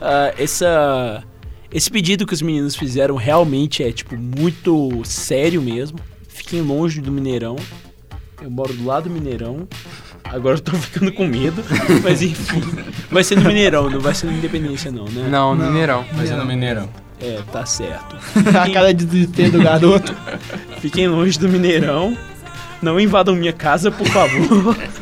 ah, 0.00 0.32
essa, 0.36 1.24
esse 1.72 1.90
pedido 1.90 2.26
que 2.26 2.34
os 2.34 2.42
meninos 2.42 2.76
fizeram 2.76 3.16
realmente 3.16 3.82
é 3.82 3.90
tipo 3.92 4.16
muito 4.16 5.02
sério 5.04 5.60
mesmo. 5.60 5.98
Fiquem 6.28 6.62
longe 6.62 7.00
do 7.00 7.10
Mineirão. 7.10 7.56
Eu 8.40 8.50
moro 8.50 8.72
do 8.72 8.84
lado 8.84 9.08
do 9.08 9.10
Mineirão. 9.10 9.66
Agora 10.24 10.56
eu 10.56 10.60
tô 10.60 10.72
ficando 10.76 11.12
com 11.12 11.26
medo. 11.26 11.64
Mas 12.04 12.22
enfim, 12.22 12.62
vai 13.10 13.24
ser 13.24 13.36
no 13.36 13.44
Mineirão, 13.44 13.90
não 13.90 14.00
vai 14.00 14.14
ser 14.14 14.26
na 14.26 14.34
Independência, 14.34 14.90
não, 14.90 15.04
né? 15.06 15.26
Não, 15.28 15.54
no 15.54 15.66
Mineirão. 15.66 16.04
Mas 16.14 16.30
é 16.30 16.36
no 16.36 16.44
Mineirão. 16.44 16.88
É, 17.20 17.40
tá 17.50 17.66
certo. 17.66 18.16
a 18.56 18.70
cara 18.72 18.94
de 18.94 19.04
desespero 19.04 19.52
do 19.52 19.62
garoto. 19.62 20.14
Fiquem 20.80 21.08
longe 21.08 21.38
do 21.38 21.48
Mineirão. 21.48 22.16
Não 22.80 23.00
invadam 23.00 23.34
minha 23.34 23.52
casa, 23.52 23.90
por 23.90 24.06
favor. 24.06 24.76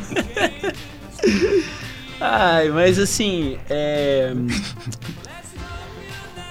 Ai, 2.29 2.69
mas 2.69 2.99
assim, 2.99 3.57
é. 3.69 4.33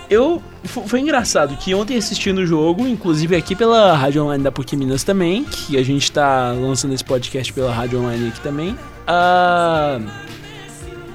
Eu. 0.09 0.41
fo- 0.65 0.87
Foi 0.87 1.01
engraçado 1.01 1.57
que 1.57 1.75
ontem 1.75 1.97
assistindo 1.97 2.39
o 2.39 2.47
jogo, 2.47 2.87
inclusive 2.87 3.35
aqui 3.35 3.55
pela 3.57 3.97
Rádio 3.97 4.23
Online 4.25 4.43
da 4.45 4.53
PUC 4.53 4.77
Minas 4.77 5.03
também, 5.03 5.45
que 5.45 5.77
a 5.77 5.83
gente 5.83 6.11
tá 6.13 6.53
lançando 6.53 6.95
esse 6.95 7.05
podcast 7.05 7.53
pela 7.53 7.73
Rádio 7.73 8.01
Online 8.01 8.29
aqui 8.29 8.41
também. 8.41 8.79
Ah. 9.07 9.99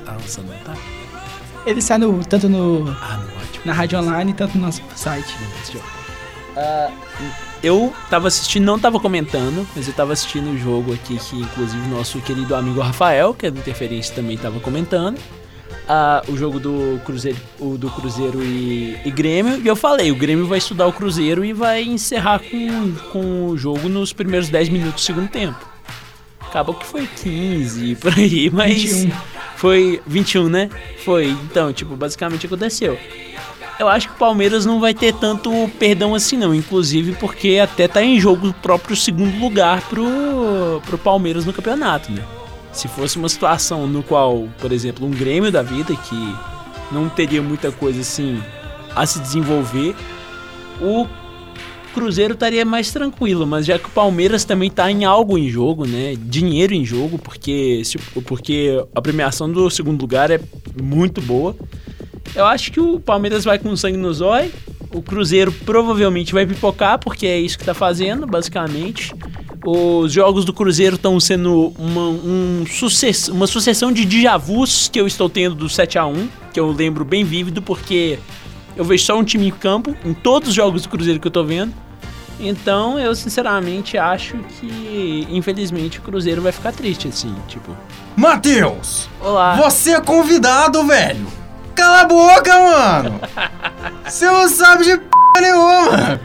Tá 0.05 0.11
lançando, 0.13 0.51
tá? 0.65 0.73
Ele 1.65 1.81
sai 1.81 1.97
no, 1.99 2.23
tanto 2.25 2.49
no, 2.49 2.87
Ah, 3.01 3.17
no 3.17 3.23
ótimo. 3.41 3.61
na 3.65 3.73
rádio 3.73 3.99
online, 3.99 4.33
tanto 4.33 4.57
no 4.57 4.65
nosso 4.65 4.81
site. 4.95 5.33
Ah, 6.57 6.89
eu 7.63 7.93
tava 8.09 8.27
assistindo, 8.27 8.63
não 8.65 8.79
tava 8.79 8.99
comentando, 8.99 9.67
mas 9.75 9.87
eu 9.87 9.93
tava 9.93 10.13
assistindo 10.13 10.49
o 10.51 10.57
jogo 10.57 10.93
aqui 10.93 11.17
que 11.17 11.35
inclusive 11.37 11.83
o 11.85 11.89
nosso 11.89 12.19
querido 12.21 12.55
amigo 12.55 12.79
Rafael, 12.79 13.33
que 13.33 13.45
é 13.47 13.51
do 13.51 13.59
Interferência 13.59 14.13
também 14.15 14.37
tava 14.37 14.59
comentando. 14.59 15.17
a- 15.87 16.23
o 16.27 16.37
jogo 16.37 16.59
do 16.59 17.01
Cruzeiro, 17.05 17.37
o 17.59 17.77
do 17.77 17.89
Cruzeiro 17.89 18.41
e, 18.43 18.97
e 19.03 19.11
Grêmio, 19.11 19.59
e 19.61 19.67
eu 19.67 19.75
falei, 19.75 20.11
o 20.11 20.15
Grêmio 20.15 20.45
vai 20.47 20.57
estudar 20.59 20.85
o 20.87 20.93
Cruzeiro 20.93 21.43
e 21.43 21.51
vai 21.53 21.83
encerrar 21.83 22.39
com, 22.39 22.93
com 23.11 23.45
o 23.47 23.57
jogo 23.57 23.89
nos 23.89 24.13
primeiros 24.13 24.47
10 24.47 24.69
minutos 24.69 25.01
do 25.03 25.05
segundo 25.05 25.27
tempo. 25.29 25.57
Acabou 26.39 26.75
que 26.75 26.85
foi 26.85 27.07
15 27.07 27.95
por 28.01 28.13
aí, 28.13 28.49
mas 28.51 28.81
21. 28.83 29.11
foi 29.57 30.01
21, 30.05 30.49
né? 30.49 30.69
Foi, 31.03 31.27
então, 31.29 31.73
tipo, 31.73 31.95
basicamente 31.95 32.45
aconteceu. 32.45 32.97
Eu 33.81 33.89
acho 33.89 34.09
que 34.09 34.13
o 34.13 34.17
Palmeiras 34.17 34.63
não 34.63 34.79
vai 34.79 34.93
ter 34.93 35.11
tanto 35.11 35.49
perdão 35.79 36.13
assim 36.13 36.37
não, 36.37 36.53
inclusive 36.53 37.13
porque 37.13 37.57
até 37.57 37.87
tá 37.87 38.03
em 38.03 38.19
jogo 38.19 38.49
o 38.49 38.53
próprio 38.53 38.95
segundo 38.95 39.39
lugar 39.39 39.81
pro, 39.89 40.79
pro 40.85 40.99
Palmeiras 40.99 41.45
no 41.45 41.51
campeonato, 41.51 42.11
né? 42.11 42.23
Se 42.71 42.87
fosse 42.87 43.17
uma 43.17 43.27
situação 43.27 43.87
no 43.87 44.03
qual, 44.03 44.47
por 44.59 44.71
exemplo, 44.71 45.07
um 45.07 45.09
Grêmio 45.09 45.51
da 45.51 45.63
vida 45.63 45.95
que 45.95 46.35
não 46.91 47.09
teria 47.09 47.41
muita 47.41 47.71
coisa 47.71 48.01
assim 48.01 48.39
a 48.95 49.03
se 49.07 49.19
desenvolver, 49.19 49.95
o 50.79 51.07
Cruzeiro 51.91 52.35
estaria 52.35 52.63
mais 52.63 52.91
tranquilo, 52.91 53.47
mas 53.47 53.65
já 53.65 53.79
que 53.79 53.87
o 53.87 53.91
Palmeiras 53.91 54.45
também 54.45 54.69
tá 54.69 54.91
em 54.91 55.05
algo 55.05 55.39
em 55.39 55.49
jogo, 55.49 55.87
né? 55.87 56.15
Dinheiro 56.19 56.75
em 56.75 56.85
jogo, 56.85 57.17
porque, 57.17 57.81
porque 58.27 58.85
a 58.93 59.01
premiação 59.01 59.51
do 59.51 59.71
segundo 59.71 60.01
lugar 60.01 60.29
é 60.29 60.39
muito 60.79 61.19
boa. 61.19 61.55
Eu 62.35 62.45
acho 62.45 62.71
que 62.71 62.79
o 62.79 62.99
Palmeiras 62.99 63.43
vai 63.43 63.59
com 63.59 63.75
sangue 63.75 63.97
no 63.97 64.13
zóio. 64.13 64.51
O 64.93 65.01
Cruzeiro 65.01 65.51
provavelmente 65.51 66.33
vai 66.33 66.45
pipocar, 66.45 66.99
porque 66.99 67.25
é 67.25 67.39
isso 67.39 67.57
que 67.57 67.63
tá 67.65 67.73
fazendo, 67.73 68.25
basicamente. 68.27 69.13
Os 69.65 70.11
jogos 70.11 70.43
do 70.43 70.51
Cruzeiro 70.53 70.95
estão 70.95 71.19
sendo 71.19 71.71
uma, 71.77 72.01
um 72.09 72.65
sucess- 72.67 73.27
uma 73.29 73.45
sucessão 73.47 73.91
de 73.91 74.05
déjà 74.05 74.35
vus 74.37 74.87
que 74.89 74.99
eu 74.99 75.05
estou 75.05 75.29
tendo 75.29 75.55
do 75.55 75.69
7 75.69 75.97
a 75.99 76.05
1 76.05 76.27
que 76.51 76.59
eu 76.59 76.71
lembro 76.71 77.05
bem 77.05 77.23
vívido, 77.23 77.61
porque 77.61 78.17
eu 78.75 78.83
vejo 78.83 79.05
só 79.05 79.17
um 79.17 79.23
time 79.23 79.47
em 79.47 79.51
campo 79.51 79.95
em 80.03 80.13
todos 80.13 80.49
os 80.49 80.55
jogos 80.55 80.81
do 80.81 80.89
Cruzeiro 80.89 81.19
que 81.19 81.27
eu 81.27 81.31
tô 81.31 81.43
vendo. 81.43 81.73
Então, 82.39 82.99
eu 82.99 83.13
sinceramente 83.13 83.97
acho 83.99 84.35
que, 84.59 85.27
infelizmente, 85.29 85.99
o 85.99 86.01
Cruzeiro 86.01 86.41
vai 86.41 86.51
ficar 86.51 86.71
triste, 86.71 87.07
assim, 87.07 87.33
tipo. 87.47 87.77
Matheus! 88.17 89.07
Olá. 89.21 89.55
Você 89.57 89.91
é 89.91 90.01
convidado, 90.01 90.83
velho! 90.87 91.27
Cala 91.75 92.01
a 92.01 92.05
boca, 92.05 92.59
mano! 92.59 93.19
Você 94.05 94.25
não 94.25 94.47
sabe 94.47 94.83
de 94.83 94.97
p 94.97 95.41
nenhuma! 95.41 96.19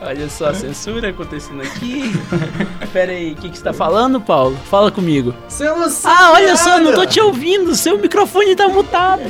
Olha 0.00 0.28
só 0.30 0.50
a 0.50 0.54
censura 0.54 1.10
acontecendo 1.10 1.60
aqui. 1.60 2.12
Pera 2.92 3.10
aí, 3.12 3.32
o 3.32 3.36
que, 3.36 3.50
que 3.50 3.58
você 3.58 3.64
tá 3.64 3.72
falando, 3.72 4.20
Paulo? 4.20 4.56
Fala 4.70 4.90
comigo. 4.92 5.34
Você 5.48 5.64
não 5.64 5.90
sabe 5.90 6.16
Ah, 6.18 6.30
olha 6.32 6.56
só, 6.56 6.70
nada. 6.70 6.80
não 6.82 6.94
tô 6.94 7.04
te 7.04 7.20
ouvindo, 7.20 7.74
seu 7.74 7.98
microfone 7.98 8.54
tá 8.54 8.68
mutado. 8.68 9.22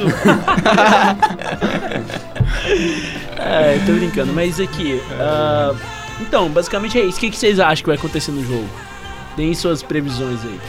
é, 3.38 3.78
tô 3.86 3.92
brincando, 3.92 4.32
mas 4.32 4.60
aqui. 4.60 5.00
ah, 5.18 5.74
então, 6.20 6.48
basicamente 6.50 6.98
é 6.98 7.02
isso. 7.04 7.16
O 7.16 7.20
que, 7.20 7.30
que 7.30 7.36
vocês 7.38 7.58
acham 7.58 7.82
que 7.82 7.88
vai 7.88 7.96
acontecer 7.96 8.30
no 8.32 8.44
jogo? 8.44 8.68
Deem 9.36 9.54
suas 9.54 9.82
previsões 9.82 10.40
aí. 10.44 10.60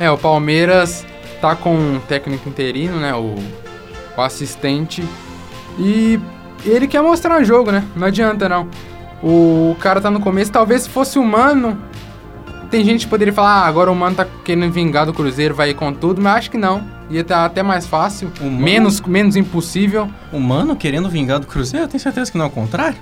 É, 0.00 0.10
o 0.10 0.18
Palmeiras 0.18 1.06
tá 1.40 1.54
com 1.54 1.72
um 1.74 2.00
técnico 2.00 2.48
interino, 2.48 2.98
né? 2.98 3.14
O, 3.14 3.36
o 4.16 4.20
assistente. 4.20 5.02
E 5.78 6.18
ele 6.64 6.86
quer 6.86 7.02
mostrar 7.02 7.40
o 7.40 7.44
jogo, 7.44 7.70
né? 7.70 7.84
Não 7.96 8.06
adianta 8.06 8.48
não. 8.48 8.68
O 9.22 9.76
cara 9.80 10.00
tá 10.00 10.10
no 10.10 10.20
começo, 10.20 10.52
talvez 10.52 10.82
se 10.82 10.88
fosse 10.90 11.18
o 11.18 11.24
Mano. 11.24 11.78
Tem 12.70 12.84
gente 12.84 13.04
que 13.06 13.10
poderia 13.10 13.32
falar, 13.32 13.62
ah, 13.62 13.66
agora 13.66 13.90
o 13.90 13.94
Mano 13.94 14.16
tá 14.16 14.26
querendo 14.44 14.70
vingar 14.72 15.06
do 15.06 15.14
Cruzeiro, 15.14 15.54
vai 15.54 15.70
ir 15.70 15.74
com 15.74 15.92
tudo, 15.92 16.20
mas 16.20 16.36
acho 16.36 16.50
que 16.50 16.58
não. 16.58 16.82
Ia 17.10 17.20
estar 17.20 17.44
até 17.44 17.62
mais 17.62 17.86
fácil, 17.86 18.32
O 18.40 18.44
Mano? 18.44 18.58
menos, 18.58 19.00
menos 19.02 19.36
impossível. 19.36 20.08
O 20.32 20.40
mano 20.40 20.74
querendo 20.74 21.08
vingar 21.08 21.38
do 21.38 21.46
Cruzeiro, 21.46 21.84
eu 21.84 21.88
tenho 21.88 22.00
certeza 22.00 22.32
que 22.32 22.38
não 22.38 22.46
é 22.46 22.48
o 22.48 22.50
contrário. 22.50 22.96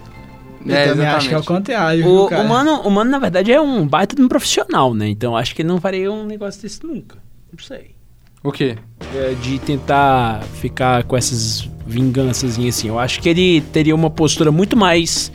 Eu 0.65 0.89
também 0.91 1.07
acho 1.07 1.29
que 1.29 1.35
é 1.35 1.39
o 1.39 1.45
contrário, 1.45 2.07
O, 2.07 2.29
cara? 2.29 2.43
o, 2.43 2.49
mano, 2.49 2.81
o 2.83 2.91
Mano, 2.91 3.11
na 3.11 3.19
verdade, 3.19 3.53
é 3.53 3.61
um 3.61 3.87
baita 3.87 4.15
de 4.15 4.23
um 4.23 4.29
profissional, 4.29 4.95
né? 4.95 5.09
Então 5.09 5.37
acho 5.37 5.55
que 5.55 5.63
ele 5.63 5.69
não 5.69 5.81
faria 5.81 6.11
um 6.13 6.25
negócio 6.25 6.63
desse 6.63 6.85
nunca. 6.85 7.17
Não 7.53 7.59
sei. 7.65 7.95
O 8.43 8.51
quê? 8.51 8.77
É, 9.15 9.35
de 9.41 9.59
tentar 9.59 10.43
ficar 10.61 11.05
com 11.05 11.17
essas 11.17 11.69
vinganças 11.87 12.59
assim. 12.59 12.89
Eu 12.89 12.99
acho 12.99 13.21
que 13.21 13.29
ele 13.29 13.61
teria 13.73 13.95
uma 13.95 14.11
postura 14.11 14.51
muito 14.51 14.77
mais 14.77 15.31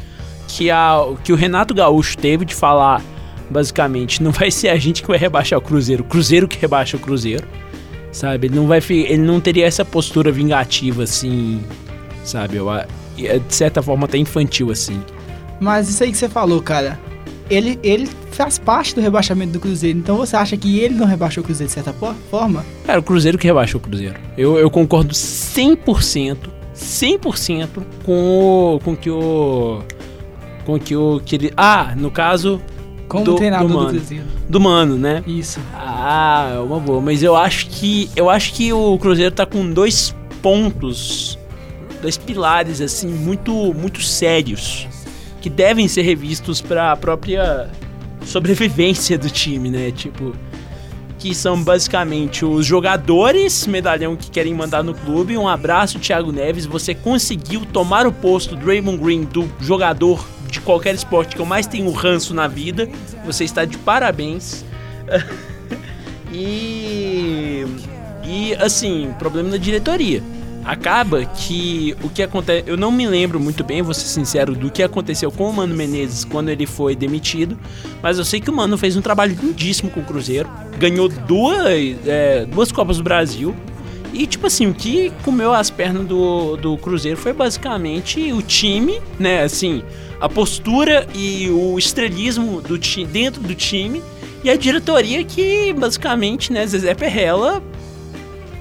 que, 0.47 0.69
a, 0.69 1.05
que 1.23 1.31
o 1.31 1.35
Renato 1.35 1.73
Gaúcho 1.73 2.17
teve 2.17 2.45
de 2.45 2.55
falar, 2.55 3.01
basicamente, 3.49 4.21
não 4.21 4.31
vai 4.31 4.51
ser 4.51 4.69
a 4.69 4.77
gente 4.77 5.01
que 5.01 5.07
vai 5.07 5.17
rebaixar 5.17 5.59
o 5.59 5.61
Cruzeiro, 5.61 6.03
o 6.03 6.07
Cruzeiro 6.07 6.47
que 6.47 6.57
rebaixa 6.57 6.97
o 6.97 6.99
Cruzeiro. 6.99 7.47
Sabe? 8.11 8.47
Ele 8.47 8.55
não 8.55 8.67
vai 8.67 8.81
ele 8.89 9.17
não 9.21 9.39
teria 9.39 9.65
essa 9.65 9.85
postura 9.85 10.31
vingativa 10.31 11.03
assim, 11.03 11.61
sabe? 12.23 12.57
Eu, 12.57 12.71
é, 12.73 12.87
de 13.17 13.53
certa 13.53 13.81
forma 13.81 14.05
até 14.05 14.17
infantil 14.17 14.71
assim. 14.71 14.99
Mas 15.59 15.89
isso 15.89 16.03
aí 16.03 16.11
que 16.11 16.17
você 16.17 16.29
falou, 16.29 16.61
cara. 16.61 16.99
Ele, 17.49 17.79
ele 17.81 18.07
faz 18.31 18.57
parte 18.59 18.93
do 18.93 19.01
rebaixamento 19.01 19.53
do 19.53 19.59
Cruzeiro. 19.59 19.97
Então 19.97 20.17
você 20.17 20.35
acha 20.35 20.57
que 20.57 20.79
ele 20.79 20.95
não 20.95 21.05
rebaixou 21.07 21.41
o 21.41 21.45
Cruzeiro 21.45 21.67
de 21.69 21.73
certa 21.73 21.93
forma? 22.29 22.65
Cara, 22.85 22.99
o 22.99 23.03
Cruzeiro 23.03 23.37
que 23.37 23.47
rebaixou 23.47 23.79
o 23.79 23.83
Cruzeiro. 23.83 24.15
Eu, 24.37 24.57
eu 24.57 24.69
concordo 24.69 25.13
100%, 25.13 26.37
100% 26.75 27.67
com 28.03 28.75
o 28.75 28.79
com 28.83 28.95
que 28.95 29.09
o 29.09 29.81
com 30.65 30.77
que 30.79 30.95
o 30.95 31.21
que 31.25 31.35
ele, 31.35 31.53
ah, 31.55 31.93
no 31.95 32.11
caso 32.11 32.61
Como 33.07 33.23
Do- 33.23 33.35
treinador 33.35 33.67
do 33.67 33.73
do, 33.73 33.79
Mano. 33.79 33.89
Cruzeiro. 33.97 34.23
do 34.49 34.59
Mano, 34.59 34.97
né? 34.97 35.23
Isso. 35.25 35.59
Ah, 35.73 36.51
é 36.55 36.59
uma 36.59 36.79
boa, 36.79 36.99
mas 37.01 37.23
eu 37.23 37.35
acho 37.35 37.67
que 37.69 38.09
eu 38.15 38.29
acho 38.29 38.53
que 38.53 38.73
o 38.73 38.97
Cruzeiro 38.97 39.33
tá 39.33 39.45
com 39.45 39.69
dois 39.71 40.13
pontos, 40.41 41.39
dois 42.01 42.17
pilares 42.17 42.81
assim 42.81 43.07
muito 43.07 43.51
muito 43.73 44.01
sérios 44.01 44.85
que 45.41 45.49
devem 45.49 45.88
ser 45.88 46.01
revistos 46.01 46.61
para 46.61 46.91
a 46.91 46.95
própria 46.95 47.69
sobrevivência 48.25 49.17
do 49.17 49.29
time, 49.29 49.69
né? 49.69 49.91
Tipo, 49.91 50.35
que 51.19 51.33
são 51.33 51.61
basicamente 51.61 52.45
os 52.45 52.65
jogadores 52.65 53.65
medalhão 53.65 54.15
que 54.15 54.29
querem 54.29 54.53
mandar 54.53 54.83
no 54.83 54.93
clube. 54.93 55.38
Um 55.38 55.47
abraço, 55.47 55.99
Thiago 55.99 56.31
Neves. 56.31 56.65
Você 56.65 56.93
conseguiu 56.93 57.65
tomar 57.65 58.05
o 58.05 58.11
posto 58.11 58.55
do 58.55 58.65
Raymond 58.65 58.97
Green, 58.97 59.23
do 59.23 59.49
jogador 59.59 60.25
de 60.49 60.61
qualquer 60.61 60.95
esporte 60.95 61.35
que 61.35 61.41
eu 61.41 61.45
mais 61.45 61.67
tenho 61.67 61.89
ranço 61.91 62.33
na 62.33 62.47
vida. 62.47 62.88
Você 63.25 63.43
está 63.43 63.65
de 63.65 63.77
parabéns. 63.77 64.63
e. 66.31 67.65
E 68.23 68.53
assim, 68.55 69.13
problema 69.17 69.49
da 69.49 69.57
diretoria. 69.57 70.21
Acaba 70.68 71.24
que 71.24 71.95
o 72.03 72.09
que 72.09 72.22
acontece. 72.22 72.65
Eu 72.68 72.76
não 72.76 72.91
me 72.91 73.07
lembro 73.07 73.39
muito 73.39 73.63
bem, 73.63 73.82
vou 73.82 73.93
ser 73.93 74.07
sincero, 74.07 74.53
do 74.53 74.70
que 74.70 74.84
aconteceu 74.84 75.32
com 75.32 75.49
o 75.49 75.53
Mano 75.53 75.74
Menezes 75.74 76.26
quando 76.26 76.49
ele 76.49 76.65
foi 76.65 76.93
demitido. 76.93 77.57
Mas 78.03 78.18
eu 78.18 78.26
sei 78.26 78.41
que 78.41 78.49
o 78.49 78.53
Mano 78.53 78.78
fez 78.78 78.97
um 78.97 79.01
trabalho 79.01 79.34
lindíssimo 79.41 79.89
com 79.89 80.01
o 80.01 80.03
Cruzeiro. 80.03 80.49
Ganhou 80.78 81.07
duas, 81.07 81.72
é, 82.05 82.45
duas 82.45 82.70
Copas 82.70 82.97
do 82.97 83.03
Brasil. 83.03 83.55
E, 84.11 84.28
tipo 84.28 84.47
assim, 84.47 84.68
o 84.68 84.74
que 84.74 85.09
comeu 85.24 85.53
as 85.53 85.70
pernas 85.70 86.05
do, 86.05 86.57
do 86.57 86.78
Cruzeiro 86.78 87.18
foi 87.18 87.32
basicamente 87.32 88.34
o 88.34 88.41
time, 88.41 89.01
né? 89.18 89.43
Assim, 89.43 89.82
a 90.20 90.28
postura 90.28 91.07
e 91.15 91.49
o 91.49 91.80
estrelismo 91.80 92.61
do 92.61 92.78
ti 92.78 93.05
dentro 93.05 93.41
do 93.41 93.55
time. 93.55 94.03
E 94.43 94.49
a 94.49 94.57
diretoria 94.57 95.24
que, 95.24 95.72
basicamente, 95.72 96.51
né? 96.51 96.68
Zezé 96.68 96.93
Perrella, 96.93 97.63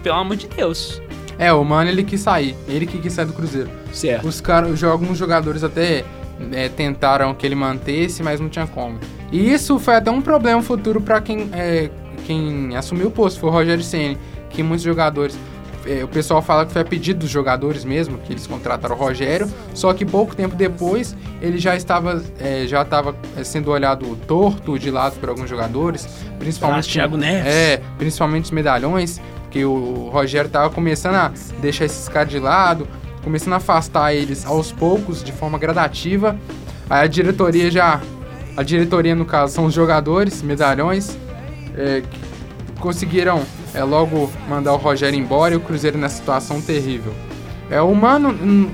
pelo 0.05 0.15
amor 0.15 0.37
de 0.37 0.47
Deus. 0.47 1.01
É, 1.39 1.53
o 1.53 1.63
Mano 1.65 1.91
ele 1.91 2.03
quis 2.03 2.21
sair. 2.21 2.55
Ele 2.69 2.87
que 2.87 2.99
quis 2.99 3.13
sair 3.13 3.27
do 3.27 3.33
Cruzeiro. 3.33 3.71
Certo. 3.93 4.27
Os 4.27 4.41
caras, 4.41 4.83
alguns 4.83 5.19
jogadores 5.19 5.63
até 5.63 6.05
é, 6.53 6.69
tentaram 6.69 7.35
que 7.35 7.47
ele 7.47 7.55
mantesse, 7.55 8.23
mas 8.23 8.41
não 8.41 8.49
tinha 8.49 8.67
como. 8.67 8.99
E 9.31 9.53
isso 9.53 9.79
foi 9.79 9.97
até 9.97 10.11
um 10.11 10.23
problema 10.23 10.63
futuro 10.63 11.01
para 11.01 11.21
quem, 11.21 11.51
é, 11.53 11.91
quem 12.27 12.77
assumiu 12.77 13.09
o 13.09 13.11
posto, 13.11 13.41
foi 13.41 13.51
o 13.51 13.53
Rogério 13.53 13.83
Ceni, 13.83 14.17
que 14.51 14.63
muitos 14.63 14.85
jogadores 14.85 15.37
é, 15.87 16.03
o 16.03 16.09
pessoal 16.09 16.43
fala 16.43 16.67
que 16.67 16.73
foi 16.73 16.83
a 16.83 16.85
pedido 16.85 17.21
dos 17.21 17.31
jogadores 17.31 17.85
mesmo, 17.85 18.19
que 18.19 18.33
eles 18.33 18.47
contrataram 18.47 18.97
o 18.97 18.99
Rogério, 18.99 19.49
só 19.73 19.93
que 19.95 20.05
pouco 20.05 20.35
tempo 20.35 20.57
depois 20.57 21.17
ele 21.41 21.59
já 21.59 21.77
estava, 21.77 22.23
é, 22.41 22.67
já 22.67 22.83
estava 22.83 23.15
é, 23.37 23.45
sendo 23.45 23.71
olhado 23.71 24.17
torto 24.27 24.79
de 24.79 24.91
lado 24.91 25.19
por 25.21 25.29
alguns 25.29 25.49
jogadores, 25.49 26.09
principalmente 26.39 26.89
Ah, 26.89 26.93
Thiago 26.93 27.17
Neves. 27.17 27.47
É, 27.47 27.81
principalmente 27.97 28.45
os 28.45 28.51
medalhões, 28.51 29.21
que 29.57 29.65
o 29.65 30.11
Rogério 30.13 30.49
estava 30.49 30.69
começando 30.69 31.15
a 31.15 31.33
deixar 31.63 31.87
esses 31.87 32.07
caras 32.11 32.29
de 32.29 32.39
lado, 32.39 32.87
começando 33.25 33.55
a 33.55 33.57
afastar 33.57 34.13
eles 34.13 34.45
aos 34.45 34.71
poucos, 34.71 35.25
de 35.25 35.33
forma 35.33 35.57
gradativa. 35.57 36.37
Aí 36.91 37.05
a 37.05 37.07
diretoria 37.07 37.71
já, 37.71 38.03
a 38.55 38.63
diretoria 38.63 39.15
no 39.15 39.25
caso 39.25 39.55
são 39.55 39.65
os 39.65 39.73
jogadores, 39.73 40.43
medalhões, 40.43 41.17
é, 41.75 42.03
que 42.03 42.21
conseguiram 42.81 43.41
é, 43.73 43.83
logo 43.83 44.31
mandar 44.47 44.75
o 44.75 44.77
Rogério 44.77 45.19
embora 45.19 45.55
e 45.55 45.57
o 45.57 45.61
Cruzeiro 45.61 45.97
nessa 45.97 46.17
situação 46.17 46.61
terrível. 46.61 47.15
É, 47.71 47.81
o 47.81 47.95
Mano, 47.95 48.29
hum, 48.29 48.69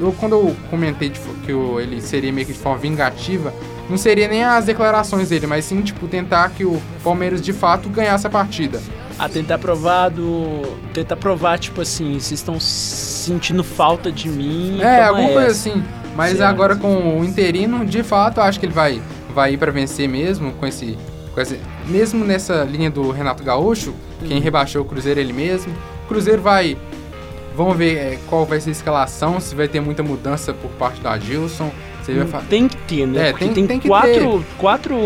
eu, 0.00 0.12
quando 0.20 0.36
eu 0.36 0.56
comentei 0.70 1.08
de 1.08 1.18
que 1.44 1.52
o- 1.52 1.80
ele 1.80 2.00
seria 2.00 2.32
meio 2.32 2.46
que 2.46 2.52
de 2.52 2.58
forma 2.60 2.78
vingativa, 2.78 3.52
não 3.90 3.96
seria 3.96 4.28
nem 4.28 4.44
as 4.44 4.66
declarações 4.66 5.30
dele, 5.30 5.48
mas 5.48 5.64
sim, 5.64 5.82
tipo, 5.82 6.06
tentar 6.06 6.48
que 6.50 6.64
o 6.64 6.80
Palmeiras 7.02 7.42
de 7.42 7.52
fato 7.52 7.88
ganhasse 7.88 8.24
a 8.24 8.30
partida. 8.30 8.80
A 9.18 9.28
tentar 9.28 9.58
provar 9.58 10.08
do. 10.10 10.62
Tentar 10.94 11.16
provar, 11.16 11.58
tipo 11.58 11.80
assim, 11.80 12.12
vocês 12.14 12.32
estão 12.40 12.58
sentindo 12.60 13.62
falta 13.64 14.10
de 14.12 14.28
mim. 14.28 14.78
É, 14.80 14.96
toma 15.06 15.08
alguma 15.08 15.32
coisa 15.32 15.50
essa. 15.50 15.70
assim. 15.70 15.82
Mas 16.16 16.36
Certo. 16.36 16.48
agora 16.50 16.74
com 16.76 17.20
o 17.20 17.24
interino, 17.24 17.84
de 17.86 18.02
fato, 18.02 18.38
eu 18.38 18.44
acho 18.44 18.58
que 18.58 18.66
ele 18.66 18.72
vai, 18.72 19.00
vai 19.34 19.52
ir 19.54 19.56
pra 19.56 19.70
vencer 19.70 20.08
mesmo 20.08 20.52
com 20.52 20.66
esse, 20.66 20.98
com 21.34 21.40
esse. 21.40 21.60
Mesmo 21.86 22.24
nessa 22.24 22.64
linha 22.64 22.90
do 22.90 23.10
Renato 23.12 23.42
Gaúcho, 23.44 23.94
quem 24.26 24.40
rebaixou 24.40 24.82
o 24.82 24.84
Cruzeiro 24.84 25.20
é 25.20 25.22
ele 25.22 25.32
mesmo. 25.32 25.72
O 26.04 26.08
Cruzeiro 26.08 26.42
vai. 26.42 26.76
Vamos 27.56 27.76
ver 27.76 27.96
é, 27.96 28.18
qual 28.28 28.44
vai 28.46 28.60
ser 28.60 28.70
a 28.70 28.72
escalação, 28.72 29.40
se 29.40 29.54
vai 29.54 29.66
ter 29.68 29.80
muita 29.80 30.02
mudança 30.02 30.52
por 30.52 30.70
parte 30.72 31.00
vai 32.18 32.26
fa- 32.26 32.42
Tem 32.48 32.68
que 32.68 32.76
ter, 32.78 33.06
né? 33.06 33.30
É, 33.30 33.32
tem- 33.32 33.52
tem, 33.52 33.66
tem 33.66 33.80
que 33.80 33.88
quatro, 33.88 34.44
quatro. 34.58 34.96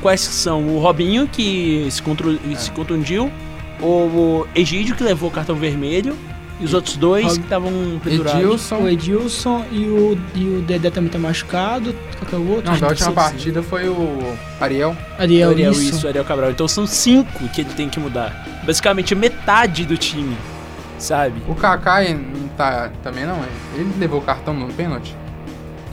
Quais 0.00 0.26
que 0.26 0.32
são? 0.34 0.62
O 0.76 0.78
Robinho, 0.80 1.26
que 1.28 1.86
se, 1.90 2.00
contru- 2.02 2.38
É. 2.50 2.54
se 2.56 2.70
contundiu. 2.70 3.30
O 3.80 4.46
Egídio, 4.54 4.94
que 4.96 5.02
levou 5.04 5.28
o 5.28 5.32
cartão 5.32 5.56
vermelho. 5.56 6.16
E 6.60 6.64
os 6.64 6.74
outros 6.74 6.96
dois 6.96 7.24
Rob- 7.24 7.36
que 7.38 7.44
estavam 7.44 7.72
pendurados. 8.02 8.40
Edilson. 8.42 8.76
O 8.78 8.88
Edilson 8.88 9.64
e 9.70 9.84
o, 9.84 10.18
e 10.34 10.44
o 10.44 10.60
Dedé 10.62 10.90
também 10.90 11.08
tá 11.08 11.16
machucado. 11.16 11.94
Qual 12.18 12.26
que 12.28 12.34
é 12.34 12.38
o 12.38 12.48
outro? 12.50 12.72
Não, 12.72 12.80
da 12.80 12.88
última 12.88 13.12
partida 13.12 13.62
foi 13.62 13.88
o 13.88 14.34
Ariel. 14.60 14.96
Ariel, 15.16 15.50
Ariel, 15.50 15.70
isso. 15.70 15.82
isso, 15.82 16.08
Ariel 16.08 16.24
Cabral. 16.24 16.50
Então 16.50 16.66
são 16.66 16.84
cinco 16.84 17.48
que 17.50 17.60
ele 17.60 17.70
tem 17.74 17.88
que 17.88 18.00
mudar. 18.00 18.44
Basicamente 18.66 19.14
metade 19.14 19.84
do 19.86 19.96
time, 19.96 20.36
sabe? 20.98 21.40
O 21.48 21.54
Kaká 21.54 22.02
não 22.12 22.48
tá, 22.56 22.90
também 23.04 23.24
não, 23.24 23.36
é? 23.36 23.48
Ele 23.76 23.92
levou 23.96 24.18
o 24.18 24.22
cartão 24.22 24.52
no 24.52 24.66
pênalti? 24.72 25.14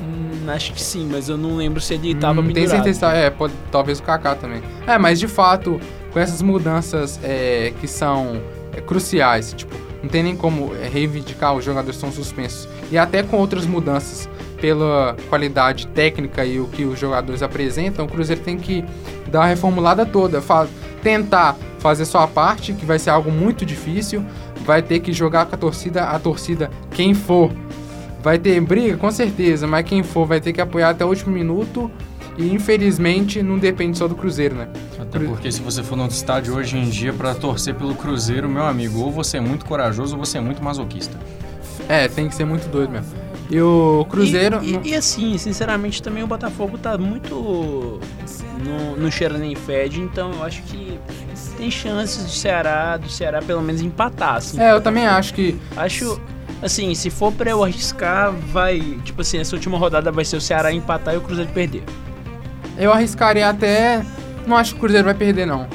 Hum, 0.02 0.50
acho 0.50 0.74
que 0.74 0.82
sim, 0.82 1.08
mas 1.12 1.30
eu 1.30 1.38
não 1.38 1.58
lembro 1.58 1.80
se 1.80 1.94
ele 1.94 2.16
tava 2.16 2.42
Não 2.42 2.44
tem 2.46 2.56
pendurado. 2.64 2.84
certeza, 2.84 3.12
é, 3.12 3.30
pode, 3.30 3.54
talvez 3.72 4.00
o 4.00 4.04
Kaká 4.04 4.34
também. 4.34 4.64
É, 4.88 4.98
mas 4.98 5.20
de 5.20 5.28
fato, 5.28 5.80
com 6.16 6.20
essas 6.22 6.42
mudanças 6.42 7.20
é, 7.22 7.74
que 7.82 7.90
são 7.90 8.42
é, 8.72 8.80
cruciais, 8.80 9.52
tipo, 9.52 9.76
não 10.02 10.08
tem 10.08 10.24
nem 10.24 10.34
como 10.34 10.74
é, 10.74 10.88
reivindicar 10.88 11.54
os 11.54 11.66
jogadores 11.66 12.00
são 12.00 12.10
suspensos. 12.10 12.70
E 12.90 12.98
até 12.98 13.22
com 13.22 13.36
outras 13.36 13.66
mudanças 13.66 14.30
pela 14.62 15.18
qualidade 15.28 15.88
técnica 15.88 16.46
e 16.46 16.58
o 16.58 16.68
que 16.68 16.86
os 16.86 16.98
jogadores 16.98 17.44
apresentam, 17.44 18.06
o 18.06 18.08
Cruzeiro 18.08 18.42
tem 18.42 18.58
que 18.58 18.86
dar 19.30 19.42
uma 19.42 19.48
reformulada 19.48 20.06
toda, 20.06 20.42
fa- 20.42 20.70
tentar 21.04 21.58
fazer 21.80 22.06
sua 22.06 22.26
parte, 22.30 22.72
que 22.72 22.86
vai 22.86 22.98
ser 22.98 23.10
algo 23.10 23.30
muito 23.30 23.66
difícil, 23.66 24.26
vai 24.66 24.82
ter 24.82 25.02
que 25.02 25.12
jogar 25.12 25.46
com 25.48 25.56
a 25.56 25.58
torcida, 25.58 26.06
a 26.06 26.18
torcida, 26.18 26.72
quem 26.92 27.14
for, 27.14 27.52
Vai 28.24 28.40
ter 28.40 28.60
briga, 28.60 28.98
com 28.98 29.12
certeza, 29.12 29.68
mas 29.68 29.86
quem 29.86 30.02
for 30.02 30.26
vai 30.26 30.42
ter 30.42 30.52
que 30.52 30.60
apoiar 30.60 30.90
até 30.90 31.06
o 31.06 31.10
último 31.10 31.32
minuto. 31.32 31.92
E 32.38 32.54
infelizmente 32.54 33.42
não 33.42 33.58
depende 33.58 33.98
só 33.98 34.08
do 34.08 34.16
Cruzeiro, 34.16 34.56
né? 34.56 34.68
Até 35.00 35.20
porque 35.20 35.52
se 35.52 35.62
você 35.62 35.82
for 35.82 35.96
no 35.96 36.06
estádio 36.08 36.56
hoje 36.56 36.78
em 36.78 36.90
dia 36.90 37.14
pra 37.14 37.34
torcer 37.34 37.74
pelo 37.76 37.96
Cruzeiro, 37.96 38.50
meu 38.50 38.66
amigo, 38.66 39.00
ou 39.00 39.12
você 39.12 39.38
é 39.38 39.42
muito 39.42 39.66
corajoso 39.66 40.18
ou 40.18 40.26
você 40.26 40.38
é 40.38 40.42
muito 40.42 40.62
masoquista. 40.64 41.18
É, 41.88 42.08
tem 42.08 42.28
que 42.28 42.36
ser 42.36 42.46
muito 42.46 42.68
doido 42.70 42.92
mesmo. 42.92 43.08
E 43.50 43.62
o 43.62 44.06
Cruzeiro. 44.10 44.60
E, 44.64 44.72
não- 44.74 44.82
e, 44.84 44.90
e 44.90 44.96
assim, 44.96 45.38
sinceramente, 45.38 46.02
também 46.02 46.24
o 46.24 46.28
Botafogo 46.28 46.78
tá 46.78 46.98
muito. 46.98 48.00
No, 48.66 48.96
no 48.98 49.12
cheira 49.12 49.38
nem 49.38 49.54
fede, 49.54 50.00
então 50.02 50.32
eu 50.34 50.44
acho 50.44 50.64
que 50.64 50.98
tem 51.58 51.70
chances 51.70 52.24
do 52.24 52.30
Ceará, 52.32 52.98
do 52.98 53.10
Ceará 53.10 53.42
pelo 53.42 53.62
menos 53.62 53.82
empatar, 53.82 54.36
assim. 54.36 54.60
É, 54.60 54.72
eu 54.72 54.82
também 54.82 55.06
acho 55.06 55.34
que. 55.34 55.56
Acho, 55.78 56.20
assim, 56.62 56.96
se 56.96 57.10
for 57.10 57.32
pra 57.32 57.52
eu 57.52 57.64
arriscar, 57.64 58.32
vai. 58.32 58.80
Tipo 59.04 59.22
assim, 59.22 59.38
essa 59.38 59.56
última 59.56 59.78
rodada 59.78 60.12
vai 60.12 60.26
ser 60.26 60.38
o 60.38 60.42
Ceará 60.42 60.72
empatar 60.74 61.14
e 61.14 61.18
o 61.18 61.22
Cruzeiro 61.22 61.52
perder. 61.52 61.84
Eu 62.78 62.92
arriscaria 62.92 63.48
até. 63.50 64.04
Não 64.48 64.56
acho 64.56 64.72
que 64.74 64.78
o 64.78 64.82
Cruzeiro 64.82 65.06
vai 65.06 65.14
perder, 65.16 65.46
não. 65.46 65.68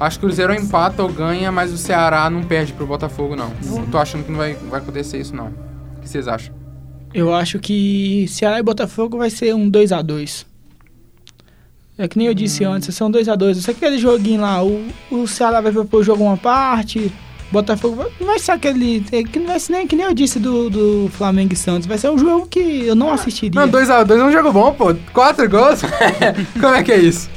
Acho 0.00 0.18
que 0.18 0.24
o 0.24 0.28
Cruzeiro 0.28 0.54
empata 0.54 1.02
ou 1.02 1.08
ganha, 1.12 1.50
mas 1.50 1.72
o 1.72 1.78
Ceará 1.78 2.28
não 2.30 2.42
perde 2.42 2.72
pro 2.72 2.86
Botafogo, 2.86 3.34
não. 3.34 3.50
Eu 3.64 3.86
tô 3.90 3.98
achando 3.98 4.24
que 4.24 4.30
não 4.30 4.38
vai, 4.38 4.54
vai 4.54 4.80
acontecer 4.80 5.18
isso, 5.18 5.34
não. 5.34 5.48
O 5.48 6.00
que 6.00 6.08
vocês 6.08 6.28
acham? 6.28 6.54
Eu 7.12 7.34
acho 7.34 7.58
que 7.58 8.26
Ceará 8.28 8.58
e 8.58 8.62
Botafogo 8.62 9.18
vai 9.18 9.30
ser 9.30 9.54
um 9.54 9.68
2 9.68 9.92
a 9.92 10.02
2 10.02 10.46
É 11.96 12.06
que 12.06 12.18
nem 12.18 12.26
eu 12.26 12.34
disse 12.34 12.66
Hum. 12.66 12.72
antes, 12.72 12.94
são 12.94 13.10
2 13.10 13.28
a 13.30 13.34
2 13.34 13.56
Só 13.58 13.70
aquele 13.70 13.96
joguinho 13.98 14.42
lá, 14.42 14.62
o, 14.62 14.86
o 15.10 15.26
Ceará 15.26 15.60
vai 15.60 15.72
propor 15.72 16.00
o 16.00 16.04
jogo 16.04 16.22
uma 16.22 16.36
parte, 16.36 17.10
Botafogo 17.50 17.96
vai, 17.96 18.08
não 18.20 18.26
vai 18.26 18.38
ser 18.38 18.52
aquele. 18.52 19.04
é 19.10 19.22
que 19.22 19.38
não 19.38 19.46
vai 19.46 19.58
ser 19.58 19.72
nem 19.72 19.86
que 19.86 19.96
nem 19.96 20.04
eu 20.04 20.14
disse 20.14 20.38
do, 20.38 20.68
do 20.68 21.10
Flamengo 21.12 21.52
e 21.52 21.56
Santos. 21.56 21.86
Vai 21.86 21.96
ser 21.96 22.10
um 22.10 22.18
jogo 22.18 22.46
que 22.46 22.86
eu 22.86 22.94
não 22.94 23.12
assistiria. 23.12 23.58
Não, 23.58 23.68
2x2 23.68 24.18
é 24.18 24.24
um 24.24 24.32
jogo 24.32 24.52
bom, 24.52 24.72
pô. 24.72 24.94
4 25.12 25.48
gols? 25.48 25.80
Como 26.60 26.74
é 26.74 26.82
que 26.82 26.92
é 26.92 26.98
isso? 26.98 27.30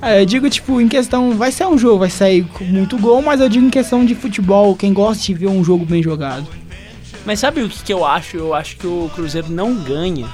É, 0.00 0.20
eu 0.20 0.26
digo, 0.26 0.48
tipo, 0.50 0.80
em 0.80 0.88
questão. 0.88 1.32
Vai 1.32 1.50
ser 1.50 1.66
um 1.66 1.78
jogo, 1.78 2.00
vai 2.00 2.10
sair 2.10 2.44
com 2.44 2.64
muito 2.64 2.98
gol, 2.98 3.22
mas 3.22 3.40
eu 3.40 3.48
digo 3.48 3.64
em 3.66 3.70
questão 3.70 4.04
de 4.04 4.14
futebol, 4.14 4.76
quem 4.76 4.92
gosta 4.92 5.22
de 5.24 5.34
ver 5.34 5.48
um 5.48 5.64
jogo 5.64 5.86
bem 5.86 6.02
jogado. 6.02 6.46
Mas 7.24 7.38
sabe 7.38 7.62
o 7.62 7.68
que, 7.68 7.82
que 7.82 7.92
eu 7.92 8.04
acho? 8.04 8.36
Eu 8.36 8.52
acho 8.52 8.76
que 8.76 8.86
o 8.86 9.10
Cruzeiro 9.14 9.48
não 9.50 9.74
ganha. 9.74 10.28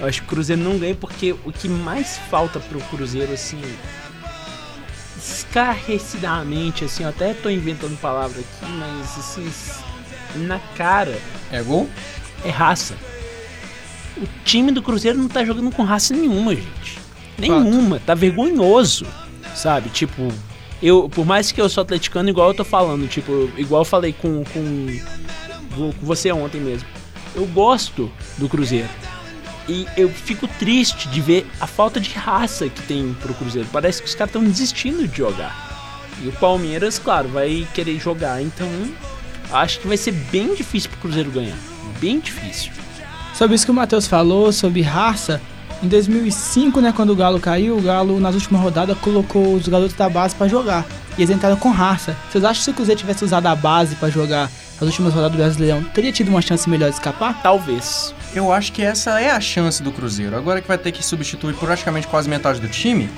Eu 0.00 0.06
acho 0.06 0.20
que 0.20 0.26
o 0.26 0.30
Cruzeiro 0.30 0.62
não 0.62 0.78
ganha 0.78 0.94
porque 0.94 1.32
o 1.44 1.52
que 1.52 1.68
mais 1.68 2.18
falta 2.30 2.60
pro 2.60 2.80
Cruzeiro, 2.80 3.32
assim. 3.32 3.60
Escarrecidamente, 5.52 6.86
assim, 6.86 7.02
eu 7.02 7.10
até 7.10 7.34
tô 7.34 7.50
inventando 7.50 7.94
palavra 8.00 8.40
aqui, 8.40 8.72
mas 8.72 9.18
assim. 9.18 9.52
Na 10.34 10.58
cara, 10.78 11.14
É 11.50 11.62
gol? 11.62 11.90
é 12.42 12.48
raça. 12.48 12.94
O 14.16 14.26
time 14.46 14.72
do 14.72 14.80
Cruzeiro 14.82 15.18
não 15.18 15.28
tá 15.28 15.44
jogando 15.44 15.70
com 15.70 15.82
raça 15.82 16.14
nenhuma, 16.14 16.54
gente. 16.54 16.98
Nenhuma. 17.38 18.00
Tá 18.00 18.14
vergonhoso. 18.14 19.06
Sabe? 19.54 19.90
Tipo, 19.90 20.32
eu, 20.82 21.06
por 21.10 21.26
mais 21.26 21.52
que 21.52 21.60
eu 21.60 21.68
sou 21.68 21.82
atleticano, 21.82 22.30
igual 22.30 22.48
eu 22.48 22.54
tô 22.54 22.64
falando, 22.64 23.06
tipo, 23.06 23.50
igual 23.58 23.82
eu 23.82 23.84
falei 23.86 24.14
com, 24.14 24.42
com, 24.44 24.86
com 25.76 25.92
você 26.00 26.32
ontem 26.32 26.62
mesmo. 26.62 26.88
Eu 27.34 27.44
gosto 27.46 28.10
do 28.38 28.48
Cruzeiro. 28.48 28.88
E 29.68 29.86
eu 29.96 30.08
fico 30.08 30.48
triste 30.58 31.08
de 31.08 31.20
ver 31.20 31.46
a 31.60 31.66
falta 31.66 32.00
de 32.00 32.10
raça 32.10 32.68
que 32.68 32.82
tem 32.82 33.14
pro 33.20 33.34
Cruzeiro. 33.34 33.68
Parece 33.72 34.02
que 34.02 34.08
os 34.08 34.14
caras 34.14 34.30
estão 34.30 34.44
desistindo 34.44 35.06
de 35.06 35.16
jogar. 35.16 35.70
E 36.22 36.28
o 36.28 36.32
Palmeiras, 36.32 36.98
claro, 36.98 37.28
vai 37.28 37.66
querer 37.72 37.98
jogar. 37.98 38.42
Então, 38.42 38.68
acho 39.52 39.80
que 39.80 39.88
vai 39.88 39.96
ser 39.96 40.12
bem 40.12 40.54
difícil 40.54 40.90
pro 40.90 41.00
Cruzeiro 41.00 41.30
ganhar. 41.30 41.56
Bem 42.00 42.18
difícil. 42.18 42.72
Sobre 43.34 43.54
isso 43.54 43.64
que 43.64 43.70
o 43.70 43.74
Matheus 43.74 44.06
falou, 44.06 44.52
sobre 44.52 44.82
raça, 44.82 45.40
em 45.82 45.88
2005, 45.88 46.80
né, 46.80 46.92
quando 46.94 47.10
o 47.10 47.16
Galo 47.16 47.40
caiu, 47.40 47.76
o 47.76 47.82
Galo, 47.82 48.20
nas 48.20 48.34
últimas 48.34 48.62
rodadas, 48.62 48.96
colocou 48.98 49.54
os 49.54 49.66
garotos 49.66 49.96
da 49.96 50.08
base 50.08 50.34
pra 50.34 50.46
jogar. 50.46 50.86
E 51.18 51.22
eles 51.22 51.34
entraram 51.34 51.56
com 51.56 51.70
raça. 51.70 52.16
Vocês 52.30 52.44
acham 52.44 52.58
que 52.58 52.64
se 52.64 52.70
o 52.70 52.74
Cruzeiro 52.74 53.00
tivesse 53.00 53.24
usado 53.24 53.46
a 53.46 53.56
base 53.56 53.96
pra 53.96 54.08
jogar 54.08 54.50
as 54.76 54.82
últimas 54.82 55.12
rodadas 55.12 55.32
do 55.32 55.38
Brasileirão, 55.38 55.82
teria 55.84 56.12
tido 56.12 56.28
uma 56.28 56.40
chance 56.40 56.70
melhor 56.70 56.88
de 56.88 56.96
escapar? 56.96 57.42
Talvez. 57.42 58.14
Eu 58.34 58.52
acho 58.52 58.72
que 58.72 58.82
essa 58.82 59.20
é 59.20 59.30
a 59.30 59.40
chance 59.40 59.82
do 59.82 59.92
Cruzeiro. 59.92 60.36
Agora 60.36 60.60
que 60.60 60.68
vai 60.68 60.78
ter 60.78 60.90
que 60.92 61.04
substituir 61.04 61.54
praticamente 61.54 62.06
quase 62.06 62.28
metade 62.30 62.60
do 62.60 62.68
time, 62.68 63.10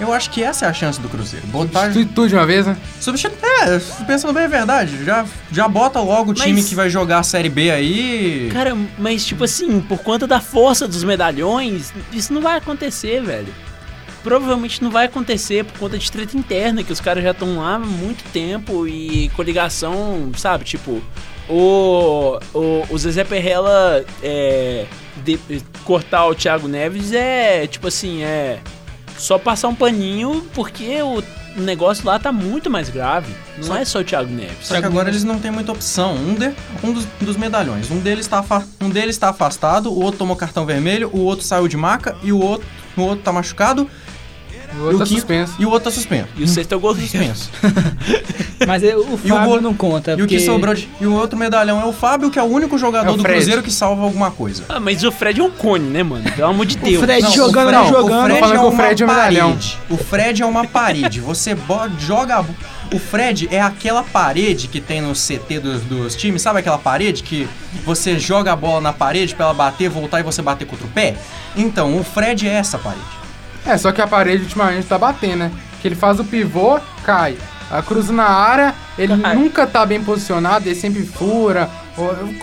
eu 0.00 0.12
acho 0.12 0.30
que 0.30 0.42
essa 0.42 0.64
é 0.64 0.68
a 0.68 0.72
chance 0.72 0.98
do 1.00 1.08
Cruzeiro. 1.08 1.46
Botar. 1.48 1.92
Tudo, 1.92 2.06
tudo 2.14 2.28
de 2.28 2.34
uma 2.34 2.46
vez, 2.46 2.66
né? 2.66 2.76
Substituir. 3.00 3.38
É, 3.44 3.78
pensando 4.06 4.32
bem, 4.32 4.44
é 4.44 4.48
verdade. 4.48 5.04
Já, 5.04 5.26
já 5.52 5.68
bota 5.68 6.00
logo 6.00 6.32
o 6.32 6.34
Mas- 6.36 6.42
time 6.46 6.62
que 6.64 6.74
vai 6.74 6.88
jogar 6.88 7.18
a 7.18 7.22
Série 7.22 7.48
B 7.50 7.70
aí. 7.70 8.48
Cara, 8.52 8.76
mas 8.98 9.24
tipo 9.24 9.44
assim, 9.44 9.80
por 9.80 9.98
conta 9.98 10.26
da 10.26 10.40
força 10.40 10.88
dos 10.88 11.04
medalhões, 11.04 11.92
isso 12.12 12.32
não 12.32 12.40
vai 12.40 12.56
acontecer, 12.56 13.22
velho. 13.22 13.52
Provavelmente 14.22 14.82
não 14.82 14.90
vai 14.90 15.04
acontecer 15.04 15.64
por 15.66 15.78
conta 15.78 15.98
de 15.98 16.10
treta 16.10 16.34
interna, 16.36 16.82
que 16.82 16.90
os 16.92 17.00
caras 17.00 17.22
já 17.22 17.32
estão 17.32 17.58
lá 17.58 17.74
há 17.74 17.78
muito 17.78 18.24
tempo 18.32 18.88
e 18.88 19.28
coligação, 19.36 20.32
sabe? 20.36 20.64
Tipo, 20.64 21.02
o, 21.48 22.38
o, 22.54 22.84
o 22.90 22.98
Zezé 22.98 23.24
Perrella 23.24 24.04
é, 24.22 24.86
de- 25.24 25.38
cortar 25.84 26.26
o 26.26 26.34
Thiago 26.34 26.66
Neves 26.68 27.12
é, 27.12 27.66
tipo 27.66 27.88
assim, 27.88 28.22
é 28.22 28.58
só 29.16 29.38
passar 29.38 29.68
um 29.68 29.74
paninho 29.74 30.44
porque 30.54 31.00
o 31.02 31.22
negócio 31.56 32.04
lá 32.06 32.18
tá 32.18 32.32
muito 32.32 32.68
mais 32.68 32.88
grave. 32.88 33.32
Não 33.58 33.64
Só- 33.64 33.76
é 33.76 33.84
só 33.84 34.00
o 34.00 34.04
Thiago 34.04 34.30
Neves. 34.30 34.56
Só 34.66 34.80
que 34.80 34.86
agora 34.86 35.08
eles 35.08 35.22
não 35.22 35.38
têm 35.38 35.50
muita 35.50 35.70
opção. 35.70 36.14
Um, 36.14 36.34
de, 36.34 36.52
um 36.82 36.92
dos, 36.92 37.04
dos 37.20 37.36
medalhões. 37.36 37.90
Um 37.90 37.98
deles, 38.00 38.26
tá 38.26 38.44
um 38.80 38.90
deles 38.90 39.16
tá 39.16 39.28
afastado, 39.28 39.92
o 39.92 40.02
outro 40.02 40.18
tomou 40.18 40.34
cartão 40.36 40.66
vermelho, 40.66 41.08
o 41.12 41.20
outro 41.20 41.44
saiu 41.44 41.68
de 41.68 41.76
maca 41.76 42.16
e 42.24 42.32
o 42.32 42.40
outro, 42.40 42.66
o 42.96 43.02
outro 43.02 43.22
tá 43.22 43.32
machucado 43.32 43.88
O 44.74 44.76
e 44.76 44.80
outro 44.80 44.96
o, 44.96 44.98
tá 44.98 45.04
quinto- 45.04 45.14
suspenso. 45.20 45.54
e 45.58 45.64
o 45.66 45.70
outro 45.70 45.84
tá 45.84 45.90
suspenso. 45.90 46.28
E 46.36 46.42
o 46.44 46.48
sexto 46.48 46.72
é 46.72 46.76
o 46.76 46.80
goleiro. 46.80 47.08
Suspenso. 47.10 47.50
Mas 48.66 48.82
é, 48.82 48.96
o 48.96 49.16
Fábio 49.16 49.44
gol- 49.44 49.60
não 49.60 49.74
conta. 49.74 50.12
E 50.12 50.14
o 50.14 50.26
que 50.26 50.36
porque- 50.36 50.40
sobrou 50.40 50.74
de, 50.74 50.88
E 51.00 51.06
o 51.06 51.12
outro 51.14 51.38
medalhão 51.38 51.80
é 51.80 51.84
o 51.84 51.92
Fábio, 51.92 52.30
que 52.30 52.38
é 52.38 52.42
o 52.42 52.46
único 52.46 52.78
jogador 52.78 53.08
É 53.10 53.12
o 53.12 53.16
do. 53.16 53.22
Cruzeiro 53.22 53.62
que 53.62 53.70
salva 53.70 54.02
alguma 54.02 54.30
coisa. 54.30 54.64
Ah, 54.68 54.80
mas 54.80 55.02
o 55.04 55.12
Fred 55.12 55.40
é 55.40 55.44
um 55.44 55.50
cone, 55.50 55.88
né, 55.90 56.02
mano? 56.02 56.30
Pelo 56.32 56.48
amor 56.48 56.64
de 56.66 56.76
Deus. 56.76 57.02
Fred 57.04 57.22
Não, 57.22 57.30
jogando, 57.32 57.68
o 57.68 57.72
não, 57.72 57.84
Fred, 57.86 57.92
jogando. 58.00 58.24
O 58.24 58.36
Fred, 58.36 58.44
é 58.44 58.50
que 58.50 58.56
o 58.56 58.68
uma 58.68 58.76
Fred 58.76 59.02
é 59.02 59.06
um 59.06 59.08
medalhão. 59.08 59.48
parede. 59.50 59.78
O 59.90 59.96
Fred 59.96 60.42
é 60.42 60.46
uma 60.46 60.66
parede. 60.66 61.20
Você 61.20 61.56
joga. 61.98 62.44
O 62.92 62.98
Fred 62.98 63.48
é 63.50 63.60
aquela 63.60 64.02
parede 64.02 64.68
que 64.68 64.80
tem 64.80 65.00
no 65.00 65.12
CT 65.14 65.58
dos, 65.60 65.82
dos 65.82 66.14
times. 66.14 66.42
Sabe 66.42 66.60
aquela 66.60 66.78
parede 66.78 67.22
que 67.22 67.48
você 67.84 68.18
joga 68.18 68.52
a 68.52 68.56
bola 68.56 68.80
na 68.80 68.92
parede 68.92 69.34
pra 69.34 69.46
ela 69.46 69.54
bater, 69.54 69.88
voltar 69.88 70.20
e 70.20 70.22
você 70.22 70.40
bater 70.42 70.66
contra 70.66 70.86
o 70.86 70.90
pé? 70.90 71.16
Então, 71.56 71.98
o 71.98 72.04
Fred 72.04 72.46
é 72.48 72.52
essa 72.52 72.78
parede. 72.78 73.02
É, 73.66 73.76
só 73.78 73.92
que 73.92 74.00
a 74.00 74.06
parede 74.06 74.42
ultimamente 74.44 74.86
tá 74.86 74.98
batendo, 74.98 75.36
né? 75.36 75.52
Que 75.80 75.88
ele 75.88 75.94
faz 75.94 76.20
o 76.20 76.24
pivô, 76.24 76.78
cai. 77.04 77.36
A 77.70 77.82
cruza 77.82 78.12
na 78.12 78.28
área, 78.28 78.74
ele 78.98 79.16
nunca 79.16 79.66
tá 79.66 79.84
bem 79.86 80.02
posicionado, 80.02 80.68
ele 80.68 80.74
sempre 80.74 81.04
fura. 81.04 81.68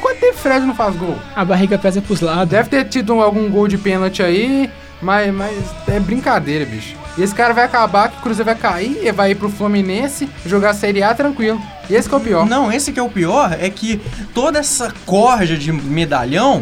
Quanto 0.02 0.20
tempo 0.20 0.36
o 0.36 0.38
Fred 0.38 0.66
não 0.66 0.76
faz 0.76 0.96
gol? 0.96 1.18
A 1.36 1.46
barriga 1.46 1.78
pesa 1.78 2.02
pros 2.02 2.22
lados. 2.22 2.50
Deve 2.50 2.70
ter 2.70 2.86
tido 2.86 3.14
algum 3.22 3.50
gol 3.50 3.68
de 3.68 3.78
pênalti 3.78 4.24
aí, 4.24 4.70
mas, 5.02 5.34
mas 5.34 5.56
é 5.88 6.00
brincadeira, 6.00 6.66
bicho. 6.66 6.96
E 7.18 7.24
esse 7.24 7.36
cara 7.36 7.54
vai 7.54 7.66
acabar, 7.66 8.10
que 8.10 8.18
o 8.18 8.22
Cruzeiro 8.22 8.46
vai 8.46 8.56
cair, 8.56 9.06
e 9.06 9.12
vai 9.12 9.32
ir 9.32 9.36
pro 9.36 9.50
Fluminense, 9.50 10.30
jogar 10.46 10.72
a 10.72 10.74
Série 10.74 11.04
A 11.04 11.14
tranquilo. 11.14 11.62
E 11.90 11.94
esse 11.94 12.08
que 12.08 12.16
é 12.16 12.18
o 12.18 12.22
pior. 12.22 12.46
Não, 12.46 12.72
esse 12.72 12.92
que 12.92 13.00
é 13.00 13.04
o 13.04 13.10
pior, 13.10 13.56
é 13.60 13.70
que 13.70 14.02
toda 14.34 14.60
essa 14.60 14.94
corja 15.06 15.58
de 15.58 15.72
medalhão 15.72 16.62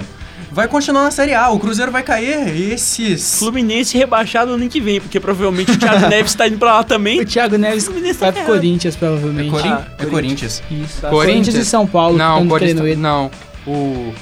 vai 0.52 0.68
continuar 0.68 1.04
na 1.04 1.12
Série 1.12 1.34
A. 1.34 1.50
O 1.50 1.60
Cruzeiro 1.60 1.92
vai 1.92 2.04
cair 2.04 2.48
e 2.56 2.74
esses... 2.74 3.38
Fluminense 3.40 3.98
rebaixado 3.98 4.52
ano 4.54 4.68
que 4.70 4.80
vem, 4.82 5.00
porque 5.00 5.20
provavelmente 5.20 5.72
o 5.72 5.78
Thiago 5.78 6.06
Neves 6.10 6.34
tá 6.36 6.48
indo 6.48 6.58
pra 6.58 6.76
lá 6.78 6.84
também. 6.84 7.20
O 7.22 7.26
Thiago 7.26 7.58
Neves 7.58 7.86
Fluminense 7.86 8.20
vai 8.20 8.32
tá 8.32 8.44
pro. 8.44 8.54
Corinthians, 8.54 8.96
provavelmente. 8.96 9.48
É, 9.48 9.52
Corin- 9.52 9.70
Ah, 9.70 9.88
é 9.98 10.06
Corinthians. 10.06 10.64
Isso. 10.70 11.02
Tá. 11.02 11.10
Corinthians 11.10 11.56
e 11.56 11.66
São 11.66 11.86
Paulo 11.88 12.18
Não, 12.18 12.36
estão 12.44 12.48
Corinthians, 12.48 12.98
não. 12.98 13.32
O, 13.68 14.14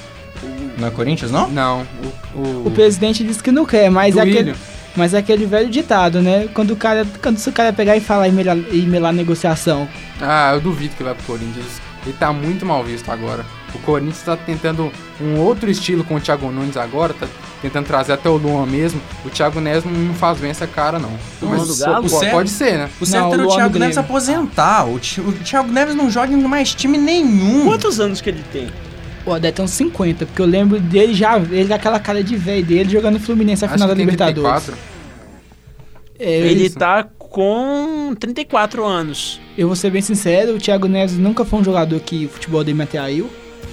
Não 0.78 0.88
é 0.88 0.90
Corinthians, 0.90 1.30
não? 1.30 1.48
não, 1.48 1.86
o, 2.34 2.38
o, 2.38 2.62
O 2.66 2.70
presidente 2.70 3.24
disse 3.24 3.42
que 3.42 3.50
não 3.50 3.64
quer, 3.64 3.90
mas 3.90 4.16
é, 4.16 4.20
aquele, 4.20 4.54
mas 4.94 5.14
é 5.14 5.18
aquele 5.18 5.46
velho 5.46 5.68
ditado, 5.70 6.20
né? 6.20 6.48
Quando 6.52 6.72
o 6.72 6.76
cara, 6.76 7.06
quando 7.22 7.38
o 7.38 7.52
cara 7.52 7.72
pegar 7.72 7.96
e 7.96 8.00
falar 8.00 8.28
e 8.28 8.32
melar, 8.32 8.56
e 8.56 8.82
melar 8.82 9.12
negociação. 9.12 9.88
Ah, 10.20 10.50
eu 10.54 10.60
duvido 10.60 10.94
que 10.96 11.02
ele 11.02 11.08
vai 11.10 11.14
pro 11.14 11.24
Corinthians. 11.26 11.66
Ele 12.04 12.14
tá 12.18 12.32
muito 12.32 12.64
mal 12.66 12.82
visto 12.84 13.10
agora. 13.10 13.44
O 13.74 13.78
Corinthians 13.80 14.22
tá 14.22 14.36
tentando 14.36 14.90
um 15.20 15.38
outro 15.40 15.70
estilo 15.70 16.02
com 16.04 16.14
o 16.16 16.20
Thiago 16.20 16.50
Nunes 16.50 16.76
agora, 16.76 17.12
tá 17.12 17.26
tentando 17.60 17.86
trazer 17.86 18.12
até 18.14 18.28
o 18.28 18.36
Luan 18.36 18.64
mesmo. 18.66 19.00
O 19.24 19.30
Thiago 19.30 19.60
Neves 19.60 19.84
não 19.84 20.14
faz 20.14 20.38
bem 20.38 20.50
essa 20.50 20.66
cara, 20.66 20.98
não. 20.98 21.10
Luan 21.42 21.58
Mas 21.58 21.68
do 21.68 21.76
Galo? 21.76 22.08
pô- 22.08 22.18
Certo. 22.18 22.32
pode 22.32 22.50
ser, 22.50 22.78
né? 22.78 22.88
O 23.00 23.04
certo 23.06 23.24
Não, 23.26 23.32
era 23.34 23.42
o 23.42 23.50
o 23.50 23.54
Thiago 23.54 23.78
Neves 23.78 23.98
aposentar. 23.98 24.86
O, 24.88 24.98
Thi- 24.98 25.20
o 25.20 25.32
Thiago 25.32 25.70
Neves 25.70 25.94
não 25.94 26.10
joga 26.10 26.32
em 26.32 26.42
mais 26.42 26.74
time 26.74 26.96
nenhum. 26.96 27.64
Quantos 27.66 28.00
anos 28.00 28.20
que 28.20 28.30
ele 28.30 28.42
tem? 28.52 28.68
Pô, 29.24 29.38
deve 29.38 29.52
ter 29.52 29.62
uns 29.62 29.70
50, 29.72 30.24
porque 30.24 30.40
eu 30.40 30.46
lembro 30.46 30.80
dele 30.80 31.12
já, 31.12 31.38
ele 31.38 31.72
aquela 31.72 32.00
cara 32.00 32.24
de 32.24 32.34
velho 32.36 32.64
dele 32.64 32.88
jogando 32.88 33.14
no 33.14 33.20
Fluminense 33.20 33.62
na 33.62 33.68
final 33.68 33.86
da 33.88 33.92
Libertadores. 33.94 34.64
34. 34.64 34.74
É, 36.18 36.30
Ele 36.38 36.60
ele- 36.64 36.70
tá 36.70 37.06
com 37.18 38.14
34 38.18 38.84
anos. 38.84 39.38
Eu 39.56 39.66
vou 39.66 39.76
ser 39.76 39.90
bem 39.90 40.00
sincero, 40.00 40.54
o 40.54 40.58
Thiago 40.58 40.88
Neves 40.88 41.18
nunca 41.18 41.44
foi 41.44 41.60
um 41.60 41.64
jogador 41.64 42.00
que 42.00 42.24
o 42.24 42.28
futebol 42.28 42.64
dele 42.64 42.78
me 42.78 42.84
atraiu. 42.84 43.28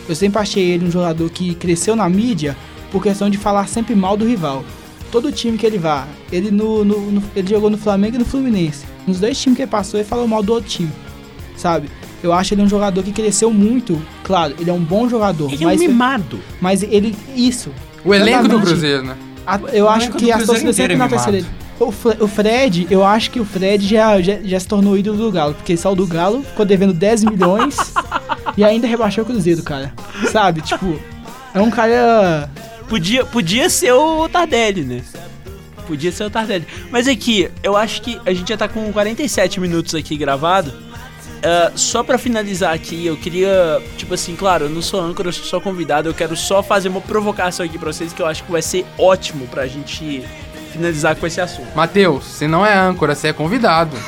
Eu 0.08 0.16
sempre 0.16 0.39
achei 0.39 0.64
ele 0.72 0.86
um 0.86 0.91
jogador 0.91 1.30
que 1.30 1.56
cresceu 1.56 1.95
na 1.95 2.08
mídia 2.10 2.56
por 2.91 3.01
questão 3.01 3.30
de 3.30 3.38
falar 3.38 3.68
sempre 3.68 3.95
mal 3.95 4.16
do 4.16 4.26
rival. 4.26 4.64
Todo 5.12 5.32
time 5.32 5.58
que 5.58 5.66
ele 5.66 5.78
vá, 5.78 6.06
ele, 6.32 6.51
no, 6.51 6.84
no- 6.84 7.12
no- 7.12 7.24
ele 7.36 7.47
jogou 7.47 7.70
no 7.70 7.78
Flamengo 7.78 8.16
e 8.16 8.20
no 8.20 8.26
Fluminense. 8.26 8.86
Nos 9.08 9.20
dois 9.20 9.39
times 9.39 9.56
que 9.56 9.64
ele 9.64 9.72
passou, 9.72 9.99
ele 9.99 10.08
falou 10.08 10.28
mal 10.28 10.43
do 10.43 10.53
outro 10.53 10.70
time, 10.70 10.91
sabe? 11.56 11.89
Eu 12.24 12.34
acho 12.34 12.53
ele 12.53 12.62
um 12.64 12.68
jogador 12.70 13.03
que 13.03 13.12
cresceu 13.12 13.51
muito. 13.51 14.01
Claro, 14.24 14.56
ele 14.60 14.70
é 14.70 14.74
um 14.74 14.80
bom 14.80 15.08
jogador, 15.08 15.51
Ele 15.53 15.64
é 15.64 15.68
um 15.68 15.70
mas, 15.70 15.80
mimado. 15.80 16.39
mas 16.60 16.82
ele. 16.84 17.16
Isso. 17.36 17.70
O 18.03 18.14
elenco 18.14 18.47
do. 18.47 18.60
Cruzeiro, 18.62 19.03
né? 19.03 19.16
A- 19.45 19.60
eu 19.74 19.88
acho 19.88 20.06
elenco 20.08 20.18
que 20.18 20.26
do 20.26 20.32
a 20.34 20.45
torcida 20.45 20.74
sempre 20.74 20.93
é 20.93 20.97
na 20.97 21.08
terceira. 21.08 21.38
mimado. 21.38 21.56
O, 21.80 22.24
o 22.24 22.28
Fred, 22.28 22.88
eu 22.89 23.03
acho 23.06 23.30
que 23.30 23.39
o 23.39 23.45
Fred 23.45 23.86
já, 23.86 24.20
já, 24.22 24.39
já 24.41 24.60
se 24.60 24.68
tornou 24.68 24.97
ídolo 24.97 25.18
do 25.18 25.32
Galo, 25.32 25.53
porque 25.53 25.76
saiu 25.76 25.93
do 25.93 26.08
Galo, 26.08 26.41
ficou 26.41 26.66
devendo 26.66 26.93
10 26.93 27.26
milhões 27.26 27.76
e 28.58 28.64
ainda 28.64 28.88
rebaixou 28.88 29.24
o 29.24 29.28
Cruzeiro, 29.28 29.64
cara. 29.64 29.93
Sabe? 30.32 30.62
Tipo, 30.62 30.99
é 31.53 31.62
um 31.62 31.70
cara. 31.70 32.49
Podia, 32.88 33.26
podia 33.26 33.70
ser 33.70 33.93
o 33.93 34.30
Tardelli, 34.30 34.84
né? 34.84 35.01
Podia 35.88 36.12
ser 36.12 36.26
o 36.26 36.30
Tardelli. 36.30 36.68
Mas 36.91 37.08
aqui, 37.08 37.49
eu 37.64 37.76
acho 37.76 38.01
que 38.01 38.20
a 38.26 38.34
gente 38.34 38.49
já 38.49 38.58
tá 38.58 38.68
com 38.68 38.91
47 38.91 39.60
minutos 39.60 39.95
aqui 39.95 40.16
gravado. 40.16 40.86
Ah, 41.45 41.72
só 41.76 42.01
pra 42.01 42.18
finalizar 42.18 42.74
aqui, 42.74 43.06
eu 43.06 43.16
queria, 43.16 43.80
tipo 43.97 44.16
assim, 44.16 44.36
claro, 44.36 44.66
eu 44.66 44.70
não 44.70 44.82
sou 44.82 44.99
âncora, 44.99 45.30
eu 45.30 45.34
sou 45.34 45.45
só 45.45 45.60
convidado, 45.60 46.10
eu 46.10 46.14
quero 46.14 46.36
só 46.36 46.64
fazer 46.64 46.89
uma 46.89 47.01
provocação 47.01 47.64
aqui 47.64 47.78
pra 47.78 47.93
vocês 47.93 48.12
que 48.12 48.20
eu 48.20 48.26
acho 48.26 48.43
que 48.43 48.51
vai 48.51 48.64
ser 48.64 48.84
ótimo 48.97 49.45
pra 49.45 49.68
gente 49.68 50.24
finalizar 50.74 51.16
com 51.16 51.28
esse 51.28 51.39
assunto. 51.39 51.68
Matheus, 51.76 52.26
você 52.26 52.47
não 52.47 52.66
é 52.66 52.76
âncora, 52.76 53.14
você 53.14 53.28
é 53.28 53.34
convidado. 53.34 53.95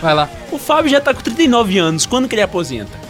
Vai 0.00 0.14
lá. 0.14 0.28
O 0.52 0.58
Fábio 0.58 0.90
já 0.90 1.00
tá 1.00 1.12
com 1.14 1.20
39 1.22 1.78
anos, 1.78 2.06
quando 2.06 2.28
que 2.28 2.34
ele 2.34 2.42
aposenta? 2.42 3.06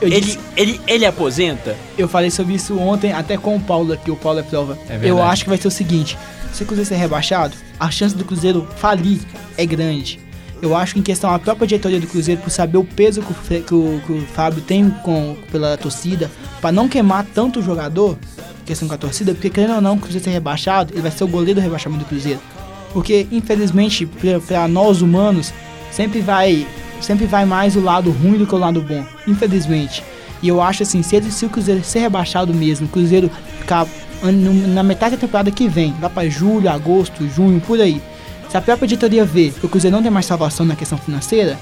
Eu, 0.00 0.08
Ele, 0.08 0.20
disse- 0.20 0.38
ele, 0.56 0.80
ele 0.86 1.06
aposenta? 1.06 1.76
eu 1.96 2.08
falei 2.08 2.30
sobre 2.30 2.54
isso 2.54 2.76
ontem, 2.78 3.12
até 3.12 3.36
com 3.36 3.56
o 3.56 3.60
Paulo 3.60 3.92
aqui, 3.92 4.10
o 4.10 4.16
Paulo 4.16 4.40
é 4.40 4.42
prova. 4.42 4.76
É 4.88 4.98
eu 5.02 5.22
acho 5.22 5.44
que 5.44 5.48
vai 5.48 5.58
ser 5.58 5.68
o 5.68 5.70
seguinte: 5.70 6.18
se 6.52 6.62
o 6.62 6.66
Cruzeiro 6.66 6.88
ser 6.88 6.96
rebaixado, 6.96 7.54
a 7.78 7.90
chance 7.90 8.14
do 8.14 8.24
Cruzeiro 8.24 8.66
falir 8.76 9.20
é 9.56 9.64
grande. 9.64 10.20
Eu 10.60 10.74
acho 10.76 10.94
que 10.94 11.00
em 11.00 11.02
questão 11.02 11.30
a 11.32 11.38
própria 11.38 11.66
diretoria 11.66 12.00
do 12.00 12.06
Cruzeiro, 12.06 12.40
por 12.40 12.50
saber 12.50 12.78
o 12.78 12.84
peso 12.84 13.22
que 13.22 13.32
o, 13.32 13.62
que 13.62 13.74
o- 13.74 14.00
que 14.06 14.12
o 14.12 14.26
Fábio 14.34 14.62
tem 14.62 14.90
com, 15.02 15.36
pela 15.52 15.76
torcida, 15.76 16.30
pra 16.60 16.72
não 16.72 16.88
queimar 16.88 17.24
tanto 17.34 17.60
o 17.60 17.62
jogador, 17.62 18.18
questão 18.66 18.88
com 18.88 18.94
a 18.94 18.98
torcida, 18.98 19.32
porque 19.32 19.48
querendo 19.50 19.74
ou 19.76 19.80
não, 19.80 19.94
o 19.94 19.98
Cruzeiro 19.98 20.24
ser 20.24 20.30
rebaixado, 20.30 20.92
ele 20.92 21.02
vai 21.02 21.10
ser 21.10 21.24
o 21.24 21.28
goleiro 21.28 21.60
do 21.60 21.62
rebaixamento 21.62 22.04
do 22.04 22.08
Cruzeiro. 22.08 22.40
Porque, 22.92 23.26
infelizmente, 23.32 24.06
pra 24.46 24.66
nós 24.68 25.02
humanos, 25.02 25.52
sempre 25.94 26.20
vai 26.20 26.66
sempre 27.00 27.26
vai 27.26 27.44
mais 27.44 27.76
o 27.76 27.80
lado 27.80 28.10
ruim 28.10 28.38
do 28.38 28.46
que 28.46 28.54
o 28.54 28.58
lado 28.58 28.80
bom, 28.80 29.04
infelizmente. 29.26 30.02
E 30.42 30.48
eu 30.48 30.60
acho 30.60 30.82
assim, 30.82 31.02
se, 31.02 31.20
se 31.30 31.46
o 31.46 31.50
Cruzeiro 31.50 31.84
ser 31.84 32.00
rebaixado 32.00 32.52
mesmo, 32.52 32.86
o 32.86 32.88
Cruzeiro 32.88 33.30
ficar 33.60 33.86
na 34.72 34.82
metade 34.82 35.16
da 35.16 35.20
temporada 35.20 35.50
que 35.50 35.68
vem, 35.68 35.94
lá 36.00 36.08
pra 36.08 36.28
julho, 36.28 36.70
agosto, 36.70 37.28
junho, 37.28 37.60
por 37.60 37.80
aí. 37.80 38.00
Se 38.48 38.56
a 38.56 38.60
própria 38.60 38.86
editoria 38.86 39.24
vê 39.24 39.50
que 39.50 39.66
o 39.66 39.68
Cruzeiro 39.68 39.94
não 39.94 40.02
tem 40.02 40.10
mais 40.10 40.26
salvação 40.26 40.64
na 40.64 40.76
questão 40.76 40.96
financeira, 40.96 41.58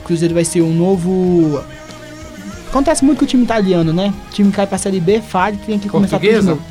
o 0.00 0.04
Cruzeiro 0.04 0.34
vai 0.34 0.44
ser 0.44 0.62
um 0.62 0.72
novo. 0.72 1.62
Acontece 2.68 3.04
muito 3.04 3.18
com 3.18 3.24
o 3.24 3.28
time 3.28 3.44
italiano, 3.44 3.92
né? 3.92 4.12
O 4.28 4.32
time 4.32 4.50
cai 4.50 4.66
pra 4.66 4.78
Série 4.78 5.00
B, 5.00 5.20
falha 5.20 5.54
e 5.54 5.58
tem 5.58 5.78
que 5.78 5.88
começar 5.88 6.18
tudo 6.18 6.40
de 6.40 6.46
novo. 6.46 6.62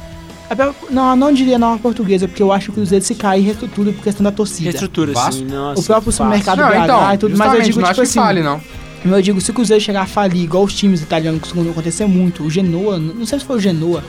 Própria- 0.55 0.89
Não, 0.89 1.09
eu 1.11 1.15
não 1.15 1.31
diria 1.33 1.57
nova 1.59 1.77
portuguesa, 1.79 2.27
porque 2.27 2.41
eu 2.41 2.51
acho 2.51 2.65
que 2.65 2.71
o 2.71 2.73
Cruzeiro 2.75 3.03
se 3.03 3.15
cair 3.15 3.41
reestrutura 3.43 3.91
por 3.91 4.03
questão 4.03 4.23
da 4.23 4.31
torcida. 4.31 4.69
Reestrutura, 4.69 5.13
sim. 5.31 5.45
Nossa, 5.45 5.81
O 5.81 5.83
próprio 5.83 6.11
supermercado 6.11 6.59
Não, 6.59 6.69
BH 6.69 6.83
então, 6.83 7.13
e 7.13 7.17
tudo, 7.17 7.37
mas 7.37 7.53
eu 7.53 7.61
digo 7.61 7.81
não 7.81 7.87
tipo 7.89 8.01
assim. 8.01 8.13
fale, 8.19 8.41
não. 8.41 8.61
Mas 9.03 9.13
eu 9.13 9.21
digo, 9.21 9.41
se 9.41 9.51
o 9.51 9.53
Cruzeiro 9.53 9.83
chegar 9.83 10.01
a 10.01 10.05
falir, 10.05 10.41
igual 10.43 10.63
os 10.63 10.73
times 10.73 11.01
italianos 11.01 11.41
costumam 11.41 11.69
acontecer 11.71 12.05
muito, 12.05 12.43
o 12.43 12.49
Genoa, 12.49 12.97
não 12.97 13.25
sei 13.25 13.39
se 13.39 13.45
foi 13.45 13.57
o 13.57 13.59
Genoa, 13.59 14.03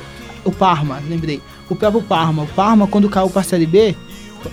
o 0.44 0.50
Parma, 0.52 1.02
lembrei. 1.08 1.42
O 1.68 1.74
próprio 1.76 2.02
Parma. 2.02 2.44
O 2.44 2.46
Parma, 2.46 2.86
quando 2.86 3.08
caiu 3.08 3.28
pra 3.28 3.42
Série 3.42 3.66
B, 3.66 3.94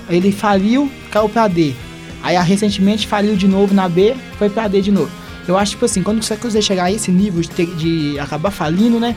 ele 0.10 0.32
faliu, 0.32 0.92
caiu 1.12 1.30
pra 1.30 1.48
D. 1.48 1.74
Aí, 2.22 2.36
ah, 2.36 2.42
recentemente, 2.42 3.08
faliu 3.08 3.36
de 3.36 3.48
novo 3.48 3.74
na 3.74 3.88
B, 3.88 4.16
foi 4.38 4.50
pra 4.50 4.68
D 4.68 4.82
de 4.82 4.92
novo. 4.92 5.10
Eu 5.48 5.56
acho, 5.58 5.72
tipo 5.72 5.86
assim, 5.86 6.02
quando 6.02 6.22
o 6.24 6.38
Cruzeiro 6.38 6.66
chegar 6.66 6.86
a 6.86 6.92
esse 6.92 7.12
nível 7.12 7.40
de, 7.42 7.50
ter- 7.52 7.74
de 7.76 8.20
acabar 8.20 8.50
falindo, 8.50 9.00
né? 9.00 9.16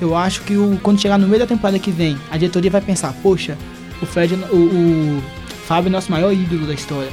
Eu 0.00 0.16
acho 0.16 0.42
que 0.42 0.56
o, 0.56 0.78
quando 0.82 1.00
chegar 1.00 1.18
no 1.18 1.26
meio 1.28 1.40
da 1.40 1.46
temporada 1.46 1.78
que 1.78 1.90
vem, 1.90 2.16
a 2.30 2.36
diretoria 2.38 2.70
vai 2.70 2.80
pensar, 2.80 3.12
poxa, 3.22 3.56
o 4.00 4.06
Fred, 4.06 4.34
o, 4.50 4.56
o 4.56 5.22
Fábio 5.66 5.88
é 5.88 5.90
nosso 5.90 6.10
maior 6.10 6.32
ídolo 6.32 6.66
da 6.66 6.74
história. 6.74 7.10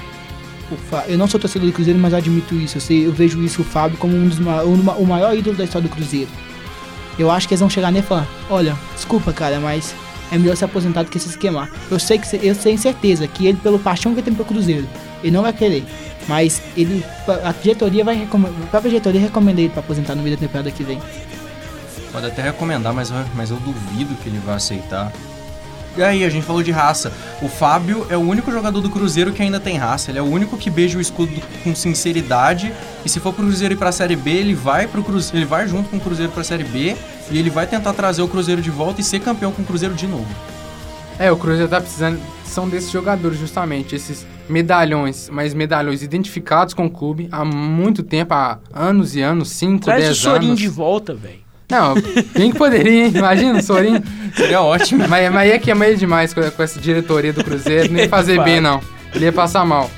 Eu 1.07 1.17
não 1.17 1.27
sou 1.27 1.39
torcedor 1.39 1.67
do 1.67 1.73
Cruzeiro, 1.73 1.97
mas 1.99 2.13
admito 2.13 2.55
isso. 2.55 2.77
Eu, 2.77 2.81
sei- 2.81 3.05
eu 3.05 3.11
vejo 3.11 3.41
isso, 3.43 3.61
o 3.61 3.65
Fábio, 3.65 3.97
como 3.97 4.15
um 4.15 4.27
dos 4.27 4.39
um 4.39 5.01
o 5.01 5.05
maior 5.05 5.35
ídolo 5.37 5.55
da 5.55 5.63
história 5.63 5.87
do 5.87 5.93
Cruzeiro. 5.93 6.29
Eu 7.17 7.31
acho 7.31 7.47
que 7.47 7.53
eles 7.53 7.61
vão 7.61 7.69
chegar 7.69 7.91
nele 7.91 8.03
e 8.05 8.07
falar: 8.07 8.27
Olha, 8.49 8.75
desculpa, 8.93 9.31
cara, 9.31 9.59
mas 9.59 9.95
é 10.31 10.37
melhor 10.37 10.55
se 10.57 10.65
aposentar 10.65 11.03
do 11.03 11.09
que 11.09 11.19
se 11.19 11.37
queimar. 11.37 11.69
Eu 11.89 11.97
sei 11.99 12.17
que 12.19 12.27
eu 12.45 12.53
tenho 12.55 12.77
certeza 12.77 13.25
que 13.27 13.47
ele, 13.47 13.57
pelo 13.57 13.79
paixão 13.79 14.13
que 14.13 14.21
tem 14.21 14.33
pelo 14.33 14.45
Cruzeiro, 14.47 14.87
ele 15.23 15.31
não 15.31 15.41
vai 15.41 15.53
querer. 15.53 15.85
Mas 16.27 16.61
ele, 16.75 17.03
a 17.45 17.53
diretoria 17.53 18.03
vai 18.03 18.21
a 18.21 18.27
própria 18.69 18.89
diretoria 18.89 19.21
recomenda 19.21 19.61
ele 19.61 19.69
pra 19.69 19.79
aposentar 19.79 20.13
no 20.15 20.21
meio 20.21 20.35
da 20.35 20.41
temporada 20.41 20.69
que 20.69 20.83
vem. 20.83 20.99
Pode 22.11 22.25
até 22.27 22.41
recomendar, 22.41 22.93
mas, 22.93 23.09
eu- 23.09 23.15
mas 23.35 23.49
eu 23.51 23.57
duvido 23.57 24.15
que 24.15 24.29
ele 24.29 24.39
vai 24.39 24.55
aceitar. 24.55 25.11
E 25.97 26.03
aí, 26.03 26.23
a 26.23 26.29
gente 26.29 26.45
falou 26.45 26.61
de 26.61 26.69
raça. 26.71 27.11
O 27.41 27.49
Fábio 27.49 28.05
é 28.09 28.15
o 28.15 28.19
único 28.19 28.51
jogador 28.51 28.79
do 28.81 28.89
Cruzeiro 28.89 29.31
que 29.33 29.41
ainda 29.41 29.59
tem 29.59 29.77
raça. 29.77 30.11
Ele 30.11 30.19
é 30.19 30.21
o 30.21 30.25
único 30.25 30.55
que 30.55 30.69
beija 30.69 30.95
o 30.97 31.01
escudo 31.01 31.31
com 31.63 31.73
sinceridade. 31.73 32.71
E 33.03 33.09
se 33.09 33.19
for 33.19 33.33
pro 33.33 33.43
Cruzeiro 33.43 33.73
ir 33.73 33.77
pra 33.77 33.91
Série 33.91 34.15
B, 34.15 34.29
ele 34.29 34.53
vai 34.53 34.85
pro 34.87 35.03
Cruzeiro, 35.03 35.37
ele 35.39 35.45
vai 35.45 35.67
junto 35.67 35.89
com 35.89 35.97
o 35.97 35.99
Cruzeiro 35.99 36.31
pra 36.31 36.43
Série 36.43 36.63
B 36.63 36.95
e 37.31 37.37
ele 37.39 37.49
vai 37.49 37.65
tentar 37.65 37.93
trazer 37.93 38.21
o 38.21 38.27
Cruzeiro 38.27 38.61
de 38.61 38.69
volta 38.69 39.01
e 39.01 39.03
ser 39.03 39.19
campeão 39.21 39.51
com 39.51 39.63
o 39.63 39.65
Cruzeiro 39.65 39.95
de 39.95 40.05
novo. 40.05 40.27
É, 41.17 41.31
o 41.31 41.35
Cruzeiro 41.37 41.67
tá 41.67 41.81
precisando. 41.81 42.19
São 42.45 42.69
desses 42.69 42.91
jogadores, 42.91 43.39
justamente. 43.39 43.95
Esses 43.95 44.23
medalhões, 44.47 45.29
mas 45.31 45.53
medalhões 45.55 46.03
identificados 46.03 46.75
com 46.75 46.85
o 46.85 46.89
clube 46.91 47.27
há 47.31 47.43
muito 47.43 48.03
tempo 48.03 48.35
há 48.35 48.59
anos 48.71 49.15
e 49.15 49.21
anos 49.21 49.49
5, 49.49 49.85
Traz 49.85 50.03
o 50.03 50.05
10 50.09 50.17
Sorin 50.17 50.47
anos. 50.49 50.59
de 50.59 50.67
volta, 50.67 51.15
velho. 51.15 51.46
Não, 51.69 51.95
quem 52.33 52.51
que 52.51 52.57
poderia, 52.57 53.05
hein? 53.07 53.11
Imagina 53.13 53.59
o 53.59 53.63
Sorin. 53.63 54.01
Seria 54.35 54.61
ótimo. 54.61 55.05
Mas, 55.07 55.31
mas 55.31 55.49
ia 55.49 55.59
queimar 55.59 55.89
ele 55.89 55.97
demais 55.97 56.33
com, 56.33 56.41
com 56.49 56.63
essa 56.63 56.79
diretoria 56.79 57.33
do 57.33 57.43
Cruzeiro. 57.43 57.93
Ia 57.97 58.07
fazer 58.07 58.41
bem, 58.43 58.61
não. 58.61 58.79
Ele 59.13 59.25
ia 59.25 59.33
passar 59.33 59.65
mal. 59.65 59.89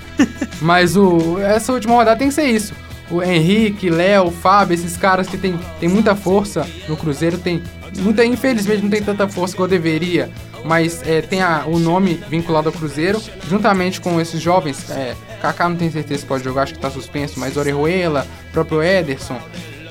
Mas 0.62 0.98
o, 0.98 1.38
essa 1.40 1.72
última 1.72 1.94
rodada 1.96 2.18
tem 2.18 2.30
que 2.30 2.34
ser 2.34 2.46
isso. 2.46 2.74
O 3.12 3.22
Henrique, 3.24 3.90
Léo, 3.90 4.32
Fábio, 4.32 4.74
esses 4.74 4.98
caras 4.98 5.28
que 5.28 5.38
tem, 5.38 5.60
tem 5.80 5.88
muita 5.90 6.16
força 6.16 6.66
no 6.88 6.96
Cruzeiro, 6.98 7.38
tem 7.38 7.62
muita, 8.00 8.24
infelizmente 8.26 8.84
não 8.84 8.90
tem 8.90 9.02
tanta 9.02 9.28
força 9.28 9.56
que 9.56 9.62
eu 9.62 9.68
deveria 9.68 10.30
mas 10.66 11.02
é, 11.08 11.22
tem 11.22 11.42
a- 11.42 11.64
o 11.66 11.80
nome 11.80 12.20
vinculado 12.30 12.68
ao 12.68 12.74
Cruzeiro, 12.74 13.22
juntamente 13.50 14.02
com 14.02 14.20
esses 14.20 14.42
jovens. 14.42 14.90
É, 14.92 15.16
Kaká 15.42 15.70
não 15.70 15.78
tem 15.78 15.90
certeza 15.90 16.20
se 16.20 16.26
pode 16.26 16.44
jogar, 16.44 16.64
acho 16.64 16.74
que 16.74 16.80
tá 16.80 16.90
suspenso, 16.92 17.40
mas 17.40 17.56
Orejuela, 17.56 18.28
próprio 18.52 18.84
Ederson. 18.84 19.40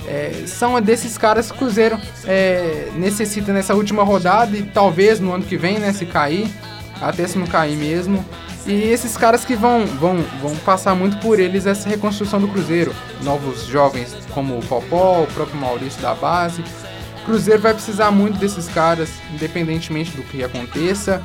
É, 0.08 0.44
são 0.46 0.80
desses 0.80 1.18
caras 1.18 1.50
que 1.50 1.56
o 1.56 1.58
Cruzeiro 1.58 2.00
é, 2.24 2.88
necessita 2.96 3.52
nessa 3.52 3.74
última 3.74 4.02
rodada 4.02 4.56
e 4.56 4.62
talvez 4.62 5.20
no 5.20 5.32
ano 5.34 5.44
que 5.44 5.56
vem, 5.56 5.78
né, 5.78 5.92
se 5.92 6.06
cair, 6.06 6.48
até 7.00 7.26
se 7.26 7.38
não 7.38 7.46
cair 7.46 7.76
mesmo. 7.76 8.24
E 8.66 8.72
esses 8.72 9.16
caras 9.16 9.44
que 9.44 9.54
vão, 9.54 9.86
vão, 9.86 10.16
vão 10.42 10.56
passar 10.56 10.94
muito 10.94 11.18
por 11.18 11.38
eles 11.38 11.66
essa 11.66 11.88
reconstrução 11.88 12.40
do 12.40 12.48
Cruzeiro. 12.48 12.94
Novos 13.22 13.66
jovens 13.66 14.16
como 14.32 14.58
o 14.58 14.62
Popó, 14.64 15.22
o 15.22 15.26
próprio 15.26 15.60
Maurício 15.60 16.00
da 16.00 16.14
base. 16.14 16.62
O 17.22 17.24
Cruzeiro 17.26 17.60
vai 17.60 17.74
precisar 17.74 18.10
muito 18.10 18.38
desses 18.38 18.66
caras, 18.68 19.10
independentemente 19.32 20.10
do 20.12 20.22
que 20.22 20.42
aconteça. 20.42 21.22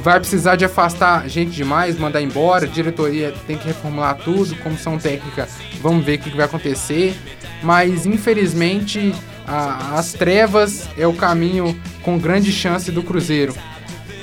Vai 0.00 0.18
precisar 0.18 0.56
de 0.56 0.64
afastar 0.64 1.28
gente 1.28 1.52
demais, 1.52 1.98
mandar 1.98 2.20
embora. 2.20 2.64
A 2.64 2.68
diretoria 2.68 3.32
tem 3.46 3.56
que 3.56 3.66
reformular 3.66 4.16
tudo. 4.16 4.54
Comissão 4.56 4.98
técnica, 4.98 5.48
vamos 5.80 6.04
ver 6.04 6.18
o 6.18 6.22
que 6.22 6.30
que 6.30 6.36
vai 6.36 6.46
acontecer. 6.46 7.14
Mas 7.62 8.04
infelizmente 8.06 9.14
a- 9.46 9.94
as 9.98 10.12
trevas 10.12 10.88
é 10.98 11.06
o 11.06 11.12
caminho 11.14 11.78
com 12.02 12.18
grande 12.18 12.52
chance 12.52 12.90
do 12.90 13.02
Cruzeiro. 13.02 13.54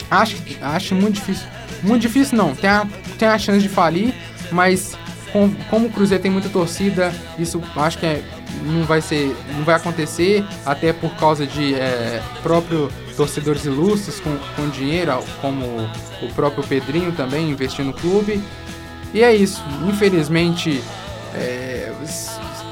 Acho, 0.10 0.36
acho 0.62 0.96
muito 0.96 1.16
difícil. 1.16 1.48
Muito 1.84 2.02
difícil 2.02 2.38
não, 2.38 2.54
tem 2.56 2.70
a, 2.70 2.88
tem 3.18 3.28
a 3.28 3.40
chance 3.40 3.60
de 3.62 3.70
falir, 3.70 4.14
mas 4.52 4.96
com- 5.32 5.52
como 5.70 5.88
o 5.88 5.90
Cruzeiro 5.92 6.22
tem 6.22 6.32
muita 6.32 6.50
torcida, 6.50 7.12
isso 7.40 7.62
acho 7.76 7.98
que 7.98 8.06
é- 8.06 8.24
não 8.66 8.84
vai 8.84 9.02
ser, 9.02 9.36
não 9.56 9.64
vai 9.64 9.76
acontecer, 9.76 10.44
até 10.66 10.92
por 10.94 11.10
causa 11.16 11.48
de 11.48 11.74
é, 11.74 12.22
próprio 12.44 12.92
torcedores 13.18 13.66
ilustres 13.66 14.20
com, 14.20 14.38
com 14.56 14.70
dinheiro, 14.70 15.18
como 15.42 15.66
o 16.22 16.28
próprio 16.36 16.64
Pedrinho 16.64 17.12
também 17.14 17.50
investindo 17.50 17.88
no 17.88 17.94
clube. 17.94 18.42
E 19.14 19.24
é 19.24 19.34
isso, 19.36 19.64
infelizmente 19.88 20.84
é, 21.34 21.92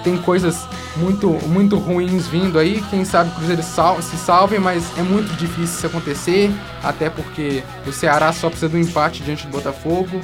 tem 0.04 0.18
coisas 0.18 0.68
muito, 0.98 1.30
muito 1.48 1.78
ruins 1.78 2.28
vindo 2.28 2.58
aí. 2.60 2.84
Quem 2.90 3.04
sabe 3.06 3.30
o 3.32 3.34
Cruzeiro 3.36 3.64
sal- 3.64 4.02
se 4.02 4.18
salve, 4.18 4.60
mas 4.60 4.84
é 4.98 5.02
muito 5.04 5.32
difícil 5.36 5.64
isso 5.76 5.88
acontecer. 5.88 6.52
Até 6.84 7.10
porque 7.10 7.64
o 7.88 7.92
Ceará 7.92 8.32
só 8.34 8.50
precisa 8.50 8.70
do 8.70 8.78
empate 8.78 9.22
diante 9.24 9.46
do 9.48 9.52
Botafogo. 9.52 10.20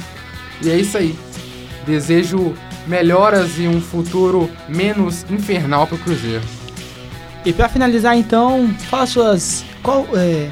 E 0.61 0.69
é 0.69 0.77
isso 0.77 0.97
aí. 0.97 1.17
Desejo 1.85 2.53
melhoras 2.87 3.57
e 3.59 3.67
um 3.67 3.79
futuro 3.81 4.49
menos 4.69 5.25
infernal 5.29 5.85
para 5.87 5.95
o 5.95 5.99
Cruzeiro. 5.99 6.43
E 7.45 7.53
pra 7.53 7.69
finalizar 7.69 8.17
então, 8.17 8.73
fala 8.89 9.05
suas. 9.05 9.63
Qual. 9.83 10.07
É, 10.15 10.49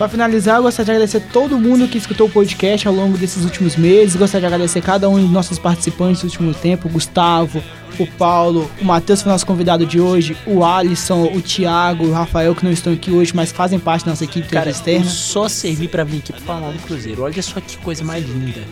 Pra 0.00 0.08
finalizar, 0.08 0.56
eu 0.56 0.62
gostaria 0.62 0.86
de 0.86 0.90
agradecer 0.92 1.20
todo 1.30 1.58
mundo 1.58 1.86
que 1.86 1.98
escutou 1.98 2.26
o 2.26 2.30
podcast 2.30 2.88
ao 2.88 2.94
longo 2.94 3.18
desses 3.18 3.44
últimos 3.44 3.76
meses. 3.76 4.16
Gostaria 4.16 4.48
de 4.48 4.54
agradecer 4.54 4.80
cada 4.80 5.06
um 5.10 5.20
dos 5.20 5.30
nossos 5.30 5.58
participantes 5.58 6.22
do 6.22 6.24
último 6.24 6.54
tempo: 6.54 6.88
o 6.88 6.90
Gustavo, 6.90 7.62
o 7.98 8.06
Paulo, 8.06 8.70
o 8.80 8.84
Matheus 8.86 9.20
foi 9.20 9.30
nosso 9.30 9.44
convidado 9.44 9.84
de 9.84 10.00
hoje, 10.00 10.34
o 10.46 10.64
Alisson, 10.64 11.24
o 11.24 11.42
Thiago, 11.42 12.06
o 12.06 12.12
Rafael, 12.12 12.54
que 12.54 12.64
não 12.64 12.72
estão 12.72 12.94
aqui 12.94 13.10
hoje, 13.10 13.36
mas 13.36 13.52
fazem 13.52 13.78
parte 13.78 14.06
da 14.06 14.12
nossa 14.12 14.24
equipe 14.24 14.48
Cara, 14.48 14.70
externa. 14.70 15.04
eu 15.04 15.10
só 15.10 15.50
servi 15.50 15.86
pra 15.86 16.02
vir 16.02 16.20
aqui 16.20 16.32
pra 16.32 16.40
falar 16.40 16.70
do 16.70 16.78
Cruzeiro. 16.78 17.22
Olha 17.22 17.42
só 17.42 17.60
que 17.60 17.76
coisa 17.76 18.02
mais 18.02 18.24
linda. 18.24 18.62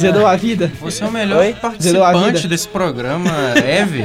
Zerou 0.00 0.26
a 0.26 0.34
vida? 0.34 0.72
Você 0.80 1.04
é 1.04 1.06
o 1.06 1.12
melhor 1.12 1.38
Oi? 1.38 1.52
Participante 1.52 2.48
desse 2.48 2.66
programa, 2.66 3.30
Eve. 3.64 4.02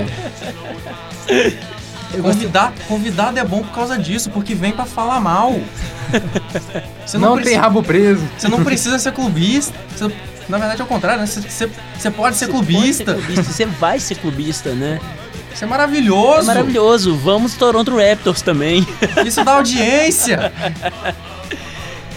Convidado, 2.21 2.73
convidado 2.87 3.39
é 3.39 3.43
bom 3.43 3.61
por 3.63 3.71
causa 3.73 3.97
disso, 3.97 4.29
porque 4.29 4.53
vem 4.53 4.71
pra 4.71 4.85
falar 4.85 5.19
mal. 5.19 5.53
Você 7.05 7.17
Não, 7.17 7.33
precisa- 7.35 7.51
tem 7.55 7.59
rabo 7.59 7.81
preso. 7.83 8.23
Você 8.37 8.47
não 8.47 8.63
precisa 8.63 8.99
ser 8.99 9.11
clubista. 9.11 9.73
Você- 9.95 10.11
na 10.47 10.57
verdade, 10.57 10.81
é 10.81 10.83
o 10.83 10.87
contrário, 10.87 11.21
né? 11.21 11.25
Você, 11.27 11.41
você- 11.41 11.69
você 11.97 12.11
pode 12.11 12.35
ser 12.35 12.45
Você 12.45 12.51
clubista. 12.51 13.05
pode 13.13 13.17
ser 13.19 13.25
clubista, 13.33 13.53
Você 13.53 13.65
vai 13.65 13.99
ser 13.99 14.15
clubista, 14.15 14.73
né? 14.73 14.99
Isso 15.53 15.63
é 15.63 15.67
maravilhoso. 15.67 16.41
É 16.41 16.43
maravilhoso. 16.43 17.15
Vamos 17.15 17.53
Toronto 17.55 17.95
Raptors 17.95 18.41
também. 18.41 18.85
Isso 19.25 19.43
dá 19.43 19.53
audiência. 19.53 20.51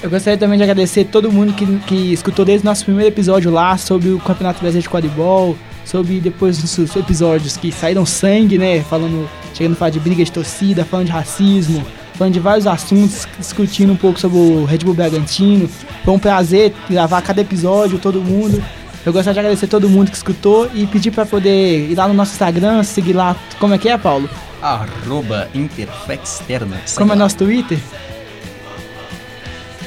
Eu 0.02 0.10
gostaria 0.10 0.38
também 0.38 0.56
de 0.58 0.62
agradecer 0.64 1.04
todo 1.04 1.30
mundo 1.32 1.52
que, 1.54 1.64
que 1.86 2.12
escutou 2.12 2.44
desde 2.44 2.66
o 2.66 2.68
nosso 2.70 2.84
primeiro 2.84 3.08
episódio 3.08 3.50
lá 3.50 3.76
sobre 3.76 4.10
o 4.10 4.18
Campeonato 4.18 4.60
Brasileiro 4.60 4.82
de 4.82 4.88
Quadribol, 4.92 5.56
sobre 5.86 6.20
depois 6.20 6.58
dos 6.58 6.96
episódios 6.96 7.56
que 7.56 7.72
saíram 7.72 8.04
sangue, 8.04 8.58
né? 8.58 8.82
Falando, 8.82 9.28
chegando 9.54 9.72
a 9.72 9.76
falar 9.76 9.90
de 9.90 10.00
briga 10.00 10.22
de 10.22 10.32
torcida, 10.32 10.84
falando 10.84 11.06
de 11.06 11.12
racismo, 11.12 11.82
falando 12.14 12.34
de 12.34 12.40
vários 12.40 12.66
assuntos, 12.66 13.26
discutindo 13.38 13.92
um 13.92 13.96
pouco 13.96 14.18
sobre 14.18 14.36
o 14.36 14.64
Red 14.64 14.78
Bull 14.78 14.94
Bragantino. 14.94 15.70
Foi 16.04 16.12
um 16.12 16.18
prazer 16.18 16.74
gravar 16.90 17.22
cada 17.22 17.40
episódio, 17.40 17.98
todo 17.98 18.20
mundo. 18.20 18.62
Eu 19.06 19.12
gostaria 19.12 19.34
de 19.34 19.38
agradecer 19.38 19.68
todo 19.68 19.88
mundo 19.88 20.10
que 20.10 20.16
escutou 20.16 20.68
e 20.74 20.84
pedir 20.84 21.12
para 21.12 21.24
poder 21.24 21.88
ir 21.88 21.94
lá 21.94 22.08
no 22.08 22.14
nosso 22.14 22.32
Instagram, 22.32 22.82
seguir 22.82 23.12
lá. 23.12 23.36
Como 23.60 23.72
é 23.72 23.78
que 23.78 23.88
é, 23.88 23.96
Paulo? 23.96 24.28
Arroba 24.60 25.48
Interfexterna. 25.54 26.80
Como 26.96 27.12
é 27.12 27.16
nosso 27.16 27.36
Twitter? 27.36 27.78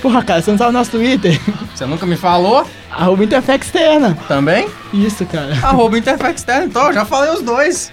Porra, 0.01 0.23
cara, 0.23 0.41
você 0.41 0.51
não 0.51 0.57
sabe 0.57 0.69
o 0.69 0.73
nosso 0.73 0.91
Twitter? 0.91 1.39
Você 1.75 1.85
nunca 1.85 2.05
me 2.05 2.15
falou? 2.17 2.65
Arroba 2.91 3.23
Interfex 3.23 3.67
Externa. 3.67 4.17
Também? 4.27 4.67
Isso, 4.93 5.25
cara. 5.25 5.53
Arroba 5.63 5.97
Interfexterna, 5.97 6.65
então, 6.65 6.87
eu 6.87 6.93
já 6.93 7.05
falei 7.05 7.31
os 7.31 7.41
dois. 7.41 7.91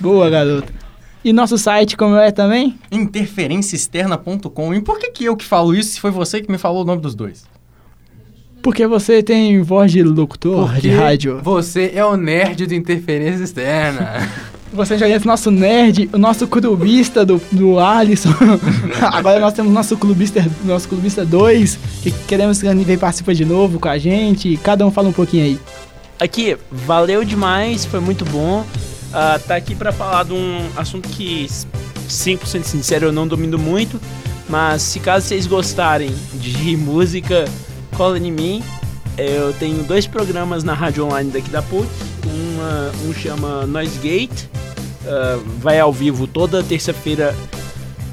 Boa, 0.00 0.28
garoto. 0.28 0.72
E 1.24 1.32
nosso 1.32 1.58
site, 1.58 1.96
como 1.96 2.16
é 2.16 2.30
também? 2.30 2.78
Interferenciaexterna.com. 2.90 4.74
E 4.74 4.80
por 4.80 4.98
que 4.98 5.10
que 5.10 5.24
eu 5.24 5.36
que 5.36 5.44
falo 5.44 5.74
isso 5.74 5.92
se 5.92 6.00
foi 6.00 6.10
você 6.10 6.40
que 6.40 6.50
me 6.50 6.58
falou 6.58 6.82
o 6.82 6.84
nome 6.84 7.02
dos 7.02 7.14
dois? 7.14 7.44
Porque 8.62 8.86
você 8.86 9.22
tem 9.22 9.62
voz 9.62 9.92
de 9.92 10.02
locutor 10.02 10.74
de 10.74 10.90
rádio. 10.90 11.40
Você 11.42 11.92
é 11.94 12.04
o 12.04 12.16
nerd 12.16 12.66
do 12.66 12.74
Interferência 12.74 13.44
Externa. 13.44 14.28
Você 14.72 14.98
já 14.98 15.08
entra 15.08 15.26
o 15.26 15.30
nosso 15.30 15.50
nerd, 15.50 16.10
o 16.12 16.18
nosso 16.18 16.46
clubista 16.46 17.24
do, 17.24 17.40
do 17.50 17.78
Alisson. 17.78 18.34
Agora 19.00 19.40
nós 19.40 19.54
temos 19.54 19.72
nosso 19.72 19.96
clubista, 19.96 20.46
nosso 20.64 20.88
clubista 20.88 21.24
2, 21.24 21.78
que 22.02 22.10
queremos 22.26 22.60
que 22.60 22.66
ele 22.66 22.84
venha 22.84 22.98
participar 22.98 23.34
de 23.34 23.44
novo 23.44 23.80
com 23.80 23.88
a 23.88 23.98
gente. 23.98 24.56
Cada 24.58 24.86
um 24.86 24.90
fala 24.90 25.08
um 25.08 25.12
pouquinho 25.12 25.44
aí. 25.44 25.60
Aqui, 26.20 26.56
valeu 26.70 27.24
demais, 27.24 27.84
foi 27.84 28.00
muito 28.00 28.24
bom. 28.24 28.64
Ah, 29.12 29.40
tá 29.44 29.56
aqui 29.56 29.74
pra 29.74 29.90
falar 29.90 30.24
de 30.24 30.32
um 30.32 30.68
assunto 30.76 31.08
que, 31.08 31.46
100% 32.08 32.64
sincero, 32.64 33.06
eu 33.06 33.12
não 33.12 33.26
domino 33.26 33.58
muito. 33.58 34.00
Mas 34.48 34.82
se 34.82 35.00
caso 35.00 35.26
vocês 35.26 35.46
gostarem 35.46 36.14
de 36.34 36.76
música, 36.76 37.46
cola 37.96 38.18
em 38.18 38.30
mim. 38.30 38.62
Eu 39.16 39.52
tenho 39.54 39.82
dois 39.82 40.06
programas 40.06 40.62
na 40.62 40.74
rádio 40.74 41.04
online 41.04 41.30
daqui 41.30 41.50
da 41.50 41.60
PUC. 41.60 41.88
Uma, 42.32 42.92
um 43.08 43.14
chama 43.14 43.66
Noise 43.66 43.98
Gate, 43.98 44.44
ah, 45.06 45.40
vai 45.58 45.80
ao 45.80 45.92
vivo 45.92 46.26
toda 46.26 46.62
terça-feira 46.62 47.34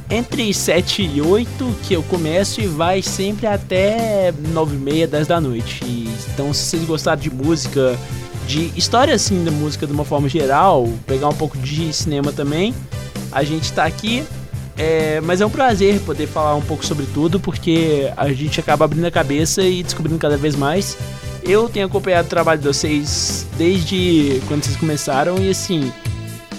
entre 0.09 0.53
7 0.53 1.01
e 1.01 1.21
8 1.21 1.75
que 1.83 1.93
eu 1.93 2.03
começo 2.03 2.61
e 2.61 2.67
vai 2.67 3.01
sempre 3.01 3.47
até 3.47 4.33
9 4.53 4.75
e 4.75 4.79
meia, 4.79 5.07
10 5.07 5.27
da 5.27 5.41
noite. 5.41 5.83
E, 5.83 6.07
então, 6.33 6.53
se 6.53 6.65
vocês 6.65 6.85
gostarem 6.85 7.23
de 7.23 7.31
música, 7.31 7.97
de 8.47 8.71
história 8.77 9.13
assim 9.13 9.43
da 9.43 9.51
música 9.51 9.87
de 9.87 9.93
uma 9.93 10.05
forma 10.05 10.29
geral, 10.29 10.87
pegar 11.05 11.27
um 11.27 11.33
pouco 11.33 11.57
de 11.57 11.91
cinema 11.91 12.31
também, 12.31 12.73
a 13.31 13.43
gente 13.43 13.71
tá 13.73 13.85
aqui. 13.85 14.23
É, 14.77 15.21
mas 15.21 15.39
é 15.39 15.45
um 15.45 15.49
prazer 15.49 16.01
poder 16.01 16.27
falar 16.27 16.53
um 16.55 16.61
pouco 16.61 16.85
sobre 16.85 17.05
tudo, 17.13 17.39
porque 17.39 18.11
a 18.17 18.31
gente 18.33 18.59
acaba 18.59 18.83
abrindo 18.83 19.05
a 19.05 19.11
cabeça 19.11 19.63
e 19.63 19.81
descobrindo 19.81 20.19
cada 20.19 20.35
vez 20.35 20.53
mais. 20.55 20.97
Eu 21.47 21.69
tenho 21.69 21.85
acompanhado 21.85 22.25
o 22.25 22.29
trabalho 22.29 22.59
de 22.59 22.67
vocês 22.67 23.45
desde 23.55 24.41
quando 24.47 24.63
vocês 24.63 24.75
começaram 24.75 25.37
e 25.37 25.51
assim, 25.51 25.93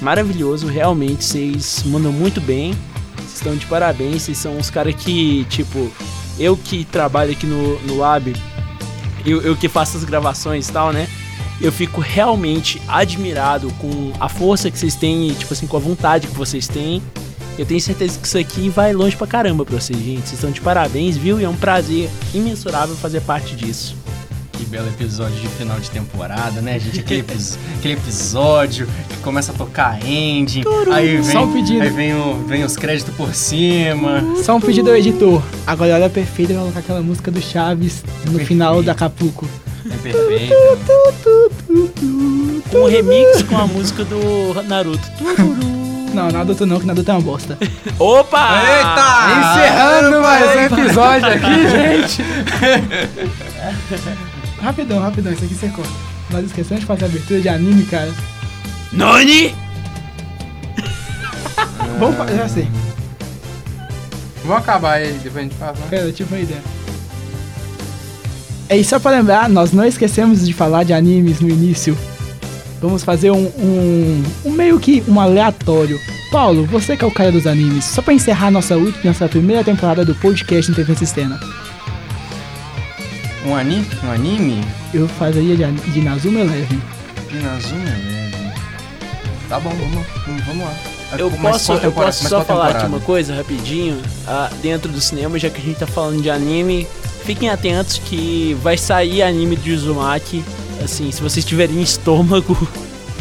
maravilhoso, 0.00 0.68
realmente, 0.68 1.24
vocês 1.24 1.82
mandam 1.84 2.12
muito 2.12 2.40
bem. 2.40 2.72
Vocês 3.16 3.34
estão 3.34 3.56
de 3.56 3.66
parabéns, 3.66 4.22
vocês 4.22 4.38
são 4.38 4.56
uns 4.56 4.70
caras 4.70 4.94
que, 4.94 5.44
tipo, 5.50 5.90
eu 6.38 6.56
que 6.56 6.84
trabalho 6.84 7.32
aqui 7.32 7.46
no, 7.46 7.80
no 7.80 7.98
Lab, 7.98 8.32
eu, 9.24 9.42
eu 9.42 9.56
que 9.56 9.68
faço 9.68 9.96
as 9.96 10.04
gravações 10.04 10.68
e 10.68 10.72
tal, 10.72 10.92
né? 10.92 11.08
Eu 11.60 11.72
fico 11.72 12.00
realmente 12.00 12.80
admirado 12.86 13.72
com 13.80 14.12
a 14.20 14.28
força 14.28 14.70
que 14.70 14.78
vocês 14.78 14.94
têm 14.94 15.30
e, 15.30 15.34
tipo 15.34 15.52
assim, 15.52 15.66
com 15.66 15.76
a 15.76 15.80
vontade 15.80 16.28
que 16.28 16.34
vocês 16.34 16.68
têm. 16.68 17.02
Eu 17.58 17.66
tenho 17.66 17.80
certeza 17.80 18.20
que 18.20 18.26
isso 18.26 18.38
aqui 18.38 18.68
vai 18.68 18.92
longe 18.92 19.16
pra 19.16 19.26
caramba 19.26 19.64
pra 19.64 19.80
vocês, 19.80 19.98
gente. 19.98 20.20
Vocês 20.20 20.34
estão 20.34 20.52
de 20.52 20.60
parabéns, 20.60 21.16
viu? 21.16 21.40
E 21.40 21.44
é 21.44 21.48
um 21.48 21.56
prazer 21.56 22.08
imensurável 22.32 22.94
fazer 22.94 23.20
parte 23.22 23.56
disso. 23.56 23.96
Que 24.56 24.64
belo 24.64 24.88
episódio 24.88 25.36
de 25.38 25.48
final 25.48 25.78
de 25.78 25.90
temporada, 25.90 26.60
né, 26.62 26.78
gente? 26.78 27.00
Aquele, 27.00 27.24
aquele 27.78 27.94
episódio 27.94 28.88
que 29.08 29.16
começa 29.18 29.52
a 29.52 29.54
tocar 29.54 29.98
ending, 30.06 30.62
aí 30.92 31.16
vem, 31.18 31.24
Só 31.32 31.44
um 31.44 31.52
pedido. 31.52 31.82
aí 31.82 31.90
vem, 31.90 32.14
o- 32.14 32.42
vem 32.46 32.64
os 32.64 32.74
créditos 32.76 33.14
por 33.14 33.34
cima. 33.34 34.22
Só 34.42 34.56
um 34.56 34.60
pedido 34.60 34.88
ao 34.90 34.96
editor. 34.96 35.42
Agora 35.66 35.94
olha 35.94 36.08
perfeito 36.08 36.48
vai 36.54 36.62
colocar 36.62 36.80
aquela 36.80 37.02
música 37.02 37.30
do 37.30 37.40
Chaves 37.40 38.02
no 38.30 38.38
final 38.40 38.82
da 38.82 38.92
Acapulco. 38.92 39.46
É 39.90 39.96
perfeito. 39.98 40.54
Com 42.70 42.78
um 42.78 42.86
remix 42.88 43.42
com 43.42 43.58
a 43.58 43.66
música 43.66 44.04
do 44.04 44.54
Naruto. 44.66 45.06
Não, 46.14 46.30
Naruto 46.30 46.64
não, 46.64 46.80
que 46.80 46.86
Naruto 46.86 47.10
é 47.10 47.14
uma 47.14 47.20
bosta. 47.20 47.58
Opa! 47.98 48.62
Eita! 48.62 49.60
Encerrando 49.60 50.20
mais 50.22 50.56
um 50.56 50.60
episódio 50.80 51.28
aqui, 51.28 51.68
gente. 52.16 52.24
Rapidão, 54.66 54.98
rapidão, 54.98 55.32
isso 55.32 55.44
aqui 55.44 55.54
você 55.54 55.68
corta. 55.68 55.92
Nós 56.28 56.44
esquecemos 56.44 56.80
de 56.80 56.86
fazer 56.86 57.04
a 57.04 57.06
abertura 57.06 57.40
de 57.40 57.48
anime, 57.48 57.84
cara. 57.84 58.12
Nani! 58.92 59.54
Vamos 62.00 62.16
fazer, 62.16 62.36
já 62.36 62.48
sei. 62.48 62.68
Vamos 64.42 64.58
acabar 64.58 65.00
ele, 65.00 65.20
depois 65.22 65.36
a 65.36 65.42
gente 65.42 65.54
faz, 65.54 65.78
né? 65.78 65.86
Pera, 65.88 66.02
eu 66.02 66.12
tive 66.12 66.34
uma 66.34 66.42
ideia. 66.42 66.60
É 68.68 68.76
isso 68.76 68.90
só 68.90 68.98
pra 68.98 69.12
lembrar, 69.12 69.48
nós 69.48 69.70
não 69.70 69.84
esquecemos 69.84 70.44
de 70.44 70.52
falar 70.52 70.82
de 70.82 70.92
animes 70.92 71.38
no 71.38 71.48
início. 71.48 71.96
Vamos 72.82 73.04
fazer 73.04 73.30
um, 73.30 73.46
um, 73.46 74.24
um 74.46 74.50
meio 74.50 74.80
que 74.80 75.00
um 75.06 75.20
aleatório. 75.20 76.00
Paulo, 76.32 76.66
você 76.66 76.96
que 76.96 77.04
é 77.04 77.06
o 77.06 77.12
cara 77.12 77.30
dos 77.30 77.46
animes, 77.46 77.84
só 77.84 78.02
pra 78.02 78.12
encerrar 78.12 78.50
nossa 78.50 78.76
última, 78.76 79.12
nossa 79.12 79.28
primeira 79.28 79.62
temporada 79.62 80.04
do 80.04 80.16
podcast 80.16 80.72
em 80.72 80.74
TV 80.74 80.96
Sistema. 80.96 81.38
Um 83.46 83.54
anime? 83.54 83.86
Um 84.04 84.10
anime? 84.10 84.64
Eu 84.92 85.08
faria 85.08 85.56
de, 85.56 85.72
de 85.92 86.00
Nazuma 86.00 86.40
Eleven. 86.40 86.82
Inazuma 87.30 87.82
Eleven. 87.82 88.52
Tá 89.48 89.60
bom, 89.60 89.70
vamos, 89.70 90.06
vamos- 90.26 90.44
vamos 90.44 90.64
lá. 90.64 90.74
Eu 91.16 91.30
Mas 91.30 91.40
posso, 91.66 91.72
eu 91.84 91.92
posso 91.92 92.28
só 92.28 92.44
falar 92.44 92.70
aqui 92.70 92.86
uma 92.86 92.98
coisa 92.98 93.32
rapidinho. 93.34 94.02
Ah, 94.26 94.50
dentro 94.60 94.90
do 94.90 95.00
cinema, 95.00 95.38
já 95.38 95.48
que 95.48 95.60
a 95.60 95.64
gente 95.64 95.78
tá 95.78 95.86
falando 95.86 96.20
de 96.20 96.28
anime, 96.28 96.86
fiquem 97.24 97.48
atentos 97.48 97.98
que 98.04 98.56
vai 98.60 98.76
sair 98.76 99.22
anime 99.22 99.54
de 99.54 99.70
Uzumaki. 99.70 100.44
Assim, 100.82 101.12
se 101.12 101.22
vocês 101.22 101.44
tiverem 101.44 101.80
estômago, 101.80 102.56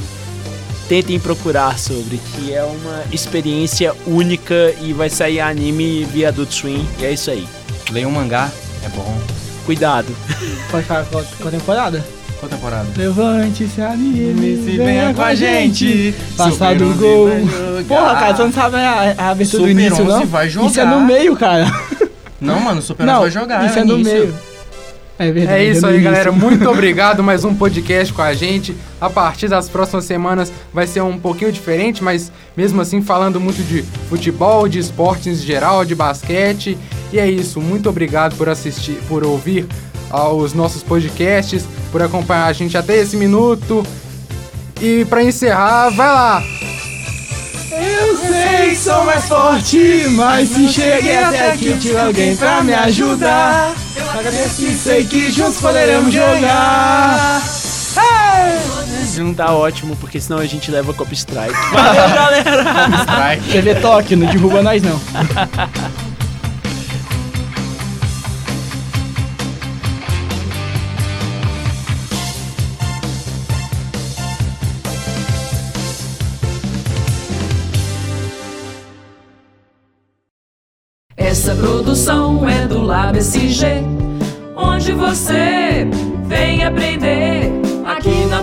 tentem 0.89 1.19
procurar 1.19 1.77
sobre, 1.77 2.17
que 2.33 2.51
é 2.51 2.63
uma 2.63 3.03
experiência 3.11 3.93
única 4.07 4.73
e 4.81 4.91
vai 4.91 5.09
sair 5.11 5.39
anime 5.39 6.03
via 6.05 6.29
Adult 6.29 6.51
Swim. 6.51 6.87
E 6.99 7.05
é 7.05 7.13
isso 7.13 7.29
aí. 7.29 7.47
Leia 7.91 8.07
um 8.07 8.11
mangá, 8.11 8.49
é 8.83 8.89
bom. 8.89 9.15
Cuidado. 9.65 10.15
Pode 10.69 10.85
falar 10.85 11.05
qual, 11.05 11.23
qual 11.39 11.51
temporada? 11.51 12.05
Qual 12.39 12.49
temporada? 12.49 12.87
Levante-se 12.95 13.81
anime, 13.81 14.57
Se 14.63 14.77
venha 14.77 15.13
com 15.13 15.21
a 15.21 15.33
gente. 15.33 16.13
Passar 16.37 16.75
do 16.75 16.93
gol. 16.93 17.29
11 17.29 17.45
vai 17.45 17.61
jogar. 17.83 17.83
Porra, 17.87 18.13
cara, 18.15 18.35
você 18.35 18.43
não 18.43 18.51
sabe 18.51 18.75
a, 18.77 19.15
a 19.17 19.29
abertura 19.29 19.63
do 19.63 19.67
Super 19.67 19.69
início, 19.71 20.03
11 20.03 20.05
não? 20.05 20.25
vai 20.25 20.47
Isso 20.47 20.59
é 20.59 20.69
jogar. 20.69 20.85
no 20.85 21.01
meio, 21.01 21.35
cara. 21.35 21.65
Não, 22.39 22.59
mano, 22.59 22.79
o 22.79 22.83
Super 22.83 23.03
11 23.03 23.11
não, 23.13 23.21
vai 23.21 23.31
jogar. 23.31 23.65
isso 23.65 23.79
é 23.79 23.83
no 23.83 23.93
início. 23.95 24.13
meio. 24.13 24.35
É 25.17 25.31
verdade. 25.31 25.59
É 25.59 25.63
isso 25.65 25.85
aí, 25.87 26.01
galera. 26.01 26.31
Muito 26.31 26.67
obrigado. 26.69 27.23
Mais 27.23 27.45
um 27.45 27.55
podcast 27.55 28.13
com 28.13 28.21
a 28.21 28.33
gente. 28.33 28.75
A 28.99 29.09
partir 29.09 29.47
das 29.47 29.69
próximas 29.69 30.05
semanas 30.05 30.51
vai 30.73 30.85
ser 30.85 31.01
um 31.01 31.17
pouquinho 31.17 31.51
diferente, 31.51 32.03
mas 32.03 32.31
mesmo 32.55 32.81
assim 32.81 33.01
falando 33.01 33.39
muito 33.39 33.63
de 33.63 33.81
futebol, 34.09 34.67
de 34.67 34.79
esportes 34.79 35.41
em 35.41 35.45
geral, 35.45 35.85
de 35.85 35.95
basquete. 35.95 36.77
E 37.13 37.19
é 37.19 37.29
isso. 37.29 37.61
Muito 37.61 37.89
obrigado 37.89 38.35
por 38.35 38.49
assistir, 38.49 38.97
por 39.07 39.25
ouvir 39.25 39.65
aos 40.09 40.53
nossos 40.53 40.83
podcasts, 40.83 41.65
por 41.91 42.01
acompanhar 42.01 42.47
a 42.47 42.53
gente 42.53 42.77
até 42.77 42.97
esse 42.97 43.15
minuto. 43.15 43.85
E 44.81 45.05
pra 45.05 45.23
encerrar, 45.23 45.89
vai 45.91 46.07
lá. 46.07 46.43
Eu 48.65 48.69
sei 48.69 48.69
que 48.69 48.75
sou 48.77 49.05
mais 49.05 49.25
forte, 49.25 50.07
mas 50.09 50.49
se 50.49 50.67
cheguei 50.69 51.17
até 51.17 51.51
aqui, 51.51 51.77
tive 51.77 51.97
alguém 51.97 52.35
pra 52.35 52.63
me 52.63 52.73
ajudar. 52.73 53.75
Agradeço 54.17 54.65
e 54.65 54.73
sei 54.73 55.05
que 55.05 55.31
juntos 55.31 55.61
poderemos 55.61 56.11
jogar. 56.11 57.43
Tá 59.37 59.53
ótimo, 59.53 59.95
porque 59.97 60.19
senão 60.19 60.39
a 60.39 60.45
gente 60.45 60.71
leva 60.71 60.93
Cop 60.93 61.13
Strike. 61.13 61.53
Valeu, 61.71 62.09
galera! 62.15 62.89
Strike. 63.01 63.51
TV 63.51 63.75
Toque, 63.75 64.15
não 64.15 64.27
derruba 64.27 64.63
nós 64.63 64.81
não. 64.81 64.99
produção 81.85 82.49
é 82.49 82.67
do 82.67 82.81
Lab 82.81 83.15
SG, 83.15 83.83
onde 84.55 84.91
você 84.91 85.87
vem 86.25 86.63
aprender 86.63 87.51
aqui 87.85 88.25
na 88.25 88.41